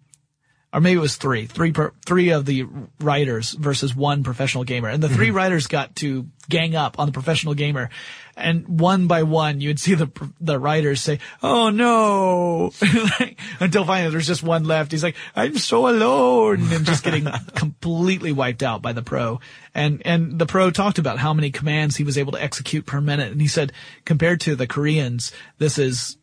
or 0.74 0.80
maybe 0.80 0.98
it 0.98 1.02
was 1.02 1.18
three, 1.18 1.48
three, 1.48 1.74
per, 1.74 1.92
three 2.06 2.30
of 2.30 2.46
the 2.46 2.66
writers 3.00 3.52
versus 3.52 3.94
one 3.94 4.24
professional 4.24 4.64
gamer. 4.64 4.88
And 4.88 5.04
the 5.04 5.10
three 5.10 5.28
mm-hmm. 5.28 5.36
writers 5.36 5.68
got 5.68 5.98
to 5.98 6.30
gang 6.50 6.76
up 6.76 6.98
on 6.98 7.08
the 7.08 7.12
professional 7.12 7.56
gamer. 7.56 7.90
And 8.38 8.80
one 8.80 9.08
by 9.08 9.24
one, 9.24 9.60
you'd 9.60 9.80
see 9.80 9.96
the, 9.96 10.10
the 10.40 10.58
writers 10.58 11.02
say, 11.02 11.20
Oh 11.44 11.72
no, 11.72 12.72
until 13.60 13.84
finally 13.84 14.12
there's 14.12 14.28
just 14.28 14.44
one 14.44 14.64
left. 14.64 14.94
He's 14.94 15.04
like, 15.04 15.18
I'm 15.36 15.58
so 15.58 15.90
alone 15.90 16.72
and 16.72 16.86
just 16.86 17.04
getting 17.04 17.28
completely 17.56 18.32
wiped 18.32 18.64
out 18.64 18.82
by 18.82 18.94
the 18.94 19.04
pro. 19.04 19.42
And, 19.76 20.02
and 20.06 20.40
the 20.40 20.46
pro 20.46 20.72
talked 20.72 21.00
about 21.00 21.20
how 21.20 21.34
many 21.34 21.52
commands 21.52 21.98
he 21.98 22.06
was 22.06 22.18
able 22.18 22.32
to 22.32 22.42
execute 22.42 22.86
per 22.86 23.02
minute. 23.02 23.34
And 23.34 23.42
he 23.42 23.48
said, 23.50 23.74
compared 24.06 24.40
to 24.42 24.56
the 24.56 24.68
Koreans, 24.68 25.34
this 25.58 25.78
is, 25.78 26.18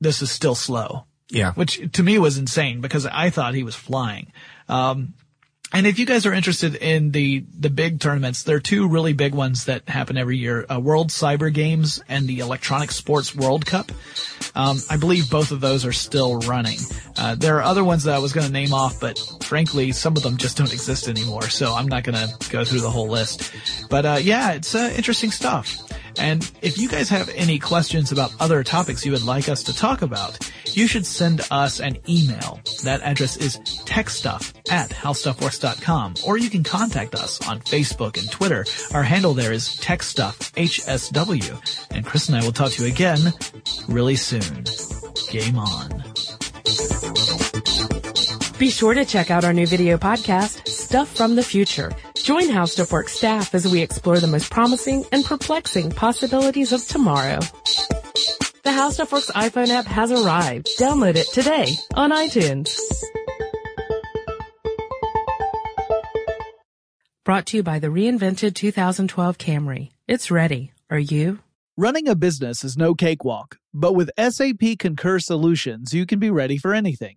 this 0.00 0.22
is 0.22 0.30
still 0.30 0.54
slow 0.54 1.06
Yeah. 1.30 1.52
which 1.52 1.92
to 1.92 2.02
me 2.02 2.18
was 2.18 2.38
insane 2.38 2.80
because 2.80 3.06
I 3.06 3.30
thought 3.30 3.54
he 3.54 3.62
was 3.62 3.74
flying. 3.74 4.32
Um, 4.68 5.14
and 5.72 5.86
if 5.86 6.00
you 6.00 6.06
guys 6.06 6.26
are 6.26 6.32
interested 6.32 6.74
in 6.74 7.12
the 7.12 7.44
the 7.56 7.70
big 7.70 8.00
tournaments, 8.00 8.42
there 8.42 8.56
are 8.56 8.60
two 8.60 8.88
really 8.88 9.12
big 9.12 9.34
ones 9.34 9.66
that 9.66 9.88
happen 9.88 10.16
every 10.16 10.36
year: 10.36 10.66
uh, 10.68 10.80
World 10.80 11.10
Cyber 11.10 11.52
Games 11.52 12.02
and 12.08 12.26
the 12.26 12.40
Electronic 12.40 12.90
Sports 12.90 13.36
World 13.36 13.66
Cup. 13.66 13.92
Um, 14.56 14.78
I 14.90 14.96
believe 14.96 15.30
both 15.30 15.52
of 15.52 15.60
those 15.60 15.84
are 15.84 15.92
still 15.92 16.40
running. 16.40 16.78
Uh, 17.16 17.36
there 17.36 17.58
are 17.58 17.62
other 17.62 17.84
ones 17.84 18.02
that 18.04 18.16
I 18.16 18.18
was 18.18 18.32
going 18.32 18.46
to 18.46 18.52
name 18.52 18.74
off, 18.74 18.98
but 18.98 19.16
frankly, 19.44 19.92
some 19.92 20.16
of 20.16 20.24
them 20.24 20.38
just 20.38 20.56
don't 20.56 20.72
exist 20.72 21.06
anymore. 21.06 21.48
So 21.48 21.72
I'm 21.72 21.86
not 21.86 22.02
going 22.02 22.16
to 22.16 22.50
go 22.50 22.64
through 22.64 22.80
the 22.80 22.90
whole 22.90 23.08
list. 23.08 23.52
But 23.88 24.04
uh, 24.04 24.18
yeah, 24.20 24.52
it's 24.52 24.74
uh, 24.74 24.92
interesting 24.96 25.30
stuff. 25.30 25.78
And 26.18 26.50
if 26.62 26.78
you 26.78 26.88
guys 26.88 27.08
have 27.08 27.28
any 27.30 27.58
questions 27.58 28.12
about 28.12 28.32
other 28.40 28.62
topics 28.64 29.04
you 29.04 29.12
would 29.12 29.24
like 29.24 29.48
us 29.48 29.62
to 29.64 29.74
talk 29.74 30.02
about, 30.02 30.38
you 30.72 30.86
should 30.86 31.06
send 31.06 31.40
us 31.50 31.80
an 31.80 31.98
email. 32.08 32.60
That 32.84 33.02
address 33.02 33.36
is 33.36 33.58
techstuff 33.86 34.54
at 34.70 34.90
howstuffworks.com, 34.90 36.14
or 36.26 36.38
you 36.38 36.50
can 36.50 36.62
contact 36.62 37.14
us 37.14 37.46
on 37.48 37.60
Facebook 37.60 38.18
and 38.18 38.30
Twitter. 38.30 38.64
Our 38.92 39.02
handle 39.02 39.34
there 39.34 39.52
is 39.52 39.68
techstuffhsw. 39.68 41.86
And 41.90 42.06
Chris 42.06 42.28
and 42.28 42.38
I 42.38 42.44
will 42.44 42.52
talk 42.52 42.70
to 42.72 42.82
you 42.82 42.88
again 42.88 43.32
really 43.88 44.16
soon. 44.16 44.64
Game 45.30 45.58
on. 45.58 46.02
Be 48.60 48.68
sure 48.68 48.92
to 48.92 49.06
check 49.06 49.30
out 49.30 49.42
our 49.42 49.54
new 49.54 49.66
video 49.66 49.96
podcast, 49.96 50.68
Stuff 50.68 51.16
from 51.16 51.34
the 51.34 51.42
Future. 51.42 51.90
Join 52.14 52.50
How 52.50 52.66
Stuff 52.66 52.92
Works 52.92 53.14
staff 53.14 53.54
as 53.54 53.66
we 53.66 53.80
explore 53.80 54.20
the 54.20 54.26
most 54.26 54.50
promising 54.50 55.02
and 55.12 55.24
perplexing 55.24 55.92
possibilities 55.92 56.74
of 56.74 56.86
tomorrow. 56.86 57.38
The 58.62 58.70
How 58.72 58.90
Stuff 58.90 59.12
Works 59.12 59.30
iPhone 59.30 59.68
app 59.68 59.86
has 59.86 60.12
arrived. 60.12 60.68
Download 60.78 61.16
it 61.16 61.26
today 61.32 61.72
on 61.94 62.10
iTunes. 62.10 62.78
Brought 67.24 67.46
to 67.46 67.56
you 67.56 67.62
by 67.62 67.78
the 67.78 67.86
reinvented 67.86 68.54
2012 68.54 69.38
Camry. 69.38 69.88
It's 70.06 70.30
ready. 70.30 70.74
Are 70.90 70.98
you? 70.98 71.38
Running 71.78 72.08
a 72.08 72.14
business 72.14 72.62
is 72.62 72.76
no 72.76 72.94
cakewalk, 72.94 73.56
but 73.72 73.94
with 73.94 74.10
SAP 74.18 74.78
Concur 74.78 75.18
Solutions, 75.18 75.94
you 75.94 76.04
can 76.04 76.18
be 76.18 76.28
ready 76.28 76.58
for 76.58 76.74
anything. 76.74 77.16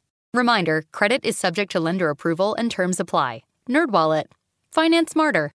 Reminder, 0.33 0.85
credit 0.93 1.25
is 1.25 1.37
subject 1.37 1.73
to 1.73 1.79
lender 1.81 2.09
approval 2.09 2.55
and 2.55 2.71
terms 2.71 3.01
apply. 3.01 3.43
NerdWallet. 3.69 4.25
Finance 4.71 5.11
smarter. 5.11 5.53